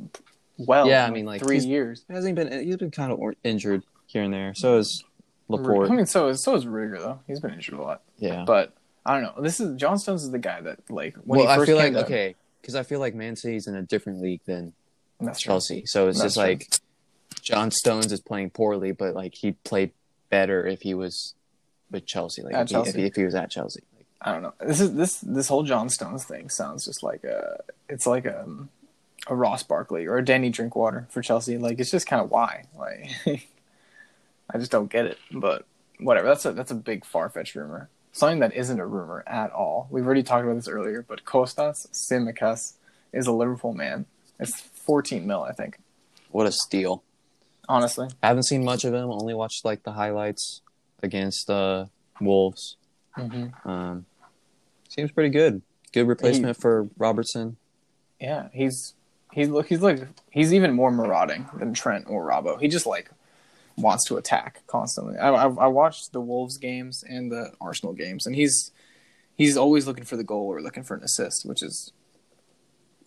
well. 0.58 0.88
Yeah, 0.88 1.06
I 1.06 1.10
mean, 1.10 1.26
like, 1.26 1.42
three 1.42 1.58
years. 1.58 2.04
He 2.08 2.14
hasn't 2.14 2.34
been. 2.34 2.64
He's 2.64 2.76
been 2.76 2.90
kind 2.90 3.12
of 3.12 3.20
injured 3.44 3.84
here 4.06 4.22
and 4.22 4.32
there. 4.32 4.54
So 4.54 4.78
is 4.78 5.04
Laporte. 5.48 5.90
I 5.90 5.94
mean, 5.94 6.06
so 6.06 6.28
is 6.28 6.42
so 6.42 6.54
is 6.54 6.66
Rudiger 6.66 6.98
though. 6.98 7.20
He's 7.26 7.40
been 7.40 7.52
injured 7.54 7.78
a 7.78 7.82
lot. 7.82 8.02
yeah. 8.18 8.44
But 8.46 8.72
I 9.04 9.14
don't 9.14 9.22
know. 9.36 9.42
This 9.42 9.60
is 9.60 9.76
John 9.76 9.98
Stones 9.98 10.22
is 10.22 10.30
the 10.30 10.38
guy 10.38 10.60
that 10.60 10.78
like 10.90 11.16
when 11.24 11.40
well, 11.40 11.48
he 11.48 11.52
I 11.52 11.56
first 11.56 11.68
feel 11.68 11.78
came 11.80 11.94
like 11.94 12.06
to, 12.06 12.12
okay, 12.12 12.34
because 12.60 12.74
I 12.74 12.82
feel 12.82 13.00
like 13.00 13.14
Man 13.14 13.36
City's 13.36 13.66
in 13.66 13.74
a 13.76 13.82
different 13.82 14.20
league 14.20 14.40
than 14.46 14.72
That's 15.20 15.40
true. 15.40 15.50
Chelsea. 15.52 15.84
So 15.86 16.08
it's 16.08 16.18
That's 16.18 16.34
just 16.34 16.36
like 16.36 16.68
John 17.42 17.70
Stones 17.70 18.12
is 18.12 18.20
playing 18.20 18.50
poorly, 18.50 18.92
but 18.92 19.14
like 19.14 19.34
he 19.34 19.52
played 19.52 19.92
better 20.30 20.66
if 20.66 20.82
he 20.82 20.94
was 20.94 21.34
with 21.90 22.06
Chelsea. 22.06 22.42
Like 22.42 22.54
At 22.54 22.62
if, 22.62 22.68
He, 22.68 22.72
Chelsea. 22.74 22.90
if, 22.90 22.96
he, 22.96 23.04
if 23.04 23.14
he 23.16 23.24
was 23.24 23.34
at 23.34 23.50
Chelsea. 23.50 23.82
I 24.22 24.32
don't 24.32 24.42
know. 24.42 24.54
This 24.60 24.80
is 24.80 24.94
this 24.94 25.18
this 25.20 25.48
whole 25.48 25.62
John 25.62 25.88
Stones 25.88 26.24
thing 26.24 26.48
sounds 26.48 26.84
just 26.84 27.02
like 27.02 27.24
a 27.24 27.62
it's 27.88 28.06
like 28.06 28.26
a 28.26 28.46
a 29.26 29.34
Ross 29.34 29.62
Barkley 29.62 30.06
or 30.06 30.18
a 30.18 30.24
Danny 30.24 30.50
Drinkwater 30.50 31.06
for 31.10 31.22
Chelsea. 31.22 31.58
Like 31.58 31.78
it's 31.80 31.90
just 31.90 32.06
kind 32.06 32.22
of 32.22 32.30
why. 32.30 32.64
Like 32.78 33.10
I 34.50 34.58
just 34.58 34.70
don't 34.70 34.90
get 34.90 35.06
it. 35.06 35.18
But 35.32 35.64
whatever. 35.98 36.26
That's 36.26 36.44
a 36.44 36.52
that's 36.52 36.70
a 36.70 36.76
big 36.76 37.04
far 37.04 37.30
fetched 37.30 37.54
rumor. 37.54 37.88
Something 38.12 38.40
that 38.40 38.54
isn't 38.54 38.80
a 38.80 38.86
rumor 38.86 39.22
at 39.26 39.52
all. 39.52 39.86
We've 39.90 40.04
already 40.04 40.24
talked 40.24 40.44
about 40.44 40.56
this 40.56 40.68
earlier, 40.68 41.04
but 41.06 41.24
Kostas 41.24 41.88
Tsimikas 41.92 42.74
is 43.12 43.26
a 43.26 43.32
Liverpool 43.32 43.72
man. 43.72 44.06
It's 44.38 44.60
14 44.60 45.26
mil, 45.26 45.42
I 45.42 45.52
think. 45.52 45.78
what 46.30 46.46
a 46.46 46.52
steal! 46.52 47.04
honestly. 47.70 48.08
I 48.22 48.26
haven't 48.28 48.42
seen 48.42 48.64
much 48.64 48.84
of 48.84 48.92
him. 48.92 49.10
Only 49.10 49.32
watched 49.32 49.64
like 49.64 49.84
the 49.84 49.92
highlights 49.92 50.60
against 51.02 51.46
the 51.46 51.88
Wolves. 52.20 52.76
Mm-hmm. 53.16 53.68
Um, 53.68 54.06
seems 54.90 55.10
pretty 55.10 55.30
good. 55.30 55.62
Good 55.92 56.06
replacement 56.06 56.56
for 56.58 56.88
Robertson. 56.98 57.56
Yeah, 58.20 58.48
he's 58.52 58.94
he's 59.32 59.48
look 59.48 59.66
he's 59.66 59.80
like 59.80 60.06
he's 60.30 60.52
even 60.52 60.74
more 60.74 60.90
marauding 60.90 61.48
than 61.58 61.72
Trent 61.74 62.04
or 62.08 62.26
Robbo. 62.26 62.60
He 62.60 62.68
just 62.68 62.86
like 62.86 63.10
wants 63.76 64.04
to 64.08 64.16
attack 64.18 64.62
constantly. 64.66 65.16
I, 65.16 65.30
I, 65.30 65.44
I 65.46 65.66
watched 65.68 66.12
the 66.12 66.20
Wolves 66.20 66.58
games 66.58 67.02
and 67.08 67.32
the 67.32 67.52
Arsenal 67.60 67.94
games, 67.94 68.26
and 68.26 68.36
he's 68.36 68.72
he's 69.36 69.56
always 69.56 69.86
looking 69.86 70.04
for 70.04 70.16
the 70.16 70.22
goal 70.24 70.46
or 70.46 70.60
looking 70.60 70.82
for 70.84 70.94
an 70.96 71.02
assist, 71.02 71.46
which 71.46 71.62
is 71.62 71.92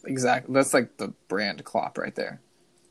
exactly 0.06 0.54
that's 0.54 0.74
like 0.74 0.98
the 0.98 1.14
brand 1.28 1.64
Klopp 1.64 1.98
right 1.98 2.16
there. 2.16 2.42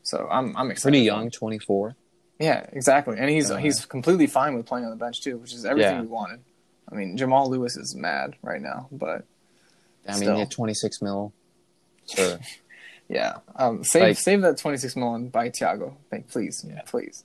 So 0.03 0.27
I'm 0.31 0.55
I'm 0.57 0.71
excited. 0.71 0.91
Pretty 0.93 1.05
young, 1.05 1.29
twenty 1.29 1.59
four. 1.59 1.95
Yeah, 2.39 2.65
exactly. 2.71 3.17
And 3.19 3.29
he's 3.29 3.51
Uh, 3.51 3.57
he's 3.57 3.85
completely 3.85 4.27
fine 4.27 4.55
with 4.55 4.65
playing 4.65 4.85
on 4.85 4.91
the 4.91 4.97
bench 4.97 5.21
too, 5.21 5.37
which 5.37 5.53
is 5.53 5.65
everything 5.65 5.93
Yeah. 5.95 6.01
we 6.01 6.07
wanted. 6.07 6.39
I 6.93 6.95
mean, 6.95 7.17
Jamal 7.17 7.49
Lewis 7.49 7.75
is 7.75 7.95
mad 7.95 8.35
right 8.43 8.61
now, 8.61 8.87
but 8.91 9.25
I 10.07 10.19
mean, 10.19 10.35
yeah, 10.37 10.45
twenty 10.45 10.73
six 10.75 11.01
mil. 11.01 11.33
So 12.05 12.37
yeah, 13.09 13.37
um, 13.55 13.83
save 13.83 14.01
Like- 14.03 14.17
save 14.17 14.41
that 14.43 14.57
twenty 14.59 14.77
six 14.77 14.93
six 14.93 14.95
million 14.95 15.29
by 15.29 15.49
Thiago, 15.49 15.93
Thank, 16.11 16.29
please, 16.29 16.63
Yeah. 16.67 16.81
please. 16.85 17.23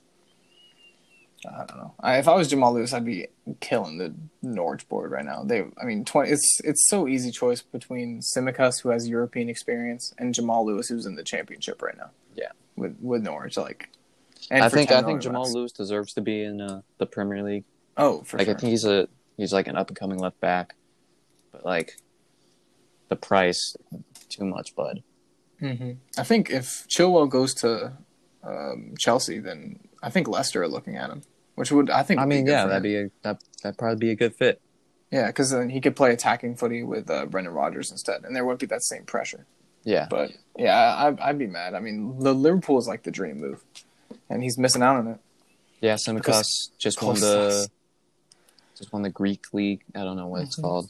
I 1.49 1.65
don't 1.65 1.77
know. 1.77 1.93
I, 2.01 2.17
if 2.17 2.27
I 2.27 2.35
was 2.35 2.49
Jamal 2.49 2.73
Lewis, 2.73 2.91
I'd 2.91 3.05
be 3.05 3.27
killing 3.61 3.97
the 3.97 4.13
Norwich 4.41 4.87
board 4.89 5.11
right 5.11 5.23
now. 5.23 5.43
They, 5.43 5.63
I 5.81 5.85
mean, 5.85 6.03
twenty. 6.03 6.31
It's 6.31 6.59
it's 6.65 6.89
so 6.89 7.07
easy 7.07 7.31
choice 7.31 7.61
between 7.61 8.19
Tsimikas, 8.19 8.81
who 8.81 8.89
has 8.89 9.07
European 9.07 9.47
experience, 9.47 10.13
and 10.17 10.33
Jamal 10.33 10.65
Lewis, 10.65 10.89
who's 10.89 11.05
in 11.05 11.15
the 11.15 11.23
Championship 11.23 11.81
right 11.81 11.95
now. 11.97 12.09
Yeah. 12.35 12.49
with 12.75 12.97
with 13.01 13.21
Norwich, 13.23 13.55
like. 13.55 13.87
and 14.51 14.63
I 14.65 14.69
think 14.69 14.91
I 14.91 15.01
think 15.01 15.21
Jamal 15.21 15.43
bucks. 15.43 15.53
Lewis 15.53 15.71
deserves 15.71 16.11
to 16.13 16.21
be 16.21 16.43
in 16.43 16.59
uh, 16.59 16.81
the 16.97 17.05
Premier 17.05 17.41
League. 17.41 17.63
Oh, 17.95 18.21
for 18.23 18.37
like 18.37 18.47
sure. 18.47 18.55
I 18.55 18.59
think 18.59 18.71
he's 18.71 18.83
a 18.85 19.07
he's 19.39 19.53
like 19.53 19.67
an 19.67 19.75
up 19.75 19.87
and 19.89 19.97
coming 19.97 20.19
left 20.19 20.39
back, 20.39 20.75
but 21.51 21.65
like 21.65 21.97
the 23.07 23.15
price 23.15 23.75
too 24.29 24.45
much, 24.45 24.75
bud. 24.75 25.01
hmm 25.59 25.91
I 26.17 26.23
think 26.23 26.49
if 26.49 26.85
Chilwell 26.87 27.29
goes 27.29 27.53
to 27.55 27.93
um, 28.43 28.93
Chelsea, 28.97 29.39
then 29.39 29.79
I 30.03 30.09
think 30.09 30.27
Leicester 30.27 30.61
are 30.63 30.67
looking 30.67 30.95
at 30.95 31.09
him, 31.09 31.21
which 31.55 31.71
would 31.71 31.89
I 31.89 32.03
think. 32.03 32.19
I 32.19 32.25
would 32.25 32.29
be 32.29 32.35
mean, 32.37 32.45
yeah, 32.47 32.65
that'd 32.65 32.77
him. 32.77 32.83
be 32.83 32.95
a 32.97 33.09
that 33.23 33.41
that'd 33.63 33.77
probably 33.77 33.97
be 33.97 34.11
a 34.11 34.15
good 34.15 34.35
fit. 34.35 34.61
yeah, 35.11 35.27
because 35.27 35.49
then 35.51 35.69
he 35.69 35.81
could 35.81 35.95
play 35.95 36.11
attacking 36.13 36.55
footy 36.55 36.83
with 36.83 37.09
uh, 37.09 37.25
Brendan 37.25 37.53
Rodgers 37.53 37.91
instead, 37.91 38.23
and 38.23 38.35
there 38.35 38.45
wouldn't 38.45 38.59
be 38.61 38.67
that 38.67 38.83
same 38.83 39.03
pressure. 39.05 39.45
Yeah, 39.85 40.07
But 40.09 40.31
yeah, 40.57 40.75
I, 40.77 41.07
I'd- 41.07 41.21
I'd 41.21 41.37
be 41.39 41.47
mad. 41.47 41.73
I 41.73 41.79
mean, 41.79 42.19
the 42.19 42.33
Liverpool 42.35 42.77
is 42.79 42.87
like 42.87 43.03
the 43.03 43.11
dream 43.11 43.39
move, 43.39 43.63
and 44.29 44.43
he's 44.43 44.57
missing 44.57 44.83
out 44.83 44.97
on 44.97 45.07
it. 45.07 45.19
yeah. 45.81 45.95
Tsimikas 45.95 46.45
just 46.77 47.01
won 47.01 47.15
Kostas. 47.15 47.21
the 47.21 47.67
just 48.79 48.91
won 48.91 49.03
the 49.03 49.09
Greek 49.09 49.53
league. 49.53 49.83
I 49.95 49.99
don't 49.99 50.17
know 50.17 50.27
what 50.27 50.41
it's 50.41 50.55
Mhm. 50.57 50.61
called. 50.63 50.89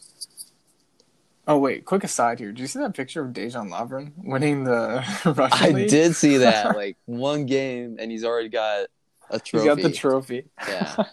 Oh 1.48 1.58
wait, 1.58 1.84
quick 1.86 2.04
aside 2.04 2.40
here. 2.40 2.52
Do 2.52 2.62
you 2.62 2.68
see 2.68 2.80
that 2.80 2.94
picture 2.94 3.22
of 3.26 3.34
Dejan 3.34 3.70
Lovren 3.70 4.12
winning 4.18 4.64
the 4.64 5.04
Russian 5.26 5.68
I 5.68 5.70
league? 5.72 5.90
did 5.90 6.16
see 6.16 6.38
that 6.38 6.76
like 6.76 6.96
one 7.06 7.46
game, 7.48 7.98
and 8.00 8.12
he's 8.12 8.24
already 8.24 8.50
got 8.50 8.88
a 9.30 9.34
He's 9.34 9.42
trophy. 9.44 9.66
got 9.66 9.78
the 9.82 9.92
trophy. 9.92 10.46
Yeah, 10.68 10.96
That's- 10.96 11.08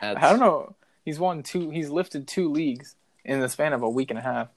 I 0.02 0.30
don't 0.30 0.40
know. 0.40 0.74
He's 1.04 1.18
won 1.20 1.42
two. 1.44 1.70
He's 1.70 1.88
lifted 1.88 2.26
two 2.26 2.50
leagues 2.50 2.96
in 3.24 3.40
the 3.40 3.48
span 3.48 3.72
of 3.72 3.82
a 3.82 3.88
week 3.88 4.10
and 4.10 4.18
a 4.18 4.22
half. 4.22 4.48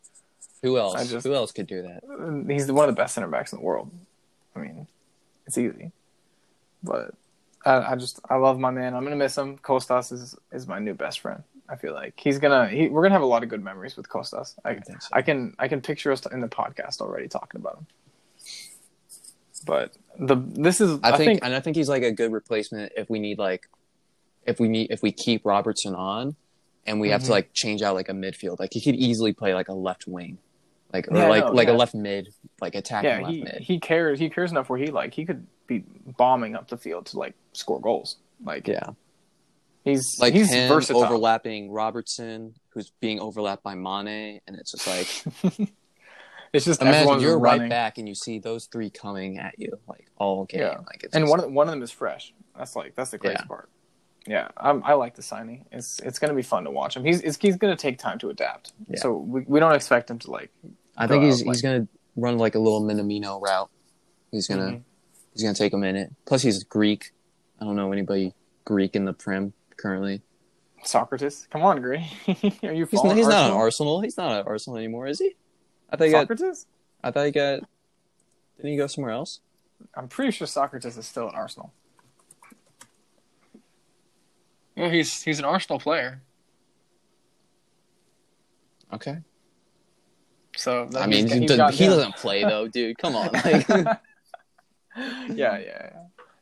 Who 0.64 0.78
else? 0.78 0.96
I 0.96 1.06
just- 1.06 1.26
Who 1.26 1.34
else 1.36 1.52
could 1.52 1.68
do 1.68 1.84
that? 1.84 2.46
He's 2.52 2.72
one 2.72 2.90
of 2.90 2.96
the 2.96 3.00
best 3.00 3.14
center 3.14 3.28
backs 3.28 3.54
in 3.54 3.60
the 3.60 3.66
world. 3.66 3.92
I 4.56 4.60
mean, 4.60 4.88
it's 5.46 5.58
easy. 5.60 5.92
But 6.84 7.14
I, 7.66 7.92
I 7.92 7.96
just 7.98 8.20
I 8.30 8.36
love 8.38 8.58
my 8.58 8.72
man. 8.72 8.96
I'm 8.96 9.04
gonna 9.04 9.16
miss 9.16 9.38
him. 9.38 9.58
Kostas 9.60 10.12
is 10.12 10.36
is 10.52 10.68
my 10.68 10.80
new 10.80 10.96
best 10.96 11.20
friend. 11.20 11.44
I 11.72 11.76
feel 11.76 11.94
like 11.94 12.14
he's 12.18 12.40
gonna 12.40 12.68
he, 12.68 12.88
we're 12.90 13.02
gonna 13.04 13.14
have 13.14 13.22
a 13.22 13.26
lot 13.28 13.44
of 13.44 13.50
good 13.50 13.64
memories 13.64 13.96
with 13.96 14.10
Kostas. 14.10 14.56
I, 14.66 14.72
I 14.72 14.80
think 14.80 15.02
so. 15.02 15.10
I 15.14 15.22
can 15.22 15.56
I 15.60 15.68
can 15.68 15.82
picture 15.82 16.12
us 16.12 16.26
in 16.26 16.42
the 16.42 16.48
podcast 16.48 17.00
already 17.02 17.28
talking 17.28 17.62
about 17.62 17.78
him. 17.78 17.88
But 19.66 19.94
the 20.18 20.36
this 20.36 20.80
is 20.82 21.00
I, 21.04 21.18
think, 21.18 21.42
and 21.44 21.54
I 21.54 21.60
think 21.60 21.76
he's 21.76 21.90
like 21.90 22.04
a 22.04 22.12
good 22.12 22.32
replacement 22.32 22.94
if 22.96 23.10
we 23.10 23.20
need 23.20 23.38
like 23.38 23.68
if 24.46 24.60
we 24.60 24.68
need 24.68 24.90
if 24.90 25.02
we 25.04 25.12
keep 25.12 25.46
Robertson 25.46 25.94
on 25.96 26.36
and 26.88 27.00
we 27.00 27.10
have 27.10 27.22
Mhm. 27.22 27.26
to 27.26 27.32
like 27.32 27.50
change 27.54 27.82
out 27.82 27.94
like 27.96 28.10
a 28.10 28.14
midfield. 28.14 28.60
Like 28.60 28.72
he 28.74 28.82
could 28.82 28.96
easily 28.96 29.34
play 29.34 29.54
like 29.54 29.68
a 29.68 29.74
left 29.74 30.08
wing. 30.08 30.38
Like 30.94 31.08
or 31.12 31.18
Yeah, 31.18 31.28
like 31.28 31.46
no, 31.46 31.52
like 31.52 31.68
yeah. 31.68 31.74
a 31.74 31.78
left 31.78 31.94
mid, 31.94 32.30
like 32.62 32.74
attacking 32.74 33.10
yeah 33.12 33.20
left 33.20 33.32
he 33.34 33.44
mid. 33.44 33.62
he 33.62 33.80
cares 33.80 34.18
he 34.18 34.30
cares 34.30 34.50
enough 34.52 34.70
where 34.70 34.80
he 34.80 34.88
like 34.88 35.14
he 35.14 35.26
could 35.26 35.46
be 35.68 35.80
bombing 36.18 36.56
up 36.56 36.70
the 36.70 36.78
field 36.78 37.06
to 37.08 37.20
like 37.20 37.36
score 37.54 37.80
goals. 37.82 38.16
Like 38.44 38.68
Yeah. 38.68 38.92
He's 39.84 40.18
Like 40.20 40.34
he's 40.34 40.52
him 40.52 40.68
versatile. 40.68 41.04
overlapping 41.04 41.72
Robertson, 41.72 42.54
who's 42.70 42.92
being 43.00 43.20
overlapped 43.20 43.64
by 43.64 43.76
Mane, 43.76 44.42
and 44.48 44.56
it's 44.56 44.72
just 44.72 44.88
like 44.88 45.70
it's 46.54 46.66
just 46.66 46.82
imagine 46.82 47.20
you're 47.22 47.38
running. 47.40 47.62
right 47.62 47.70
back 47.70 47.98
and 47.98 48.08
you 48.08 48.16
see 48.16 48.40
those 48.40 48.66
three 48.66 48.90
coming 48.90 49.38
at 49.38 49.56
you 49.58 49.72
like 49.88 50.08
all 50.18 50.46
game. 50.46 50.62
Yeah. 50.62 50.78
Like 50.86 51.04
it's 51.04 51.14
and 51.16 51.24
just- 51.24 51.30
one 51.30 51.40
of, 51.44 51.52
one 51.52 51.68
of 51.68 51.72
them 51.72 51.84
is 51.84 51.92
fresh. 51.92 52.34
That's 52.58 52.76
like 52.76 52.96
that's 52.96 53.12
the 53.12 53.18
crazy 53.20 53.36
Yeah. 53.40 53.46
part. 53.46 53.70
Yeah, 54.28 54.50
I'm, 54.58 54.84
I 54.84 54.94
like 54.94 55.16
the 55.16 55.24
signing. 55.24 55.66
It's 55.72 56.00
it's 56.02 56.20
gonna 56.20 56.34
be 56.36 56.42
fun 56.44 56.66
to 56.66 56.72
watch 56.72 56.96
him. 56.96 57.04
He's 57.06 57.22
it's, 57.22 57.38
he's 57.38 57.56
gonna 57.56 57.76
take 57.76 57.98
time 57.98 58.20
to 58.20 58.30
adapt. 58.30 58.74
Yeah. 58.90 59.00
So 59.00 59.14
we, 59.16 59.42
we 59.48 59.60
don't 59.60 59.74
expect 59.74 60.10
him 60.12 60.20
to 60.20 60.32
like. 60.32 60.52
I 60.98 61.08
think 61.08 61.22
go 61.22 61.28
he's 61.28 61.42
out, 61.42 61.48
he's 61.48 61.62
gonna 61.62 61.88
run 62.16 62.38
like 62.38 62.54
a 62.56 62.60
little 62.60 62.82
Minamino 62.84 63.42
route. 63.42 63.70
He's 64.32 64.48
gonna 64.48 64.72
Mhm. 64.74 64.82
he's 65.34 65.42
gonna 65.44 65.56
take 65.56 65.74
a 65.74 65.78
minute. 65.78 66.12
Plus 66.26 66.42
he's 66.42 66.64
Greek. 66.64 67.12
I 67.62 67.66
don't 67.66 67.76
know 67.76 67.92
anybody 67.92 68.34
Greek 68.66 68.96
in 68.96 69.06
the 69.06 69.14
Prem 69.14 69.54
currently. 69.80 70.22
Sokratis, 70.86 71.50
come 71.50 71.62
on, 71.64 71.82
Gray. 71.82 72.10
Are 72.64 72.72
you 72.74 72.86
He's, 72.86 73.04
not, 73.04 73.16
he's 73.18 73.28
not 73.28 73.52
Arsenal? 73.52 73.58
Arsenal. 73.58 74.02
He's 74.02 74.18
not 74.18 74.32
at 74.32 74.48
Arsenal 74.48 74.78
anymore, 74.78 75.08
is 75.08 75.20
he? 75.20 75.36
I 75.90 75.98
thought 75.98 76.06
he 76.06 76.12
got. 76.12 76.28
Sokratis. 76.28 76.66
I 77.04 77.12
thought 77.12 77.26
he 77.26 77.32
got. 77.32 77.60
Didn't 78.58 78.72
he 78.72 78.78
go 78.78 78.88
somewhere 78.88 79.12
else? 79.12 79.42
I'm 79.96 80.08
pretty 80.08 80.32
sure 80.32 80.48
Sokratis 80.48 80.98
is 80.98 81.06
still 81.06 81.28
at 81.30 81.36
Arsenal. 81.36 81.74
Yeah, 84.76 84.90
he's 84.90 85.22
he's 85.22 85.40
an 85.40 85.46
Arsenal 85.46 85.80
player. 85.80 86.22
Okay. 88.94 89.18
So 90.56 90.88
that 90.92 91.02
I 91.04 91.08
mean, 91.08 91.26
he's- 91.26 91.34
he, 91.34 91.40
he's 91.42 91.48
does, 91.50 91.58
got 91.58 91.74
he 91.74 91.86
him. 91.86 91.92
doesn't 91.92 92.16
play 92.16 92.44
though, 92.44 92.68
dude. 92.68 92.98
Come 92.98 93.16
on. 93.16 93.32
Like, 93.34 93.68
yeah, 93.70 93.98
yeah, 95.30 95.58
yeah. 95.60 95.90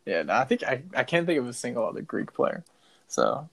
Yeah, 0.06 0.22
no, 0.24 0.34
I 0.34 0.46
think 0.46 0.64
I, 0.64 0.84
I 0.96 1.04
can't 1.04 1.26
think 1.26 1.38
of 1.40 1.48
a 1.48 1.54
single 1.54 1.86
other 1.86 2.02
Greek 2.02 2.34
player. 2.34 2.64
So, 3.08 3.50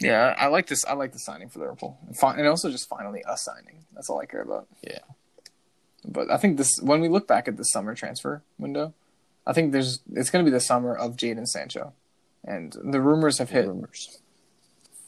yeah, 0.00 0.34
I 0.38 0.46
like 0.48 0.66
this. 0.66 0.84
I 0.84 0.94
like 0.94 1.12
the 1.12 1.18
signing 1.18 1.48
for 1.48 1.60
Liverpool, 1.60 1.98
and, 2.06 2.16
fi- 2.16 2.36
and 2.36 2.46
also 2.46 2.70
just 2.70 2.88
finally 2.88 3.22
a 3.26 3.36
signing. 3.36 3.84
That's 3.94 4.10
all 4.10 4.20
I 4.20 4.26
care 4.26 4.42
about. 4.42 4.66
Yeah. 4.82 4.98
But 6.06 6.30
I 6.30 6.36
think 6.36 6.58
this 6.58 6.70
when 6.82 7.00
we 7.00 7.08
look 7.08 7.26
back 7.26 7.48
at 7.48 7.56
the 7.56 7.64
summer 7.64 7.94
transfer 7.94 8.42
window, 8.58 8.92
I 9.46 9.52
think 9.52 9.72
there's 9.72 10.00
it's 10.12 10.30
going 10.30 10.44
to 10.44 10.50
be 10.50 10.54
the 10.54 10.60
summer 10.60 10.94
of 10.94 11.16
Jadon 11.16 11.46
Sancho, 11.46 11.92
and 12.44 12.76
the 12.82 13.00
rumors 13.00 13.38
have 13.38 13.50
hit 13.50 13.66
rumors. 13.66 14.18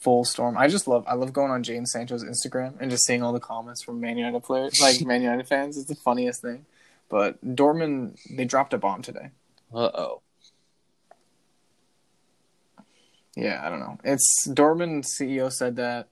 full 0.01 0.25
storm. 0.25 0.57
I 0.57 0.69
just 0.69 0.89
love 0.89 1.05
I 1.07 1.15
love 1.15 1.33
going 1.35 1.51
on 1.51 1.63
Jadon 1.63 1.87
Sancho's 1.87 2.25
Instagram 2.25 2.75
and 2.81 2.91
just 2.91 3.05
seeing 3.05 3.23
all 3.23 3.33
the 3.35 3.41
comments 3.41 3.83
from 3.83 4.01
Man 4.01 4.17
United 4.17 4.43
players, 4.43 4.79
like 4.81 5.01
Man 5.05 5.21
United 5.21 5.47
fans. 5.49 5.77
It's 5.77 5.89
the 5.89 5.97
funniest 5.97 6.41
thing. 6.41 6.65
But 7.11 7.45
Dortmund, 7.45 8.19
they 8.35 8.45
dropped 8.47 8.73
a 8.73 8.79
bomb 8.79 9.03
today. 9.03 9.31
Uh 9.75 9.91
oh. 9.95 10.23
Yeah, 13.37 13.61
I 13.65 13.69
don't 13.69 13.81
know. 13.81 13.99
It's 14.03 14.49
Dortmund 14.49 15.05
CEO 15.05 15.53
said 15.53 15.77
that 15.77 16.09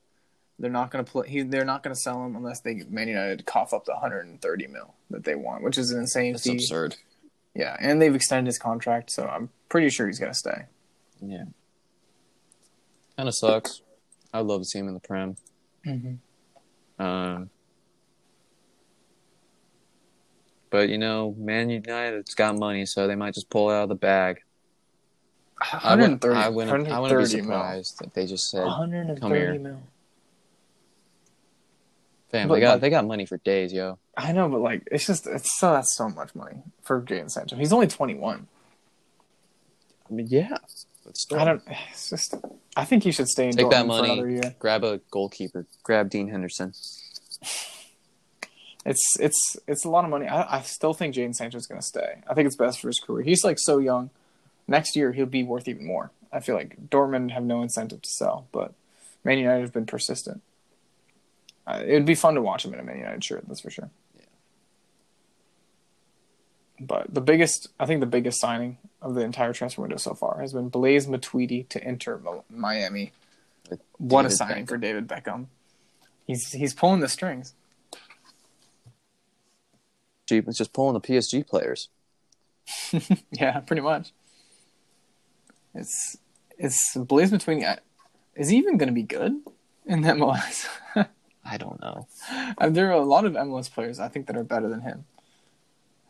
they're 0.58 0.70
not 0.70 0.90
going 0.90 1.04
to 1.04 1.10
play. 1.10 1.28
He, 1.28 1.42
they're 1.42 1.64
not 1.64 1.82
going 1.82 1.94
to 1.94 2.00
sell 2.00 2.24
him 2.24 2.36
unless 2.36 2.60
they 2.60 2.82
Man 2.88 3.08
United 3.08 3.46
cough 3.46 3.72
up 3.72 3.86
the 3.86 3.92
130 3.92 4.66
mil 4.68 4.94
that 5.10 5.24
they 5.24 5.34
want, 5.34 5.64
which 5.64 5.78
is 5.78 5.90
an 5.90 6.00
insane 6.00 6.32
That's 6.32 6.44
fee. 6.44 6.52
absurd. 6.52 6.96
Yeah, 7.54 7.76
and 7.80 8.00
they've 8.00 8.14
extended 8.14 8.46
his 8.46 8.58
contract, 8.58 9.10
so 9.10 9.26
I'm 9.26 9.48
pretty 9.68 9.88
sure 9.88 10.06
he's 10.06 10.18
going 10.18 10.32
to 10.32 10.38
stay. 10.38 10.64
Yeah. 11.20 11.44
Kind 13.16 13.28
of 13.28 13.34
sucks. 13.34 13.80
I'd 14.32 14.46
love 14.46 14.60
to 14.60 14.64
see 14.64 14.80
him 14.80 14.88
in 14.88 14.94
the 14.94 15.00
Prem. 15.00 15.36
Mm-hmm. 15.86 17.02
Um, 17.02 17.50
but 20.70 20.88
you 20.88 20.98
know, 20.98 21.34
Man 21.38 21.70
United's 21.70 22.34
got 22.34 22.58
money, 22.58 22.84
so 22.86 23.06
they 23.06 23.14
might 23.14 23.34
just 23.34 23.48
pull 23.48 23.70
it 23.70 23.74
out 23.74 23.84
of 23.84 23.88
the 23.88 23.94
bag. 23.94 24.42
I 25.60 25.94
wouldn't, 25.96 26.24
I 26.24 26.28
wouldn't, 26.28 26.36
I 26.44 26.48
wouldn't 26.48 26.86
be 26.86 26.90
130 26.92 27.36
mil. 27.36 27.44
surprised 27.44 28.02
if 28.02 28.12
they 28.12 28.26
just 28.26 28.50
said, 28.50 28.64
130 28.64 29.20
"Come 29.20 29.32
here." 29.32 29.58
mil. 29.58 29.78
"Fam, 32.30 32.48
But, 32.48 32.54
they 32.56 32.60
got 32.60 32.72
like- 32.72 32.80
they 32.80 32.90
got 32.90 33.06
money 33.06 33.24
for 33.26 33.38
days, 33.38 33.72
yo." 33.72 33.98
I 34.16 34.32
know, 34.32 34.48
but 34.48 34.60
like, 34.60 34.86
it's 34.90 35.06
just 35.06 35.26
it's 35.26 35.58
so 35.58 35.72
that's 35.72 35.94
so 35.96 36.08
much 36.08 36.34
money 36.34 36.62
for 36.82 37.00
Jadon 37.02 37.30
Sancho. 37.30 37.56
He's 37.56 37.72
only 37.72 37.86
21. 37.86 38.46
I 40.08 40.12
mean, 40.12 40.26
yeah, 40.28 40.58
but 41.04 41.16
still, 41.16 41.38
I 41.40 41.44
don't. 41.44 41.62
It's 41.90 42.10
just. 42.10 42.34
I 42.76 42.84
think 42.84 43.04
he 43.04 43.12
should 43.12 43.28
stay 43.28 43.46
in 43.46 43.52
Take 43.56 43.66
Dortmund 43.66 43.70
that 43.70 43.80
for 43.82 43.86
money. 43.86 44.12
another 44.12 44.30
year. 44.30 44.54
grab 44.58 44.82
a 44.84 45.00
goalkeeper, 45.10 45.66
grab 45.84 46.10
Dean 46.10 46.28
Henderson. 46.28 46.72
It's 48.84 49.16
it's 49.18 49.56
it's 49.66 49.84
a 49.84 49.88
lot 49.90 50.04
of 50.04 50.10
money. 50.10 50.26
I, 50.28 50.58
I 50.58 50.62
still 50.62 50.92
think 50.92 51.14
Jadon 51.14 51.34
Sancho's 51.34 51.66
going 51.66 51.80
to 51.80 51.86
stay. 51.86 52.16
I 52.28 52.34
think 52.34 52.46
it's 52.46 52.56
best 52.56 52.80
for 52.80 52.88
his 52.88 53.00
career. 53.00 53.24
He's 53.24 53.42
like 53.44 53.58
so 53.58 53.78
young, 53.78 54.10
next 54.66 54.96
year 54.96 55.12
he'll 55.12 55.26
be 55.26 55.42
worth 55.42 55.68
even 55.68 55.86
more. 55.86 56.10
I 56.32 56.40
feel 56.40 56.54
like 56.56 56.88
Dortmund 56.90 57.30
have 57.30 57.44
no 57.44 57.62
incentive 57.62 58.02
to 58.02 58.08
sell, 58.10 58.46
but 58.52 58.72
Man 59.22 59.38
United 59.38 59.60
have 59.62 59.72
been 59.72 59.86
persistent. 59.86 60.42
Uh, 61.66 61.82
it 61.84 61.94
would 61.94 62.04
be 62.06 62.14
fun 62.14 62.34
to 62.34 62.42
watch 62.42 62.64
him 62.64 62.74
in 62.74 62.80
a 62.80 62.82
Man 62.82 62.98
United 62.98 63.22
shirt, 63.24 63.44
that's 63.46 63.60
for 63.60 63.70
sure. 63.70 63.90
Yeah. 64.18 64.24
But 66.80 67.14
the 67.14 67.20
biggest, 67.20 67.68
I 67.78 67.86
think, 67.86 68.00
the 68.00 68.06
biggest 68.06 68.40
signing 68.40 68.78
of 69.00 69.14
the 69.14 69.20
entire 69.22 69.52
transfer 69.52 69.80
window 69.82 69.96
so 69.96 70.14
far 70.14 70.40
has 70.40 70.52
been 70.52 70.68
Blaise 70.68 71.06
Matuidi 71.06 71.68
to 71.68 71.86
Inter 71.86 72.18
Mo- 72.18 72.44
Miami. 72.50 73.12
With 73.70 73.80
What 73.98 74.26
a 74.26 74.30
signing 74.30 74.64
Beckham. 74.64 74.68
for 74.68 74.76
David 74.76 75.06
Beckham. 75.08 75.46
He's 76.26 76.52
he's 76.52 76.74
pulling 76.74 77.00
the 77.00 77.08
strings. 77.08 77.54
Jeep 80.26 80.46
was 80.46 80.56
just 80.56 80.72
pulling 80.72 80.94
the 80.94 81.00
PSG 81.00 81.46
players. 81.46 81.88
yeah, 83.30 83.60
pretty 83.60 83.82
much. 83.82 84.12
It's 85.74 86.16
it's 86.58 86.96
Blaise 86.96 87.30
Matuidi. 87.30 87.78
Is 88.36 88.48
he 88.48 88.56
even 88.58 88.76
going 88.78 88.88
to 88.88 88.92
be 88.94 89.02
good 89.02 89.32
in 89.86 90.02
MLS? 90.04 90.66
I 91.44 91.56
don't 91.58 91.80
know. 91.80 92.06
Uh, 92.58 92.70
there 92.70 92.88
are 92.88 92.92
a 92.92 93.04
lot 93.04 93.24
of 93.24 93.34
MLS 93.34 93.70
players 93.72 94.00
I 94.00 94.08
think 94.08 94.26
that 94.28 94.36
are 94.36 94.44
better 94.44 94.68
than 94.68 94.80
him, 94.80 95.04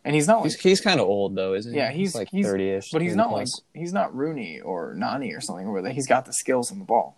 and 0.05 0.15
he's 0.15 0.27
not 0.29 0.43
like 0.43 0.53
He's 0.53 0.61
he's 0.61 0.81
kind 0.81 1.01
of 1.01 1.09
old 1.09 1.35
though, 1.35 1.55
isn't 1.55 1.73
he? 1.73 1.79
Yeah, 1.79 1.91
he's- 1.91 2.15
like 2.15 2.29
he's- 2.31 2.47
thirty-ish. 2.47 2.91
But 2.93 3.03
he's 3.03 3.13
30 3.13 3.17
not 3.17 3.33
like 3.33 3.49
he's 3.75 3.93
not 3.93 4.15
Rooney 4.15 4.61
or 4.61 4.95
Nani 4.95 5.33
or 5.33 5.41
something 5.41 5.71
where 5.73 5.85
he's 5.91 6.07
got 6.07 6.25
the 6.27 6.33
skills 6.33 6.71
and 6.71 6.81
the 6.81 6.85
ball, 6.85 7.17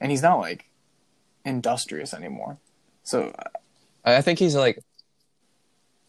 and 0.00 0.10
he's 0.10 0.22
not 0.22 0.40
like 0.40 0.64
industrious 1.44 2.12
anymore. 2.14 2.58
So 3.04 3.32
I 4.04 4.16
I 4.16 4.22
think 4.22 4.38
he's 4.38 4.54
like. 4.56 4.78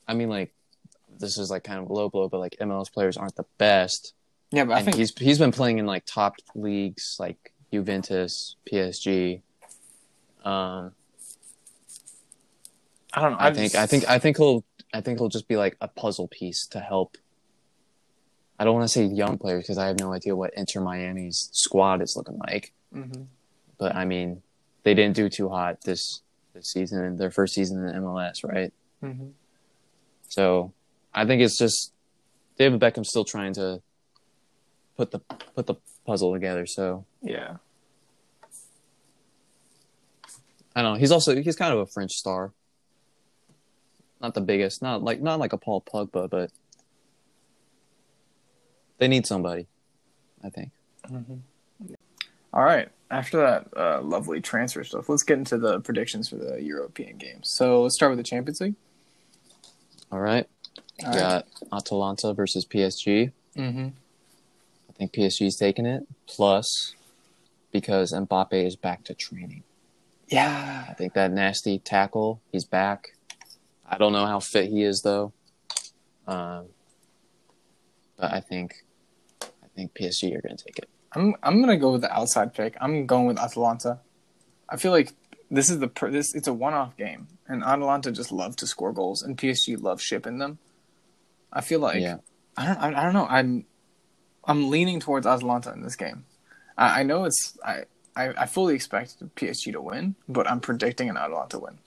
I 0.10 0.14
mean, 0.14 0.30
like, 0.30 0.54
this 1.20 1.38
is 1.38 1.52
like 1.52 1.66
kind 1.66 1.80
of 1.80 1.90
low 1.92 2.08
blow, 2.10 2.30
but 2.30 2.40
like 2.40 2.56
MLS 2.62 2.90
players 2.92 3.18
aren't 3.18 3.36
the 3.36 3.44
best, 3.58 4.14
yeah, 4.52 4.64
but 4.66 4.74
I 4.74 4.82
think 4.84 4.96
he's 4.98 5.18
he's 5.18 5.40
been 5.40 5.52
playing 5.52 5.78
in 5.78 5.86
like 5.86 6.06
top 6.06 6.36
leagues 6.56 7.18
like 7.20 7.54
Juventus, 7.72 8.56
PSG. 8.72 9.42
Um, 10.44 10.94
I 13.14 13.22
don't 13.22 13.32
know. 13.34 13.38
I 13.40 13.54
think 13.54 13.76
I 13.76 13.86
think 13.86 14.08
I 14.08 14.20
think 14.20 14.38
he'll 14.38 14.64
I 14.94 15.02
think 15.02 15.20
he'll 15.20 15.30
just 15.30 15.48
be 15.48 15.58
like 15.58 15.76
a 15.82 15.88
puzzle 15.88 16.28
piece 16.28 16.66
to 16.68 16.80
help. 16.80 17.18
I 18.60 18.64
don't 18.64 18.74
want 18.74 18.86
to 18.86 18.94
say 18.94 19.04
young 19.06 19.38
players 19.38 19.64
because 19.64 19.78
I 19.78 19.88
have 19.88 20.00
no 20.00 20.14
idea 20.14 20.36
what 20.36 20.54
Inter 20.56 20.82
Miami's 20.82 21.50
squad 21.52 22.02
is 22.02 22.16
looking 22.16 22.38
like. 22.40 22.74
hmm 22.92 23.24
But 23.78 23.96
I 23.96 24.06
mean, 24.06 24.42
they 24.84 24.94
didn't 24.94 25.16
do 25.16 25.30
too 25.30 25.50
hot 25.50 25.82
this 25.82 26.22
this 26.54 26.70
season, 26.72 27.18
their 27.18 27.32
first 27.32 27.54
season 27.54 27.88
in 27.88 28.02
MLS, 28.02 28.44
right? 28.44 28.74
hmm 29.02 29.28
So 30.30 30.74
I 31.14 31.26
think 31.26 31.42
it's 31.42 31.58
just 31.58 31.92
David 32.58 32.80
Beckham's 32.80 33.10
still 33.10 33.26
trying 33.26 33.54
to 33.56 33.82
put 34.98 35.12
the 35.12 35.20
put 35.20 35.68
the 35.68 35.76
puzzle 36.06 36.34
together. 36.34 36.66
So 36.66 37.06
yeah, 37.22 37.58
I 40.76 40.82
don't 40.82 40.94
know. 40.94 41.00
He's 41.00 41.12
also 41.12 41.42
he's 41.42 41.56
kind 41.56 41.74
of 41.74 41.80
a 41.80 41.86
French 41.86 42.14
star. 42.14 42.52
Not 44.20 44.34
the 44.34 44.42
biggest, 44.42 44.82
not 44.82 45.04
like 45.04 45.22
not 45.22 45.40
like 45.40 45.54
a 45.54 45.58
Paul 45.58 45.82
Pogba, 45.82 46.30
but 46.30 46.52
they 48.98 49.08
need 49.08 49.26
somebody. 49.26 49.68
I 50.44 50.50
think. 50.50 50.72
All 52.54 52.64
right. 52.64 52.90
After 53.10 53.38
that 53.38 53.68
uh, 53.78 54.02
lovely 54.02 54.42
transfer 54.42 54.84
stuff, 54.84 55.08
let's 55.08 55.24
get 55.24 55.38
into 55.38 55.58
the 55.58 55.80
predictions 55.80 56.28
for 56.28 56.36
the 56.36 56.62
European 56.62 57.18
games. 57.18 57.50
So 57.50 57.84
let's 57.84 57.96
start 57.96 58.12
with 58.12 58.18
the 58.18 58.24
Champions 58.24 58.60
League. 58.60 58.76
All 60.12 60.20
right, 60.20 60.48
All 61.06 61.14
got 61.14 61.48
Atalanta 61.72 62.34
versus 62.34 62.66
PSG. 62.66 63.32
Mm-hmm. 63.56 63.88
I 64.98 65.06
think 65.06 65.14
PSG's 65.14 65.58
taking 65.58 65.86
it. 65.86 66.08
Plus, 66.26 66.96
because 67.72 68.12
Mbappe 68.14 68.54
is 68.66 68.76
back 68.76 69.04
to 69.06 69.14
training. 69.14 69.64
Yeah. 70.28 70.86
I 70.90 70.94
think 70.94 71.14
that 71.14 71.32
nasty 71.32 71.78
tackle, 71.78 72.42
he's 72.52 72.66
back. 72.66 73.14
I 73.88 73.98
don't 73.98 74.12
know 74.12 74.26
how 74.26 74.40
fit 74.40 74.70
he 74.70 74.84
is 74.84 75.02
though. 75.04 75.34
Um, 76.28 76.66
but 78.18 78.34
I 78.34 78.40
think 78.40 78.84
I 79.42 79.68
think 79.76 79.94
PSG 79.94 80.36
are 80.36 80.42
going 80.42 80.58
to 80.58 80.66
take 80.66 80.80
it. 80.80 80.90
I'm 81.14 81.36
I'm 81.42 81.62
gonna 81.62 81.78
go 81.78 81.94
with 81.94 82.02
the 82.02 82.12
outside 82.12 82.54
pick. 82.54 82.76
I'm 82.82 83.06
going 83.06 83.28
with 83.28 83.40
Atalanta. 83.40 84.00
I 84.68 84.76
feel 84.76 84.92
like 84.92 85.14
this 85.50 85.70
is 85.70 85.80
the 85.80 85.88
per- 85.88 86.12
this 86.12 86.36
it's 86.36 86.48
a 86.48 86.54
one 86.54 86.74
off 86.74 86.98
game, 86.98 87.28
and 87.48 87.64
Atalanta 87.64 88.12
just 88.12 88.32
love 88.32 88.58
to 88.58 88.68
score 88.68 88.92
goals, 88.92 89.22
and 89.22 89.38
PSG 89.38 89.82
love 89.82 90.02
shipping 90.02 90.40
them. 90.40 90.58
I 91.54 91.62
feel 91.62 91.80
like 91.80 92.02
yeah, 92.02 92.18
I 92.58 92.66
don't 92.66 92.78
I, 92.78 92.88
I 93.00 93.04
don't 93.04 93.14
know. 93.14 93.28
I'm 93.28 93.66
I'm 94.48 94.70
leaning 94.70 95.00
towards 95.00 95.28
Atalanta 95.28 95.72
in 95.74 95.84
this 95.84 95.96
game. 95.96 96.26
I, 96.78 97.02
I 97.02 97.04
know 97.04 97.26
it's 97.26 97.58
I, 97.66 97.84
I 98.16 98.30
I 98.38 98.46
fully 98.46 98.74
expect 98.76 99.16
PSG 99.36 99.72
to 99.74 99.82
win, 99.82 100.16
but 100.28 100.50
I'm 100.50 100.60
predicting 100.60 101.10
an 101.10 101.18
Atalanta 101.18 101.60
win. 101.60 101.78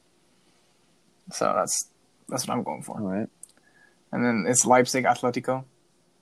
So 1.32 1.52
that's 1.56 1.88
that's 2.28 2.46
what 2.46 2.54
I'm 2.54 2.62
going 2.62 2.82
for. 2.82 3.00
all 3.00 3.06
right. 3.06 3.28
And 4.12 4.24
then 4.24 4.44
it's 4.48 4.66
Leipzig 4.66 5.04
Atletico. 5.04 5.64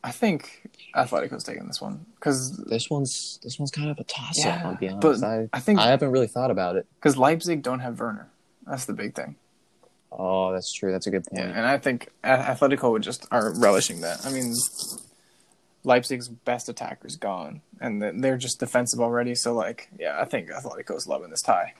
I 0.05 0.13
think 0.13 0.69
Atletico's 0.95 1.43
taking 1.43 1.67
this 1.67 1.81
one 1.81 2.07
because 2.17 2.57
This 2.69 2.89
one's 2.91 3.41
this 3.43 3.59
one's 3.59 3.71
kind 3.71 3.91
of 3.91 3.99
a 3.99 4.05
toss 4.05 4.39
up. 4.41 4.45
Yeah, 4.45 4.63
I'll 4.65 4.77
be 4.77 4.89
but. 5.01 5.23
I 5.25 5.49
I 5.53 5.61
think 5.61 5.81
I 5.81 5.89
haven't 5.89 6.11
really 6.11 6.29
thought 6.29 6.51
about 6.51 6.77
it. 6.77 6.87
because 7.01 7.17
Leipzig 7.17 7.63
don't 7.63 7.81
have 7.81 7.99
Werner. 7.99 8.29
That's 8.67 8.85
the 8.85 8.93
big 8.93 9.15
thing. 9.15 9.37
Oh, 10.13 10.53
that's 10.53 10.73
true. 10.73 10.93
That's 10.93 11.07
a 11.07 11.11
good 11.11 11.25
point. 11.25 11.43
Yeah, 11.49 11.53
and 11.57 11.67
I 11.67 11.79
think 11.79 12.09
Atletico 12.25 12.93
would 12.93 13.03
just 13.03 13.27
are 13.31 13.53
relishing 13.59 14.01
that. 14.03 14.25
I 14.25 14.31
mean, 14.31 14.55
Leipzig's 15.85 16.29
best 16.29 16.69
attacker's 16.69 17.17
gone, 17.17 17.63
and 17.81 18.03
they're 18.23 18.37
just 18.37 18.61
defensive 18.61 19.01
already. 19.01 19.35
So, 19.35 19.55
like, 19.55 19.89
yeah, 19.99 20.21
I 20.21 20.25
think 20.25 20.51
Atletico's 20.51 21.07
loving 21.07 21.31
this 21.31 21.43
tie. 21.43 21.75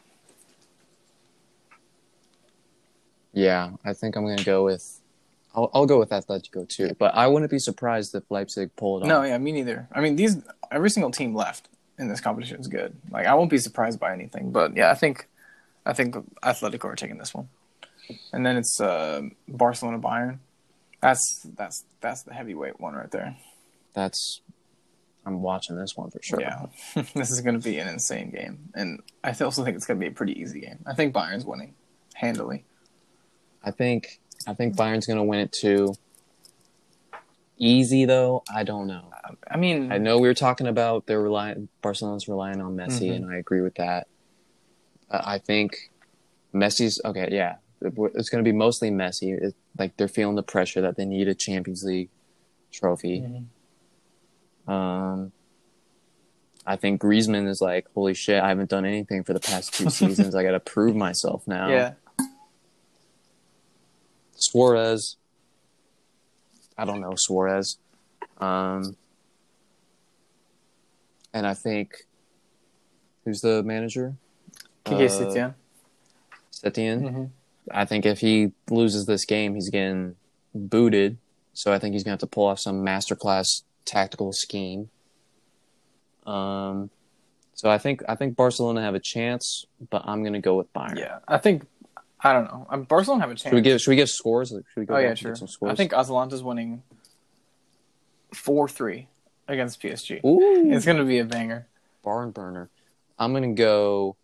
Yeah, 3.33 3.73
I 3.85 3.93
think 3.93 4.17
I'm 4.17 4.25
going 4.25 4.39
to 4.39 4.45
go 4.45 4.65
with. 4.65 5.01
I'll, 5.55 5.71
I'll 5.75 5.87
go 5.87 5.99
with 5.99 6.11
Atletico 6.11 6.69
too, 6.69 6.95
but 6.99 7.15
I 7.15 7.27
wouldn't 7.27 7.51
be 7.51 7.59
surprised 7.59 8.15
if 8.15 8.23
Leipzig 8.31 8.71
pull 8.77 8.99
it 8.99 9.03
off. 9.03 9.09
No, 9.09 9.23
yeah, 9.23 9.39
me 9.39 9.53
neither. 9.53 9.89
I 9.93 10.01
mean, 10.01 10.17
these 10.17 10.37
every 10.71 10.91
single 10.91 11.11
team 11.11 11.35
left 11.35 11.69
in 11.99 12.09
this 12.09 12.21
competition 12.21 12.61
is 12.61 12.69
good. 12.69 12.97
Like, 13.11 13.27
I 13.27 13.35
won't 13.35 13.51
be 13.51 13.59
surprised 13.59 13.99
by 13.99 14.13
anything. 14.13 14.51
But 14.53 14.77
yeah, 14.77 14.91
I 14.91 14.95
think 14.95 15.29
I 15.85 15.93
think 15.93 16.15
Atletico 16.43 16.85
are 16.85 16.97
taking 16.97 17.19
this 17.19 17.35
one, 17.35 17.49
and 18.33 18.47
then 18.47 18.57
it's 18.57 18.81
uh, 18.81 19.23
Barcelona 19.49 19.99
Bayern. 19.99 20.39
That's 21.01 21.47
that's 21.57 21.85
that's 22.01 22.23
the 22.23 22.35
heavyweight 22.35 22.81
one 22.81 22.95
right 22.95 23.11
there. 23.11 23.37
That's. 23.95 24.41
I'm 25.27 25.43
watching 25.43 25.77
this 25.77 25.95
one 25.95 26.11
for 26.11 26.21
sure. 26.23 26.41
Yeah, 26.41 26.67
this 27.15 27.31
is 27.31 27.43
going 27.43 27.59
to 27.61 27.63
be 27.63 27.79
an 27.79 27.89
insane 27.89 28.31
game, 28.31 28.71
and 28.75 29.03
I 29.23 29.35
also 29.43 29.63
think 29.63 29.77
it's 29.77 29.85
going 29.85 30.01
to 30.01 30.05
be 30.05 30.11
a 30.11 30.15
pretty 30.15 30.41
easy 30.41 30.61
game. 30.61 30.79
I 30.87 30.95
think 30.95 31.13
Bayern's 31.13 31.45
winning 31.45 31.75
handily. 32.15 32.65
I 33.63 33.71
think 33.73 34.21
I 34.47 34.55
think 34.55 34.77
Bayern's 34.77 35.07
going 35.07 35.19
to 35.19 35.25
win 35.25 35.41
it 35.41 35.53
too. 35.53 35.95
Easy 37.61 38.05
though, 38.05 38.45
I 38.55 38.63
don't 38.63 38.87
know. 38.87 39.11
I 39.51 39.57
mean, 39.57 39.91
I 39.91 39.99
know 39.99 40.19
we 40.19 40.29
were 40.29 40.35
talking 40.35 40.69
about 40.69 41.07
they're 41.07 41.21
relying 41.21 41.69
Barcelona's 41.83 42.29
relying 42.29 42.61
on 42.61 42.77
Messi, 42.77 43.09
Mhm. 43.11 43.17
and 43.17 43.31
I 43.33 43.37
agree 43.37 43.61
with 43.61 43.75
that. 43.75 44.07
Uh, 45.11 45.21
I 45.25 45.39
think 45.39 45.91
Messi's 46.55 47.01
okay. 47.05 47.29
Yeah, 47.33 47.57
it's 47.83 48.29
going 48.31 48.43
to 48.45 48.49
be 48.49 48.57
mostly 48.57 48.91
Messi. 48.91 49.37
It, 49.43 49.55
like 49.77 49.97
they're 49.97 50.07
feeling 50.09 50.37
the 50.37 50.43
pressure 50.45 50.81
that 50.81 50.97
they 50.97 51.05
need 51.05 51.27
a 51.29 51.35
Champions 51.35 51.83
League 51.85 52.11
trophy. 52.73 53.21
Mhm. 53.23 53.45
Um, 54.69 55.33
I 56.67 56.77
think 56.77 57.01
Griezmann 57.01 57.49
is 57.49 57.61
like, 57.63 57.87
holy 57.95 58.13
shit! 58.15 58.43
I 58.43 58.49
haven't 58.49 58.69
done 58.71 58.85
anything 58.85 59.25
for 59.25 59.33
the 59.33 59.41
past 59.41 59.73
two 59.75 59.89
seasons. 59.91 60.35
I 60.35 60.43
got 60.43 60.51
to 60.53 60.61
prove 60.61 60.95
myself 60.95 61.47
now. 61.49 61.69
yeah, 61.71 61.93
Suarez. 64.35 65.17
I 66.77 66.85
don't 66.85 67.01
know 67.01 67.15
Suarez. 67.17 67.79
Um, 68.39 68.97
and 71.33 71.47
I 71.47 71.55
think 71.55 72.07
who's 73.25 73.41
the 73.41 73.63
manager? 73.63 74.15
Quique 74.85 75.11
Uh, 75.11 75.13
Setien. 75.13 75.55
Setien. 76.53 77.01
Mhm. 77.03 77.31
I 77.71 77.85
think 77.85 78.07
if 78.07 78.21
he 78.21 78.53
loses 78.71 79.07
this 79.07 79.25
game, 79.25 79.55
he's 79.55 79.71
getting 79.71 80.17
booted. 80.55 81.19
So 81.53 81.73
I 81.73 81.79
think 81.79 81.95
he's 81.95 82.05
gonna 82.05 82.13
have 82.13 82.21
to 82.21 82.27
pull 82.27 82.47
off 82.47 82.61
some 82.61 82.85
masterclass 82.85 83.63
tactical 83.89 84.33
scheme. 84.33 84.91
Um, 86.27 86.91
so 87.55 87.71
I 87.71 87.79
think 87.79 88.03
I 88.09 88.15
think 88.15 88.37
Barcelona 88.37 88.83
have 88.83 88.95
a 88.95 89.01
chance, 89.01 89.65
but 89.91 90.03
I'm 90.05 90.23
gonna 90.23 90.41
go 90.41 90.57
with 90.57 90.73
Bayern. 90.73 90.99
Yeah, 90.99 91.19
I 91.27 91.39
think 91.39 91.67
I 92.21 92.33
don't 92.33 92.45
know. 92.45 92.67
Um, 92.71 92.83
Barcelona 92.85 93.23
have 93.23 93.31
a 93.31 93.35
chance. 93.35 93.45
Should 93.51 93.55
we 93.55 93.61
give 93.63 93.81
Should 93.81 93.91
we 93.91 93.97
give 93.97 94.09
scores? 94.09 94.51
Should 94.51 94.65
we 94.77 94.85
go 94.85 94.97
oh 94.97 94.99
yeah, 94.99 95.15
sure. 95.15 95.35
some 95.35 95.49
scores? 95.49 95.73
I 95.73 95.75
think 95.75 95.93
Atalanta's 95.93 96.43
winning 96.43 96.83
four 98.35 98.69
three 98.69 99.09
against 99.49 99.81
PSG. 99.81 100.25
Ooh, 100.25 100.71
It's 100.73 100.85
going 100.85 100.99
to 100.99 101.05
be 101.05 101.19
a 101.19 101.25
banger. 101.25 101.67
barn 102.05 102.31
burner. 102.31 102.69
I'm 103.19 103.33
gonna 103.33 103.55
go. 103.55 104.17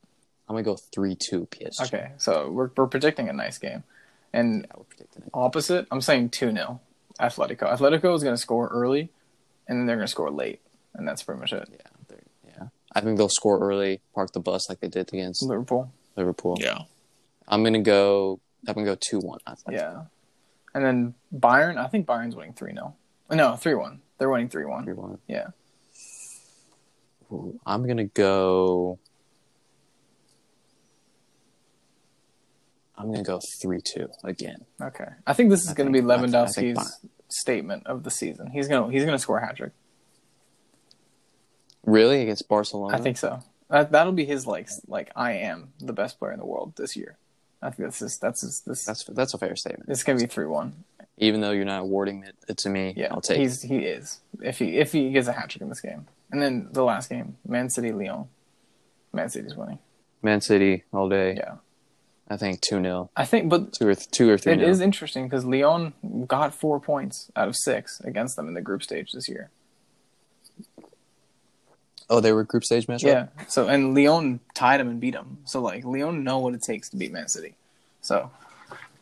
I'm 0.49 0.55
gonna 0.55 0.63
go 0.63 0.77
three 0.95 1.17
two 1.17 1.49
PSG. 1.51 1.87
Okay, 1.87 2.13
so 2.19 2.51
we're 2.51 2.71
we're 2.77 2.87
predicting 2.87 3.29
a 3.29 3.33
nice 3.33 3.59
game, 3.59 3.83
and 4.33 4.67
Yeah, 4.77 5.05
opposite, 5.33 5.87
I'm 5.91 6.01
saying 6.03 6.31
two 6.31 6.53
0 6.53 6.81
Atletico. 7.19 7.63
Atletico 7.73 8.15
is 8.15 8.23
going 8.23 8.35
to 8.35 8.41
score 8.41 8.69
early, 8.69 9.09
and 9.69 9.79
then 9.79 9.87
they're 9.87 9.97
gonna 9.97 10.09
score 10.09 10.31
late, 10.31 10.61
and 10.95 11.07
that's 11.07 11.23
pretty 11.23 11.41
much 11.41 11.53
it. 11.53 11.69
Yeah, 11.71 12.17
yeah. 12.47 12.67
I 12.93 13.01
think 13.01 13.17
they'll 13.19 13.29
score 13.29 13.59
early, 13.61 14.01
park 14.15 14.33
the 14.33 14.41
bus 14.41 14.69
like 14.69 14.81
they 14.81 14.89
did 14.89 15.09
against 15.13 15.43
Liverpool. 15.43 15.93
Liverpool. 16.17 16.57
Yeah. 16.61 16.79
I'm 17.49 17.63
gonna 17.65 17.83
go. 17.83 18.41
I'm 18.67 18.75
gonna 18.75 18.87
go 18.87 18.97
two 18.99 19.19
one. 19.21 19.39
Yeah. 19.71 20.05
And 20.75 20.85
then 20.85 21.15
Bayern, 21.35 21.77
I 21.77 21.87
think 21.87 22.07
Bayern's 22.07 22.35
winning 22.35 22.53
3 22.55 22.73
0. 22.73 22.95
No, 23.31 23.55
3 23.57 23.75
1. 23.75 24.01
They're 24.19 24.29
winning 24.31 24.49
3 24.49 24.65
1. 24.65 24.85
three 24.85 24.93
one. 24.95 25.19
Yeah. 25.29 25.49
Ooh, 27.33 27.59
I'm 27.67 27.87
gonna 27.87 28.05
go. 28.05 28.99
I'm 32.97 33.11
gonna 33.11 33.25
go 33.25 33.41
three 33.61 33.81
two 33.83 34.09
again. 34.23 34.65
Okay. 34.81 35.09
I 35.27 35.33
think 35.33 35.51
this 35.51 35.63
is 35.63 35.71
I 35.71 35.75
going 35.75 35.93
to 35.93 35.93
be 35.93 35.99
think- 36.07 36.11
I- 36.11 36.15
I 36.15 36.47
think 36.47 36.77
Lewandowski's 36.79 37.07
statement 37.35 37.87
of 37.87 38.03
the 38.05 38.11
season. 38.11 38.51
He's 38.51 38.69
going 38.69 38.91
to 38.91 38.97
he's 38.97 39.05
to 39.05 39.19
score 39.19 39.39
a 39.39 39.47
hat 39.47 39.57
trick. 39.57 39.73
Really 41.85 42.23
against 42.23 42.49
Barcelona? 42.49 42.97
I 42.97 43.01
think 43.01 43.17
so. 43.19 43.41
That 43.69 43.93
that'll 43.93 44.13
be 44.13 44.25
his 44.25 44.47
like 44.47 44.69
like 44.87 45.11
I 45.17 45.33
am 45.33 45.73
the 45.81 45.93
best 45.93 46.19
player 46.19 46.33
in 46.33 46.39
the 46.39 46.47
world 46.47 46.75
this 46.77 46.97
year. 46.97 47.17
I 47.61 47.71
think 47.71 47.89
that's 47.89 47.99
just 47.99 48.21
that's 48.21 48.41
this 48.63 48.85
that's 48.85 49.05
that's 49.05 49.35
a 49.35 49.39
fair 49.39 49.57
statement. 49.57 49.89
it's 49.91 50.03
going 50.03 50.19
to 50.19 50.27
be 50.27 50.33
3-1. 50.33 50.73
Even 51.19 51.41
though 51.41 51.53
you're 51.53 51.65
not 51.65 51.81
awarding 51.83 52.25
it, 52.49 52.57
to 52.59 52.69
me, 52.69 52.93
Yeah. 52.97 53.09
I'll 53.13 53.21
take. 53.21 53.39
he's 53.39 53.63
he 53.63 53.79
is. 53.79 54.21
If 54.43 54.59
he 54.59 54.79
if 54.79 54.93
he 54.93 55.11
gets 55.11 55.29
a 55.29 55.33
hat 55.33 55.51
trick 55.51 55.63
in 55.63 55.69
this 55.69 55.81
game. 55.81 56.07
And 56.31 56.43
then 56.43 56.69
the 56.73 56.83
last 56.83 57.09
game, 57.11 57.37
Man 57.47 57.71
City 57.71 57.93
Lyon. 57.93 58.27
Man 59.13 59.29
City's 59.29 59.55
winning. 59.55 59.79
Man 60.23 60.41
City 60.41 60.85
all 60.93 61.09
day. 61.09 61.35
Yeah. 61.37 61.57
I 62.29 62.37
think 62.39 62.63
two 62.63 62.81
0 62.81 63.11
I 63.17 63.25
think 63.27 63.51
but 63.51 63.73
two 63.75 63.89
or 63.89 63.95
th- 63.95 64.11
two 64.11 64.31
or 64.31 64.39
three. 64.39 64.55
It 64.55 64.63
is 64.63 64.81
interesting 64.81 65.29
because 65.29 65.45
Lyon 65.45 65.93
got 66.27 66.55
four 66.55 66.81
points 66.81 67.31
out 67.37 67.49
of 67.49 67.57
six 67.57 68.01
against 68.01 68.37
them 68.37 68.49
in 68.49 68.55
the 68.55 68.63
group 68.63 68.83
stage 68.83 69.13
this 69.13 69.29
year. 69.29 69.51
Oh, 72.11 72.21
they 72.21 72.33
were 72.33 72.45
group 72.45 72.65
stage 72.65 72.87
matchup. 72.87 73.03
Yeah. 73.05 73.27
So 73.49 73.69
and 73.69 73.95
Lyon 73.95 74.41
tied 74.55 74.81
them 74.81 74.89
and 74.89 75.01
beat 75.01 75.15
them. 75.15 75.39
So 75.45 75.61
like 75.61 75.85
Lyon 75.85 76.23
know 76.25 76.39
what 76.39 76.55
it 76.55 76.63
takes 76.63 76.91
to 76.91 76.97
beat 76.97 77.13
Man 77.13 77.29
City. 77.29 77.55
So 78.03 78.31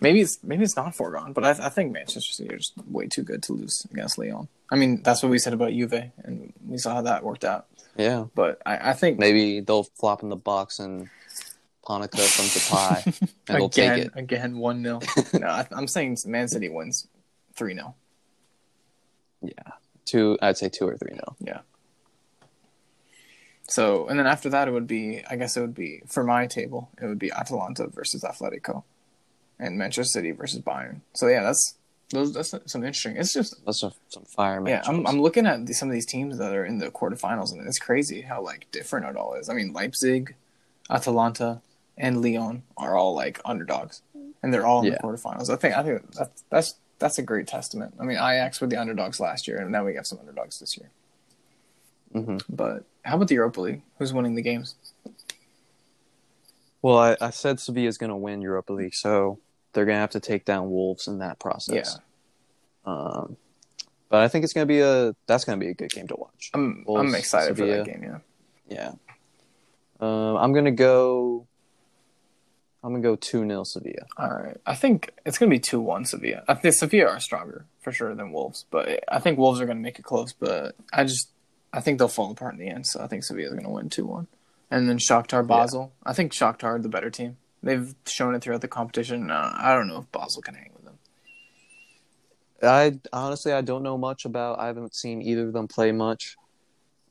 maybe 0.00 0.20
it's 0.20 0.38
maybe 0.42 0.62
it's 0.62 0.76
not 0.76 0.94
foregone, 0.94 1.32
but 1.32 1.44
I, 1.44 1.50
I 1.50 1.68
think 1.68 1.92
Manchester 1.92 2.32
City 2.32 2.54
are 2.54 2.58
just 2.58 2.74
way 2.88 3.08
too 3.08 3.22
good 3.22 3.42
to 3.44 3.52
lose 3.54 3.86
against 3.90 4.18
Lyon. 4.18 4.48
I 4.70 4.76
mean 4.76 5.02
that's 5.02 5.22
what 5.22 5.30
we 5.30 5.38
said 5.38 5.52
about 5.52 5.72
Juve, 5.72 6.10
and 6.24 6.52
we 6.66 6.78
saw 6.78 6.94
how 6.94 7.02
that 7.02 7.24
worked 7.24 7.44
out. 7.44 7.66
yeah. 7.96 8.26
But 8.34 8.62
I, 8.64 8.90
I 8.90 8.92
think 8.94 9.18
Maybe 9.18 9.60
they'll 9.60 9.84
flop 9.84 10.22
in 10.22 10.28
the 10.28 10.36
box 10.36 10.78
and 10.78 11.08
Panenka 11.86 12.20
from 12.20 12.44
Depay, 12.46 13.06
and 13.48 13.58
they'll 13.58 13.66
again 13.66 13.96
take 13.96 14.06
it. 14.06 14.12
again 14.14 14.58
one 14.58 14.82
0 14.82 15.00
No, 15.40 15.46
I, 15.48 15.66
I'm 15.72 15.88
saying 15.88 16.16
Man 16.26 16.48
City 16.48 16.68
wins 16.68 17.08
three 17.54 17.74
0 17.74 17.94
Yeah, 19.42 19.50
two. 20.04 20.38
I'd 20.40 20.56
say 20.58 20.68
two 20.68 20.86
or 20.86 20.96
three 20.96 21.14
0 21.14 21.36
So, 23.68 24.06
and 24.08 24.18
then 24.18 24.26
after 24.26 24.48
that, 24.50 24.68
it 24.68 24.72
would 24.72 24.86
be, 24.86 25.22
I 25.30 25.36
guess 25.36 25.56
it 25.56 25.60
would 25.60 25.74
be, 25.74 26.02
for 26.06 26.22
my 26.24 26.46
table, 26.46 26.90
it 27.00 27.06
would 27.06 27.18
be 27.18 27.32
Atalanta 27.32 27.86
versus 27.86 28.22
Atletico 28.22 28.82
and 29.58 29.78
Manchester 29.78 30.04
City 30.04 30.32
versus 30.32 30.60
Bayern. 30.60 31.00
So, 31.14 31.28
yeah, 31.28 31.42
that's 31.42 31.74
those. 32.10 32.34
that's 32.34 32.50
some 32.66 32.84
interesting. 32.84 33.16
It's 33.16 33.32
just, 33.32 33.64
That's 33.64 33.80
some, 33.80 33.92
some 34.08 34.24
fire 34.24 34.62
yeah. 34.68 34.82
I'm, 34.86 35.06
I'm 35.06 35.22
looking 35.22 35.46
at 35.46 35.64
the, 35.64 35.72
some 35.72 35.88
of 35.88 35.94
these 35.94 36.04
teams 36.04 36.36
that 36.38 36.52
are 36.52 36.66
in 36.66 36.78
the 36.78 36.90
quarterfinals, 36.90 37.52
and 37.52 37.66
it's 37.66 37.78
crazy 37.78 38.20
how, 38.20 38.42
like, 38.42 38.70
different 38.72 39.06
it 39.06 39.16
all 39.16 39.34
is. 39.34 39.48
I 39.48 39.54
mean, 39.54 39.72
Leipzig, 39.72 40.34
Atalanta, 40.90 41.62
and 42.02 42.20
Lyon 42.20 42.62
are 42.76 42.96
all, 42.96 43.14
like, 43.14 43.40
underdogs, 43.46 44.02
and 44.42 44.52
they're 44.52 44.66
all 44.66 44.80
in 44.80 44.86
Yeah. 44.92 44.98
the 45.00 45.06
quarterfinals. 45.06 45.48
I 45.48 45.56
think, 45.56 45.74
I 45.76 45.82
think 45.82 46.12
that's, 46.12 46.44
that's, 46.50 46.74
that's 46.98 47.18
a 47.18 47.22
great 47.22 47.46
testament. 47.46 47.94
I 47.98 48.04
mean, 48.04 48.16
Ajax 48.18 48.60
were 48.60 48.66
the 48.66 48.76
underdogs 48.76 49.18
last 49.20 49.48
year, 49.48 49.58
and 49.58 49.70
now 49.72 49.84
we 49.84 49.94
have 49.94 50.06
some 50.06 50.18
underdogs 50.18 50.60
this 50.60 50.76
year. 50.76 50.90
hmm 52.12 52.36
But 52.50 52.84
how 53.04 53.16
about 53.16 53.28
the 53.28 53.36
Europa 53.36 53.60
League? 53.60 53.82
Who's 53.98 54.12
winning 54.12 54.34
the 54.34 54.42
games? 54.42 54.74
Well, 56.82 56.98
I, 56.98 57.16
I 57.20 57.30
said 57.30 57.60
Sevilla's 57.60 57.96
going 57.98 58.10
to 58.10 58.16
win 58.16 58.42
Europa 58.42 58.72
League, 58.72 58.94
so 58.94 59.38
they're 59.72 59.84
going 59.84 59.96
to 59.96 60.00
have 60.00 60.10
to 60.10 60.20
take 60.20 60.44
down 60.44 60.70
Wolves 60.70 61.06
in 61.06 61.18
that 61.18 61.38
process. 61.38 61.98
Yeah. 62.86 62.92
Um, 62.92 63.36
but 64.08 64.20
I 64.20 64.28
think 64.28 64.44
it's 64.44 64.52
going 64.52 64.66
to 64.66 64.72
be 64.72 64.80
a 64.80 65.14
that's 65.26 65.44
going 65.44 65.58
to 65.58 65.64
be 65.64 65.70
a 65.70 65.74
good 65.74 65.90
game 65.90 66.08
to 66.08 66.16
watch. 66.16 66.50
I'm 66.52 66.84
Wolves, 66.86 67.08
I'm 67.08 67.14
excited 67.14 67.56
for 67.56 67.66
that 67.66 67.86
game. 67.86 68.02
Yeah. 68.02 68.18
Yeah. 68.68 68.92
Um, 70.00 70.36
I'm 70.36 70.52
going 70.52 70.64
to 70.64 70.72
go. 70.72 71.46
I'm 72.84 72.90
going 72.90 73.02
to 73.02 73.08
go 73.08 73.16
two 73.16 73.46
0 73.46 73.64
Sevilla. 73.64 74.06
All 74.16 74.30
right. 74.30 74.56
I 74.66 74.74
think 74.74 75.12
it's 75.24 75.38
gonna 75.38 75.50
be 75.50 75.60
two 75.60 75.80
one 75.80 76.04
Sevilla. 76.04 76.42
I 76.48 76.54
think 76.54 76.74
Sevilla 76.74 77.10
are 77.10 77.20
stronger 77.20 77.64
for 77.80 77.92
sure 77.92 78.14
than 78.14 78.32
Wolves, 78.32 78.66
but 78.70 79.04
I 79.08 79.20
think 79.20 79.38
Wolves 79.38 79.60
are 79.60 79.66
gonna 79.66 79.80
make 79.80 79.98
it 79.98 80.04
close. 80.04 80.32
But 80.32 80.74
I 80.92 81.04
just 81.04 81.28
I 81.72 81.80
think 81.80 81.98
they'll 81.98 82.08
fall 82.08 82.30
apart 82.32 82.54
in 82.54 82.60
the 82.60 82.68
end. 82.68 82.86
So 82.86 83.00
I 83.00 83.06
think 83.06 83.22
Sevilla 83.24 83.50
Sevilla's 83.50 83.62
gonna 83.64 83.74
win 83.74 83.88
two 83.88 84.06
one. 84.06 84.26
And 84.70 84.88
then 84.88 84.98
Shakhtar 84.98 85.46
Basel. 85.46 85.92
I 86.04 86.12
think 86.12 86.32
Shakhtar 86.32 86.64
are 86.64 86.78
the 86.78 86.88
better 86.88 87.10
team. 87.10 87.36
They've 87.62 87.94
shown 88.06 88.34
it 88.34 88.42
throughout 88.42 88.62
the 88.62 88.68
competition. 88.68 89.30
Uh, 89.30 89.52
I 89.56 89.74
don't 89.74 89.86
know 89.86 89.98
if 89.98 90.10
Basel 90.10 90.42
can 90.42 90.54
hang 90.54 90.70
with 90.74 90.84
them. 90.84 90.98
I 92.62 92.98
honestly 93.12 93.52
I 93.52 93.60
don't 93.60 93.82
know 93.84 93.96
much 93.96 94.24
about. 94.24 94.58
I 94.58 94.66
haven't 94.66 94.94
seen 94.96 95.22
either 95.22 95.46
of 95.46 95.52
them 95.52 95.68
play 95.68 95.92
much. 95.92 96.36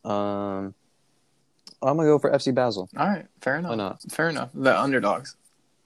Um, 0.04 0.74
I'm 1.82 1.98
gonna 1.98 2.04
go 2.04 2.20
for 2.20 2.30
FC 2.32 2.54
Basel. 2.54 2.90
All 2.98 3.08
right, 3.08 3.26
fair 3.40 3.58
enough. 3.58 3.70
Why 3.70 3.76
not? 3.76 4.02
Fair 4.12 4.30
enough. 4.30 4.50
The 4.54 4.78
underdogs. 4.78 5.38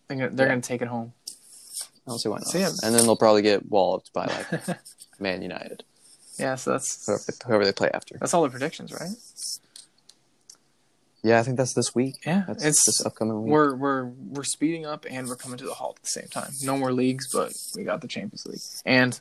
They're 0.08 0.18
gonna, 0.18 0.30
they're 0.32 0.46
Yeah. 0.48 0.52
gonna 0.54 0.62
take 0.62 0.82
it 0.82 0.88
home. 0.88 1.14
I 2.08 2.12
don't 2.12 2.20
see 2.20 2.30
why 2.30 2.38
not. 2.38 2.48
So, 2.48 2.58
yeah. 2.60 2.70
And 2.84 2.94
then 2.94 3.04
they'll 3.04 3.16
probably 3.16 3.42
get 3.42 3.70
walloped 3.70 4.14
by 4.14 4.26
like 4.26 4.78
Man 5.20 5.42
United, 5.42 5.84
Yeah, 6.38 6.56
so 6.56 6.72
that's 6.74 7.06
whoever, 7.06 7.24
whoever 7.48 7.66
they 7.66 7.72
play 7.72 7.90
after. 7.94 8.18
that's 8.20 8.34
all 8.34 8.44
the 8.44 8.50
predictions, 8.50 8.92
right? 8.94 9.10
Yeah, 11.24 11.40
I 11.40 11.44
think 11.44 11.58
that's 11.58 11.74
this 11.74 11.96
week. 11.96 12.18
Yeah, 12.26 12.44
That's 12.48 12.64
it's 12.64 12.86
this 12.86 13.04
upcoming 13.04 13.42
week. 13.44 13.52
we're 13.52 13.76
we're 13.76 14.06
we're 14.06 14.44
speeding 14.44 14.86
up 14.86 15.08
and 15.10 15.28
we're 15.28 15.36
coming 15.36 15.58
to 15.58 15.66
the 15.66 15.74
halt 15.74 15.96
at 15.98 16.04
the 16.04 16.10
same 16.10 16.28
time. 16.28 16.52
No 16.62 16.78
more 16.78 16.92
leagues, 16.94 17.28
but 17.34 17.52
we 17.76 17.84
got 17.84 18.02
the 18.02 18.08
Champions 18.08 18.46
League 18.46 18.60
and 18.86 19.20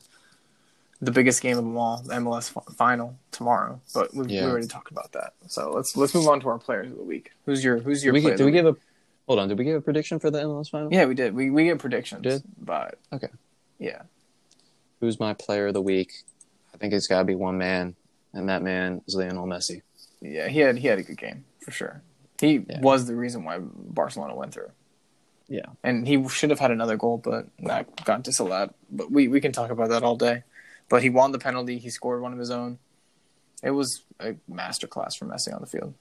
the 1.00 1.10
biggest 1.10 1.40
game 1.40 1.56
of 1.56 1.64
them 1.64 1.76
all, 1.78 2.02
the 2.02 2.12
MLS 2.14 2.50
final 2.76 3.16
tomorrow. 3.30 3.80
But 3.94 4.12
we, 4.14 4.24
we 4.26 4.34
Yeah. 4.34 4.44
already 4.44 4.66
talked 4.66 4.90
about 4.90 5.12
that. 5.12 5.32
So 5.48 5.70
let's 5.70 5.96
let's 5.96 6.14
move 6.14 6.28
on 6.28 6.40
to 6.40 6.48
our 6.48 6.58
players 6.58 6.90
of 6.92 6.98
the 6.98 7.04
week. 7.04 7.30
Who's 7.46 7.64
your 7.64 7.78
Who's 7.78 8.00
Did 8.00 8.04
your 8.04 8.14
we, 8.14 8.20
player? 8.20 8.32
get- 8.32 8.34
of 8.34 8.38
the 8.40 8.44
we 8.44 8.50
week? 8.52 8.62
give 8.64 8.66
a 8.66 8.76
hold 9.26 9.38
on? 9.38 9.48
Did 9.48 9.58
we 9.58 9.64
give 9.64 9.76
a 9.76 9.80
prediction 9.80 10.18
for 10.18 10.30
the 10.30 10.40
MLS 10.40 10.70
final? 10.70 10.92
Yeah, 10.92 11.06
we 11.06 11.14
did. 11.14 11.34
We 11.34 11.50
we 11.50 11.64
get 11.64 11.78
predictions. 11.78 12.22
Did? 12.22 12.42
But 12.58 12.98
Okay. 13.12 13.28
yeah, 13.78 14.02
Who's 15.00 15.20
my 15.20 15.34
player 15.34 15.66
of 15.68 15.74
the 15.74 15.82
week? 15.82 16.12
I 16.72 16.78
think 16.78 16.92
it's 16.94 17.06
got 17.06 17.18
to 17.18 17.24
be 17.24 17.34
one 17.34 17.58
man, 17.58 17.94
and 18.32 18.48
that 18.48 18.62
man 18.62 19.02
is 19.06 19.14
Lionel 19.14 19.46
Messi. 19.46 19.82
yeah, 20.20 20.48
he 20.48 20.60
had 20.60 20.78
he 20.78 20.86
had 20.88 20.98
a 20.98 21.02
good 21.02 21.18
game 21.18 21.44
for 21.60 21.70
sure. 21.70 22.02
He 22.40 22.64
Yeah. 22.68 22.80
was 22.80 23.06
the 23.06 23.14
reason 23.14 23.44
why 23.44 23.58
Barcelona 23.60 24.34
went 24.34 24.52
through. 24.54 24.70
Yeah. 25.46 25.66
and 25.82 26.08
he 26.08 26.26
should 26.30 26.48
have 26.50 26.58
had 26.58 26.70
another 26.70 26.96
goal, 26.96 27.18
but 27.18 27.46
that 27.60 28.02
got 28.06 28.22
disallowed. 28.22 28.72
But 28.90 29.10
we, 29.12 29.28
we 29.28 29.42
can 29.42 29.52
talk 29.52 29.70
about 29.70 29.90
that 29.90 30.02
all 30.02 30.16
day. 30.16 30.42
But 30.88 31.02
he 31.02 31.10
won 31.10 31.32
the 31.32 31.38
penalty. 31.38 31.76
He 31.78 31.90
scored 31.90 32.22
one 32.22 32.32
of 32.32 32.38
his 32.38 32.50
own. 32.50 32.78
It 33.62 33.72
was 33.72 34.02
a 34.18 34.36
masterclass 34.50 35.16
from 35.18 35.28
Messi 35.28 35.54
on 35.54 35.60
the 35.60 35.66
field. 35.66 35.92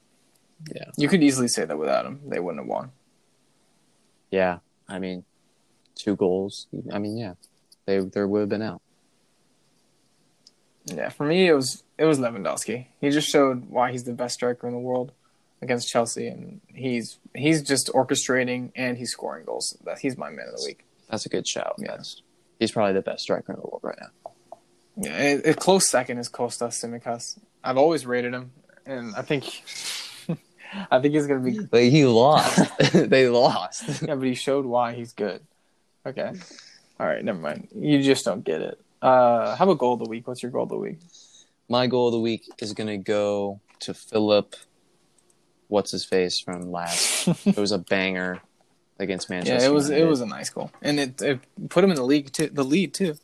Yeah. 0.73 0.85
You 0.97 1.09
could 1.09 1.21
easily 1.21 1.49
say 1.49 1.65
that 1.65 1.77
without 1.77 2.05
him, 2.05 2.21
they 2.25 2.39
wouldn't 2.39 2.61
have 2.63 2.69
won. 2.69 2.91
Yeah, 4.33 4.57
I 4.89 4.97
mean, 4.97 5.25
two 5.93 6.15
goals. 6.15 6.65
I 6.91 6.97
mean, 6.97 7.17
yeah, 7.17 7.35
they 7.85 7.99
there 7.99 8.27
would 8.27 8.39
have 8.39 8.49
been 8.49 8.63
out. 8.63 8.81
Yeah, 10.85 11.09
for 11.09 11.23
me, 11.27 11.47
it 11.47 11.53
was 11.53 11.83
it 11.99 12.05
was 12.05 12.17
Lewandowski. 12.17 12.87
He 12.99 13.11
just 13.11 13.29
showed 13.29 13.69
why 13.69 13.91
he's 13.91 14.05
the 14.05 14.13
best 14.13 14.33
striker 14.33 14.65
in 14.65 14.73
the 14.73 14.79
world 14.79 15.11
against 15.61 15.87
Chelsea, 15.87 16.25
and 16.25 16.61
he's 16.67 17.19
he's 17.35 17.61
just 17.61 17.91
orchestrating 17.93 18.71
and 18.75 18.97
he's 18.97 19.11
scoring 19.11 19.45
goals. 19.45 19.77
That 19.85 19.99
he's 19.99 20.17
my 20.17 20.31
man 20.31 20.47
of 20.51 20.57
the 20.57 20.65
week. 20.65 20.83
That's 21.11 21.27
a 21.27 21.29
good 21.29 21.47
shout. 21.47 21.75
Yeah. 21.77 21.91
That's, 21.91 22.23
he's 22.57 22.71
probably 22.71 22.93
the 22.93 23.03
best 23.03 23.21
striker 23.21 23.53
in 23.53 23.59
the 23.59 23.67
world 23.67 23.81
right 23.83 23.99
now. 24.01 24.31
Yeah, 24.97 25.15
a, 25.45 25.51
a 25.51 25.53
close 25.53 25.87
second 25.87 26.17
is 26.17 26.27
Kostas 26.27 26.83
Tsimikas. 26.83 27.37
I've 27.63 27.77
always 27.77 28.07
rated 28.07 28.33
him, 28.33 28.51
and 28.87 29.13
I 29.15 29.21
think 29.21 29.61
I 30.91 30.99
think 30.99 31.13
he's 31.13 31.27
gonna 31.27 31.39
be 31.41 31.59
But 31.59 31.83
he 31.83 32.05
lost. 32.05 32.59
they 32.93 33.27
lost. 33.29 34.01
yeah, 34.01 34.15
but 34.15 34.25
he 34.25 34.33
showed 34.35 34.65
why 34.65 34.93
he's 34.93 35.13
good. 35.13 35.41
Okay. 36.05 36.31
All 36.99 37.07
right, 37.07 37.23
never 37.23 37.39
mind. 37.39 37.67
You 37.75 38.01
just 38.01 38.25
don't 38.25 38.43
get 38.43 38.61
it. 38.61 38.79
Uh, 39.01 39.55
how 39.55 39.65
about 39.65 39.77
goal 39.79 39.93
of 39.93 39.99
the 39.99 40.09
week? 40.09 40.27
What's 40.27 40.41
your 40.43 40.51
goal 40.51 40.63
of 40.63 40.69
the 40.69 40.77
week? 40.77 40.99
My 41.69 41.87
goal 41.87 42.07
of 42.07 42.13
the 42.13 42.19
week 42.19 42.43
is 42.59 42.73
gonna 42.73 42.97
go 42.97 43.59
to 43.81 43.93
Philip. 43.93 44.55
What's 45.67 45.91
his 45.91 46.05
face 46.05 46.39
from 46.39 46.71
LASK? 46.71 47.47
it 47.47 47.57
was 47.57 47.71
a 47.71 47.79
banger 47.79 48.39
against 48.99 49.29
Manchester. 49.29 49.55
yeah, 49.65 49.69
it 49.69 49.73
was 49.73 49.89
it 49.89 50.05
was 50.07 50.21
a 50.21 50.25
nice 50.25 50.49
goal, 50.49 50.71
and 50.81 50.99
it, 50.99 51.21
it 51.21 51.39
put 51.69 51.83
him 51.83 51.89
in 51.89 51.95
the 51.95 52.03
league 52.05 52.31
too, 52.31 52.47
the 52.47 52.63
lead 52.63 52.93
too. 52.93 53.15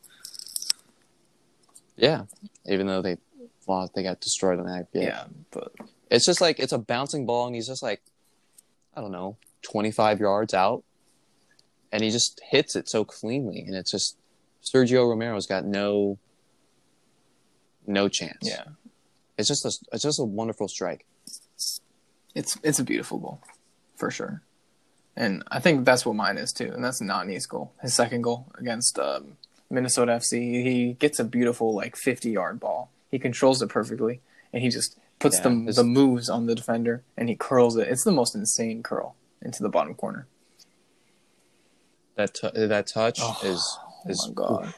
Yeah, 1.96 2.22
even 2.66 2.86
though 2.86 3.02
they 3.02 3.18
lost, 3.66 3.94
they 3.94 4.02
got 4.02 4.20
destroyed 4.20 4.58
on 4.58 4.66
that. 4.66 4.88
Yeah, 4.92 5.02
Yeah. 5.02 5.24
but 5.50 5.72
it's 6.10 6.26
just 6.26 6.40
like 6.40 6.58
it's 6.58 6.72
a 6.72 6.78
bouncing 6.78 7.26
ball, 7.26 7.46
and 7.46 7.54
he's 7.54 7.66
just 7.66 7.82
like, 7.82 8.02
I 8.96 9.00
don't 9.00 9.12
know, 9.12 9.36
twenty 9.62 9.90
five 9.90 10.20
yards 10.20 10.52
out, 10.54 10.82
and 11.92 12.02
he 12.02 12.10
just 12.10 12.40
hits 12.50 12.76
it 12.76 12.88
so 12.88 13.04
cleanly, 13.04 13.60
and 13.66 13.74
it's 13.76 13.90
just 13.90 14.16
Sergio 14.62 15.08
Romero's 15.08 15.46
got 15.46 15.64
no, 15.64 16.18
no 17.86 18.08
chance. 18.08 18.38
yeah, 18.42 18.64
It's 19.38 19.48
just 19.48 19.64
a 19.64 19.72
it's 19.92 20.02
just 20.02 20.18
a 20.20 20.24
wonderful 20.24 20.68
strike. 20.68 21.06
It's 22.34 22.56
it's 22.62 22.78
a 22.78 22.84
beautiful 22.84 23.18
goal, 23.18 23.40
for 23.96 24.10
sure. 24.10 24.42
And 25.16 25.42
I 25.50 25.58
think 25.58 25.84
that's 25.84 26.06
what 26.06 26.14
mine 26.14 26.38
is 26.38 26.52
too. 26.52 26.70
And 26.72 26.84
that's 26.84 27.00
not 27.00 27.22
an 27.24 27.28
Nani's 27.30 27.46
goal, 27.46 27.72
his 27.82 27.94
second 27.94 28.22
goal 28.22 28.46
against 28.56 28.98
um, 28.98 29.36
Minnesota 29.68 30.12
FC. 30.12 30.64
He 30.64 30.92
gets 30.98 31.18
a 31.18 31.24
beautiful 31.24 31.74
like 31.74 31.96
50 31.96 32.30
yard 32.30 32.60
ball. 32.60 32.90
He 33.10 33.18
controls 33.18 33.60
it 33.60 33.68
perfectly, 33.68 34.20
and 34.52 34.62
he 34.62 34.68
just 34.68 34.96
puts 35.20 35.36
Yeah, 35.38 35.48
the 35.66 35.72
the 35.76 35.84
moves 35.84 36.28
on 36.28 36.46
the 36.46 36.54
defender, 36.56 37.04
and 37.16 37.28
he 37.28 37.36
curls 37.36 37.76
it. 37.76 37.86
It's 37.88 38.02
the 38.04 38.10
most 38.12 38.34
insane 38.34 38.82
curl 38.82 39.14
into 39.40 39.62
the 39.62 39.68
bottom 39.68 39.94
corner. 39.94 40.26
That 42.16 42.34
t- 42.34 42.66
that 42.66 42.86
touch 42.86 43.18
Oh, 43.22 43.38
is 43.44 43.78
is 44.06 44.26
oh 44.28 44.32
god! 44.32 44.74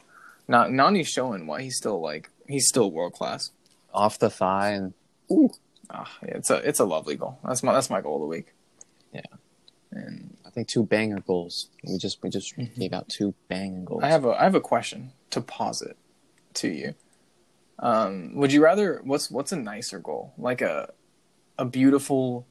Now 0.47 0.65
Nani's 0.65 1.07
showing 1.09 1.47
why 1.47 1.61
he's 1.61 1.77
still 1.77 1.99
like 2.01 2.29
he's 2.47 2.67
still 2.67 2.91
world 2.91 3.13
class. 3.13 3.51
off 3.93 4.17
the 4.19 4.29
thigh 4.29 4.71
and 4.71 4.93
Ah, 5.89 6.09
yeah, 6.25 6.37
it's 6.37 6.49
a 6.49 6.55
it's 6.67 6.79
a 6.79 6.85
lovely 6.85 7.15
goal. 7.15 7.39
That's 7.43 7.63
my 7.63 7.73
that's 7.73 7.89
my 7.89 8.01
goal 8.01 8.15
of 8.15 8.21
the 8.21 8.27
week. 8.27 8.53
Yeah. 9.13 9.21
And 9.91 10.37
I 10.45 10.49
think 10.49 10.67
two 10.67 10.83
banger 10.83 11.19
goals. 11.19 11.67
We 11.83 11.97
just 11.97 12.23
we 12.23 12.29
just 12.29 12.53
gave 12.77 12.93
out 12.93 13.09
two 13.09 13.33
banger 13.47 13.81
goals. 13.83 14.03
I 14.03 14.09
have 14.09 14.25
a 14.25 14.29
I 14.31 14.43
have 14.43 14.55
a 14.55 14.61
question 14.61 15.11
to 15.31 15.41
posit 15.41 15.97
to 16.55 16.69
you. 16.69 16.95
Um, 17.83 18.35
would 18.35 18.53
you 18.53 18.63
rather 18.63 19.01
what's 19.03 19.29
what's 19.29 19.51
a 19.51 19.57
nicer 19.57 19.99
goal? 19.99 20.33
Like 20.37 20.61
a 20.61 20.91
a 21.59 21.65
beautiful 21.65 22.47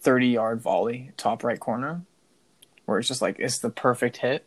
thirty 0.00 0.28
yard 0.28 0.60
volley 0.62 1.12
top 1.18 1.44
right 1.44 1.60
corner, 1.60 2.02
where 2.86 2.98
it's 2.98 3.06
just 3.06 3.20
like 3.20 3.36
it's 3.38 3.58
the 3.58 3.68
perfect 3.70 4.16
hit, 4.16 4.46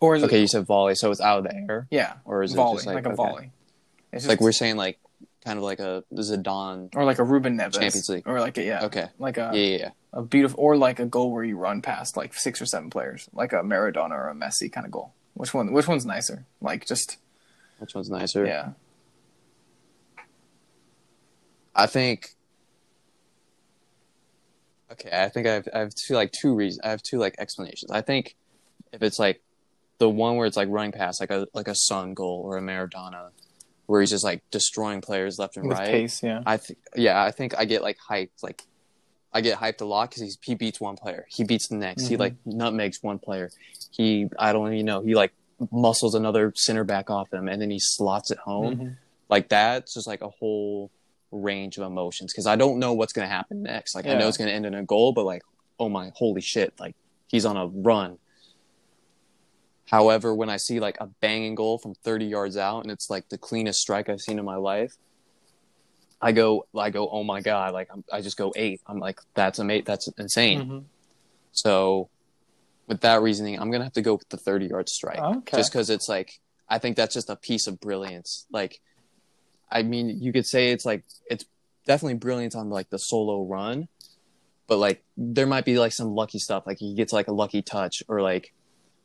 or 0.00 0.16
is 0.16 0.24
okay, 0.24 0.38
it 0.38 0.40
you 0.40 0.46
said 0.48 0.64
volley, 0.64 0.94
so 0.94 1.10
it's 1.10 1.20
out 1.20 1.38
of 1.38 1.44
the 1.44 1.54
air, 1.54 1.86
yeah 1.90 2.14
or 2.24 2.42
is 2.42 2.54
it 2.54 2.56
just 2.56 2.86
like, 2.86 2.94
like, 2.96 3.06
a 3.06 3.08
okay. 3.10 3.16
volley? 3.16 3.50
It's 4.12 4.24
It's 4.24 4.28
like 4.30 4.40
we're 4.40 4.52
saying 4.52 4.76
like 4.76 4.98
kind 5.44 5.58
of 5.58 5.62
like 5.64 5.80
a 5.80 6.04
Zidane. 6.14 6.94
or 6.96 7.04
like 7.04 7.18
a 7.18 7.24
Ruben 7.24 7.58
Neves 7.58 7.74
Champions 7.74 8.08
League. 8.08 8.26
or 8.26 8.40
like 8.40 8.56
a 8.56 8.62
yeah 8.62 8.84
Okay, 8.84 9.08
like 9.18 9.36
a 9.36 9.50
yeah, 9.52 9.60
yeah, 9.62 9.76
yeah. 9.76 9.90
a 10.14 10.22
beautiful 10.22 10.58
or 10.58 10.76
like 10.76 11.00
a 11.00 11.06
goal 11.06 11.30
where 11.32 11.44
you 11.44 11.58
run 11.58 11.82
past 11.82 12.16
like 12.16 12.32
six 12.32 12.62
or 12.62 12.66
seven 12.66 12.88
players, 12.88 13.28
like 13.34 13.52
a 13.52 13.56
Maradona 13.56 14.12
or 14.12 14.30
a 14.30 14.34
Messi 14.34 14.72
kind 14.72 14.86
of 14.86 14.90
goal. 14.90 15.12
Which 15.34 15.52
one? 15.52 15.72
Which 15.72 15.86
one's 15.86 16.06
nicer? 16.06 16.46
Like 16.62 16.86
just 16.86 17.18
Which 17.78 17.94
one's 17.94 18.08
nicer? 18.08 18.46
yeah. 18.46 18.70
I 21.74 21.86
think. 21.86 22.30
Okay, 24.92 25.10
I 25.10 25.28
think 25.30 25.46
I 25.46 25.54
have, 25.54 25.68
I 25.74 25.78
have 25.78 25.94
two 25.94 26.14
like 26.14 26.32
two 26.32 26.54
reasons. 26.54 26.80
I 26.84 26.90
have 26.90 27.02
two 27.02 27.18
like 27.18 27.34
explanations. 27.38 27.90
I 27.90 28.02
think 28.02 28.36
if 28.92 29.02
it's 29.02 29.18
like 29.18 29.40
the 29.98 30.08
one 30.08 30.36
where 30.36 30.46
it's 30.46 30.56
like 30.56 30.68
running 30.70 30.92
past 30.92 31.20
like 31.20 31.30
a 31.30 31.46
like 31.54 31.68
a 31.68 31.74
Son 31.74 32.12
goal 32.12 32.42
or 32.44 32.58
a 32.58 32.60
Maradona, 32.60 33.30
where 33.86 34.00
he's 34.00 34.10
just 34.10 34.24
like 34.24 34.42
destroying 34.50 35.00
players 35.00 35.38
left 35.38 35.56
and 35.56 35.66
With 35.66 35.78
right. 35.78 35.90
pace, 35.90 36.22
yeah. 36.22 36.42
I 36.44 36.58
think 36.58 36.78
yeah, 36.94 37.22
I 37.22 37.30
think 37.30 37.56
I 37.56 37.64
get 37.64 37.80
like 37.82 37.96
hyped. 38.10 38.42
Like 38.42 38.62
I 39.32 39.40
get 39.40 39.58
hyped 39.58 39.80
a 39.80 39.86
lot 39.86 40.10
because 40.10 40.36
he 40.42 40.54
beats 40.54 40.78
one 40.78 40.96
player, 40.96 41.24
he 41.30 41.42
beats 41.44 41.68
the 41.68 41.76
next, 41.76 42.08
he 42.08 42.16
Mhm. 42.16 42.20
like 42.20 42.34
nutmegs 42.44 42.98
one 43.00 43.18
player. 43.18 43.50
He 43.92 44.28
I 44.38 44.52
don't 44.52 44.74
even 44.74 44.84
know 44.84 45.00
he 45.00 45.14
like 45.14 45.32
muscles 45.70 46.14
another 46.14 46.52
center 46.54 46.84
back 46.84 47.08
off 47.08 47.32
him, 47.32 47.48
and 47.48 47.62
then 47.62 47.70
he 47.70 47.78
slots 47.80 48.30
it 48.30 48.38
home 48.38 48.76
Mhm. 48.76 48.96
like 49.30 49.48
that's 49.48 49.94
just 49.94 50.06
like 50.06 50.20
a 50.20 50.28
whole 50.28 50.90
range 51.32 51.78
of 51.78 51.84
emotions 51.84 52.32
because 52.32 52.46
I 52.46 52.56
don't 52.56 52.78
know 52.78 52.92
what's 52.92 53.12
gonna 53.12 53.26
happen 53.28 53.62
next. 53.62 53.94
Like 53.94 54.06
I 54.06 54.14
know 54.14 54.28
it's 54.28 54.36
gonna 54.36 54.50
end 54.52 54.66
in 54.66 54.74
a 54.74 54.84
goal, 54.84 55.12
but 55.12 55.24
like 55.24 55.42
oh 55.80 55.88
my 55.88 56.12
holy 56.14 56.40
shit, 56.40 56.74
like 56.78 56.94
he's 57.28 57.44
on 57.44 57.56
a 57.56 57.66
run. 57.66 58.18
However, 59.90 60.34
when 60.34 60.48
I 60.48 60.56
see 60.56 60.80
like 60.80 60.96
a 61.00 61.06
banging 61.20 61.54
goal 61.54 61.78
from 61.78 61.94
30 61.94 62.26
yards 62.26 62.56
out 62.56 62.82
and 62.82 62.90
it's 62.90 63.10
like 63.10 63.28
the 63.28 63.38
cleanest 63.38 63.80
strike 63.80 64.08
I've 64.08 64.20
seen 64.20 64.38
in 64.38 64.44
my 64.44 64.56
life, 64.56 64.94
I 66.20 66.32
go 66.32 66.66
I 66.76 66.90
go 66.90 67.08
oh 67.08 67.24
my 67.24 67.40
god, 67.40 67.72
like 67.72 67.88
I'm, 67.92 68.04
I 68.12 68.20
just 68.20 68.36
go 68.36 68.52
eight. 68.56 68.80
I'm 68.86 68.98
like 68.98 69.18
that's 69.34 69.58
amazing, 69.58 69.84
that's 69.84 70.08
insane. 70.18 70.60
Mhm. 70.62 70.84
So 71.52 72.08
with 72.86 73.00
that 73.00 73.22
reasoning, 73.22 73.58
I'm 73.58 73.70
gonna 73.70 73.84
have 73.84 73.92
to 73.94 74.02
go 74.02 74.14
with 74.14 74.28
the 74.28 74.36
30 74.36 74.66
yard 74.66 74.88
strike 74.88 75.18
Okay. 75.18 75.56
just 75.56 75.72
because 75.72 75.90
it's 75.90 76.08
like 76.08 76.38
I 76.68 76.78
think 76.78 76.96
that's 76.96 77.12
just 77.12 77.28
a 77.28 77.36
piece 77.36 77.66
of 77.66 77.78
brilliance. 77.80 78.46
Like, 78.50 78.80
I 79.72 79.82
mean, 79.82 80.20
you 80.20 80.32
could 80.32 80.46
say 80.46 80.70
it's 80.70 80.84
like 80.84 81.02
it's 81.30 81.44
definitely 81.86 82.14
brilliant 82.18 82.54
on 82.54 82.68
like 82.70 82.90
the 82.90 82.98
solo 82.98 83.42
run, 83.44 83.88
but 84.66 84.76
like 84.78 85.02
there 85.16 85.46
might 85.46 85.64
be 85.64 85.78
like 85.78 85.92
some 85.92 86.14
lucky 86.14 86.38
stuff. 86.38 86.66
Like 86.66 86.78
he 86.78 86.94
gets 86.94 87.12
like 87.12 87.28
a 87.28 87.32
lucky 87.32 87.62
touch 87.62 88.02
or 88.08 88.20
like 88.22 88.52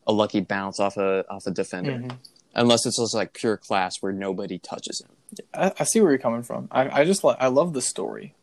a 0.05 0.11
lucky 0.13 0.41
bounce 0.41 0.79
off 0.79 0.97
a 0.97 1.25
off 1.29 1.47
a 1.47 1.51
defender, 1.51 1.93
Mhm. 1.99 2.17
unless 2.53 2.85
it's 2.85 2.97
just 2.99 3.13
like 3.15 3.33
pure 3.33 3.57
class 3.57 3.95
where 4.01 4.11
nobody 4.11 4.59
touches 4.59 5.01
him. 5.01 5.11
I, 5.53 5.71
I 5.79 5.83
see 5.85 6.01
where 6.01 6.11
you're 6.11 6.19
coming 6.19 6.43
from. 6.43 6.67
I, 6.71 7.01
I 7.01 7.05
just 7.05 7.23
like 7.23 7.37
I 7.39 7.47
love 7.47 7.73
the 7.73 7.81
story 7.81 8.35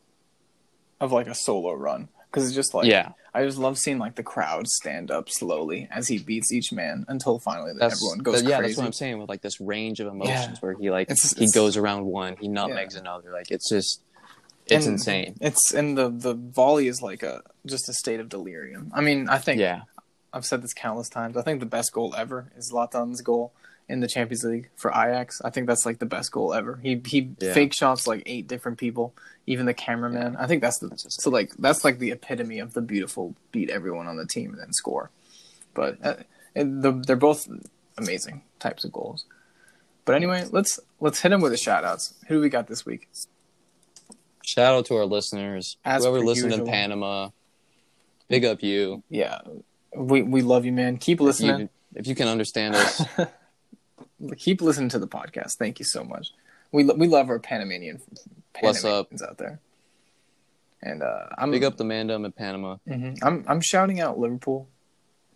of 0.99 1.11
like 1.11 1.27
a 1.27 1.35
solo 1.35 1.73
run 1.73 2.07
because 2.35 2.47
it's 2.47 2.55
just 2.55 2.73
like 2.73 2.85
yeah, 2.87 3.13
I 3.33 3.43
just 3.45 3.57
love 3.57 3.77
seeing 3.77 3.97
like 3.97 4.15
the 4.15 4.23
crowd 4.23 4.67
stand 4.67 5.09
up 5.11 5.29
slowly 5.29 5.87
as 5.91 6.07
he 6.07 6.17
beats 6.17 6.51
each 6.51 6.71
man 6.73 7.05
until 7.07 7.39
finally 7.39 7.71
that's 7.79 7.95
everyone 8.01 8.19
goes 8.19 8.43
that- 8.43 8.49
yeah. 8.49 8.57
crazy. 8.59 8.71
That's 8.73 8.77
what 8.79 8.85
I'm 8.87 8.93
saying 8.93 9.19
with 9.19 9.29
like 9.29 9.41
this 9.41 9.59
range 9.61 9.99
of 10.01 10.07
emotions 10.07 10.47
Yeah. 10.53 10.59
where 10.59 10.73
he 10.73 10.91
like 10.91 11.09
It's- 11.09 11.31
he 11.33 11.45
it's- 11.45 11.53
goes 11.53 11.77
around 11.77 12.05
one, 12.05 12.35
he 12.39 12.47
nutmegs 12.47 12.95
another. 12.95 13.31
Like 13.31 13.49
it's 13.51 13.69
just 13.69 14.01
it's 14.67 14.85
And 14.85 14.93
insane. 14.95 15.37
It's 15.41 15.73
and 15.73 15.97
the 15.97 16.09
the 16.09 16.33
volley 16.33 16.87
is 16.87 17.01
like 17.01 17.23
a 17.23 17.41
just 17.65 17.87
a 17.87 17.93
state 17.93 18.19
of 18.19 18.29
delirium. 18.29 18.91
I 18.93 19.01
mean, 19.01 19.29
I 19.29 19.37
think 19.37 19.59
Yeah, 19.61 19.81
I've 20.33 20.45
said 20.45 20.61
this 20.61 20.73
countless 20.73 21.07
times. 21.09 21.37
I 21.37 21.41
think 21.43 21.59
the 21.61 21.65
best 21.65 21.93
goal 21.93 22.13
ever 22.17 22.51
is 22.57 22.71
Zlatan's 22.73 23.21
goal 23.21 23.53
in 23.87 23.99
the 23.99 24.07
Champions 24.07 24.43
League 24.43 24.69
for 24.75 24.89
Ajax. 24.91 25.41
I 25.43 25.49
think 25.51 25.67
that's 25.67 25.85
like 25.85 25.99
the 25.99 26.05
best 26.05 26.31
goal 26.31 26.53
ever. 26.53 26.79
He 26.81 27.01
he 27.05 27.31
Yeah. 27.39 27.53
fake 27.53 27.73
shots 27.73 28.07
like 28.07 28.23
eight 28.25 28.47
different 28.47 28.77
people, 28.77 29.13
even 29.45 29.65
the 29.65 29.73
cameraman. 29.73 30.35
I 30.37 30.47
think 30.47 30.61
that's 30.61 30.79
the 30.79 30.87
That's 30.87 31.21
so 31.23 31.29
like 31.29 31.51
that's 31.57 31.83
like 31.83 31.99
the 31.99 32.11
epitome 32.11 32.59
of 32.59 32.73
the 32.73 32.81
beautiful 32.81 33.35
beat 33.51 33.69
everyone 33.69 34.07
on 34.07 34.17
the 34.17 34.25
team 34.25 34.51
and 34.51 34.59
then 34.59 34.73
score. 34.73 35.11
But 35.73 35.97
uh, 36.03 36.15
and 36.55 36.81
the, 36.81 36.91
they're 36.93 37.15
both 37.15 37.47
amazing 37.97 38.41
types 38.59 38.83
of 38.83 38.91
goals. 38.91 39.25
But 40.05 40.15
anyway, 40.15 40.45
let's 40.51 40.79
let's 40.99 41.21
hit 41.21 41.29
them 41.29 41.41
with 41.41 41.51
the 41.51 41.57
shout 41.57 41.83
outs. 41.83 42.13
Who 42.27 42.35
do 42.35 42.41
we 42.41 42.49
got 42.49 42.67
this 42.67 42.85
week? 42.85 43.07
Shout 44.43 44.75
out 44.75 44.85
to 44.87 44.95
our 44.95 45.05
listeners. 45.05 45.77
As 45.83 46.03
Whoever 46.03 46.19
listened 46.23 46.51
usual. 46.51 46.67
in 46.67 46.71
Panama, 46.71 47.29
big 48.29 48.45
up 48.45 48.61
you. 48.61 49.03
Yeah, 49.09 49.39
we 49.95 50.21
we 50.21 50.41
love 50.43 50.65
you, 50.65 50.71
man. 50.71 50.97
Keep 50.97 51.21
listening. 51.21 51.59
you, 51.61 51.69
if 51.95 52.05
you 52.07 52.13
can 52.13 52.27
understand 52.27 52.75
us, 52.75 53.01
keep 54.37 54.61
listening 54.61 54.89
to 54.89 54.99
the 54.99 55.07
podcast. 55.07 55.55
Thank 55.57 55.79
you 55.79 55.85
so 55.85 56.03
much. 56.03 56.31
We 56.71 56.83
lo- 56.83 56.95
we 56.95 57.07
love 57.07 57.29
our 57.29 57.39
Panamanian 57.39 58.01
What's 58.59 58.83
up? 58.85 59.09
Out 59.21 59.37
there. 59.37 59.59
And 60.81 61.01
uh, 61.03 61.27
I'm 61.37 61.51
big 61.51 61.63
up 61.63 61.77
the 61.77 61.83
Mandem 61.83 62.25
in 62.25 62.31
Panama. 62.31 62.77
mhm. 62.87 63.17
I'm 63.23 63.43
I'm 63.47 63.61
shouting 63.61 63.99
out 63.99 64.19
Liverpool 64.19 64.67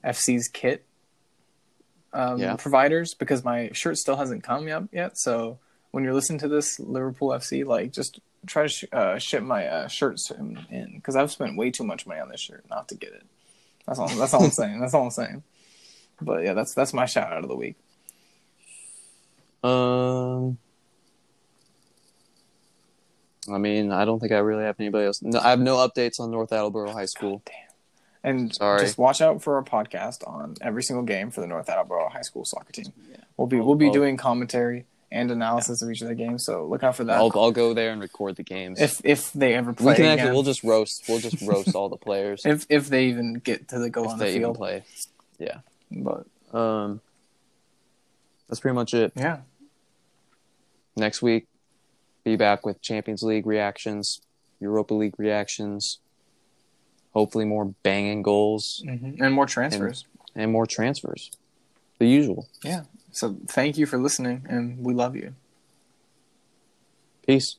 FC's 0.04 0.48
kit 0.48 0.86
um, 2.14 2.38
Yeah. 2.40 2.56
providers 2.56 3.14
because 3.14 3.44
my 3.44 3.70
shirt 3.74 3.98
still 3.98 4.16
hasn't 4.16 4.44
come 4.44 4.68
up 4.70 4.86
yet. 4.92 5.18
So 5.18 5.60
when 5.92 6.04
you're 6.04 6.14
listening 6.14 6.40
to 6.40 6.48
this, 6.48 6.80
Liverpool 6.80 7.30
FC, 7.30 7.66
like 7.66 7.92
just 7.92 8.20
try 8.46 8.64
to 8.64 8.70
sh- 8.70 8.86
uh, 8.92 9.18
ship 9.18 9.44
my 9.44 9.66
uh, 9.68 9.88
shirts 9.88 10.32
in 10.32 10.94
because 10.96 11.16
I've 11.16 11.32
spent 11.32 11.58
way 11.58 11.72
too 11.72 11.84
much 11.84 12.06
money 12.08 12.20
on 12.22 12.30
this 12.30 12.42
shirt 12.42 12.64
not 12.70 12.88
to 12.90 12.96
get 12.96 13.12
it. 13.14 13.24
That's 13.88 14.00
all. 14.00 14.08
That's 14.08 14.34
all 14.34 14.44
I'm 14.44 14.52
saying. 14.62 14.80
That's 14.80 14.94
all 14.94 15.04
I'm 15.06 15.12
saying. 15.12 15.44
But 16.22 16.44
yeah, 16.44 16.54
that's 16.54 16.74
that's 16.74 16.94
my 16.94 17.06
shout 17.06 17.32
out 17.34 17.44
of 17.44 17.50
the 17.50 17.56
week. 17.56 17.76
Um, 19.64 20.58
I 23.52 23.58
mean, 23.58 23.92
I 23.92 24.06
don't 24.06 24.20
think 24.20 24.32
I 24.32 24.38
really 24.40 24.64
have 24.64 24.76
anybody 24.80 25.06
else. 25.06 25.22
No, 25.22 25.40
I 25.40 25.50
have 25.50 25.60
no 25.60 25.76
updates 25.78 26.20
on 26.20 26.32
North 26.32 26.52
Attleboro 26.54 26.92
High 26.92 27.06
School. 27.06 27.42
And 28.24 28.54
Sorry. 28.54 28.80
just 28.82 28.98
watch 28.98 29.22
out 29.22 29.42
for 29.42 29.56
our 29.56 29.64
podcast 29.64 30.28
on 30.28 30.56
every 30.62 30.84
single 30.84 31.04
game 31.06 31.32
for 31.32 31.40
the 31.42 31.48
North 31.48 31.70
Attleboro 31.70 32.10
High 32.10 32.22
School 32.22 32.44
soccer 32.46 32.72
team. 32.74 32.92
Yeah. 33.10 33.18
We'll 33.38 33.48
be 33.48 33.60
we'll 33.60 33.76
be 33.76 33.88
I'll- 33.88 33.94
doing 33.94 34.18
commentary 34.18 34.86
and 35.12 35.32
analysis 35.32 35.82
of 35.82 35.90
each 35.90 36.02
of 36.04 36.08
the 36.10 36.14
games, 36.16 36.44
so 36.46 36.66
look 36.68 36.84
out 36.84 36.96
for 36.98 37.04
that. 37.06 37.18
I'll 37.18 37.32
I'll 37.34 37.52
go 37.52 37.74
there 37.74 37.92
and 37.92 38.00
record 38.02 38.36
the 38.36 38.44
games. 38.44 38.80
if 38.80 39.02
if 39.06 39.32
they 39.34 39.56
ever 39.56 39.74
play 39.74 39.94
we 39.94 39.96
can 39.96 40.06
again. 40.06 40.20
actually, 40.20 40.34
we'll 40.34 40.44
just 40.44 40.64
roast. 40.64 41.06
We'll 41.08 41.20
just 41.20 41.42
roast 41.42 41.74
all 41.76 41.88
the 41.90 41.98
players 42.08 42.46
if 42.46 42.66
if 42.70 42.90
they 42.90 43.06
even 43.06 43.36
get 43.36 43.70
to 43.70 43.80
the 43.80 43.90
go 43.90 44.04
if 44.04 44.10
on 44.12 44.18
the 44.20 44.26
they 44.26 44.32
even 44.36 44.54
field. 44.54 44.58
play. 44.58 44.84
But 45.92 46.28
Um, 46.56 47.00
that's 48.50 48.60
pretty 48.60 48.76
much 48.76 48.94
it. 48.94 49.14
yeah, 49.16 49.40
Next 51.00 51.22
week, 51.22 51.48
be 52.26 52.36
back 52.36 52.66
with 52.66 52.82
Champions 52.82 53.24
League 53.24 53.48
reactions, 53.48 54.22
Europa 54.60 54.94
League 54.94 55.18
reactions. 55.18 56.00
Hopefully, 57.14 57.46
more 57.46 57.74
banging 57.84 58.22
goals 58.22 58.84
hmm 58.86 59.24
and 59.24 59.34
more 59.34 59.46
transfers. 59.46 60.06
and 60.36 60.52
more 60.52 60.68
transfers. 60.68 61.32
The 62.00 62.08
usual. 62.08 62.48
Yeah. 62.64 62.84
So 63.12 63.38
thank 63.48 63.78
you 63.78 63.86
for 63.86 63.98
listening, 63.98 64.46
and 64.48 64.84
we 64.84 64.94
love 64.94 65.16
you. 65.16 65.34
Peace. 67.26 67.56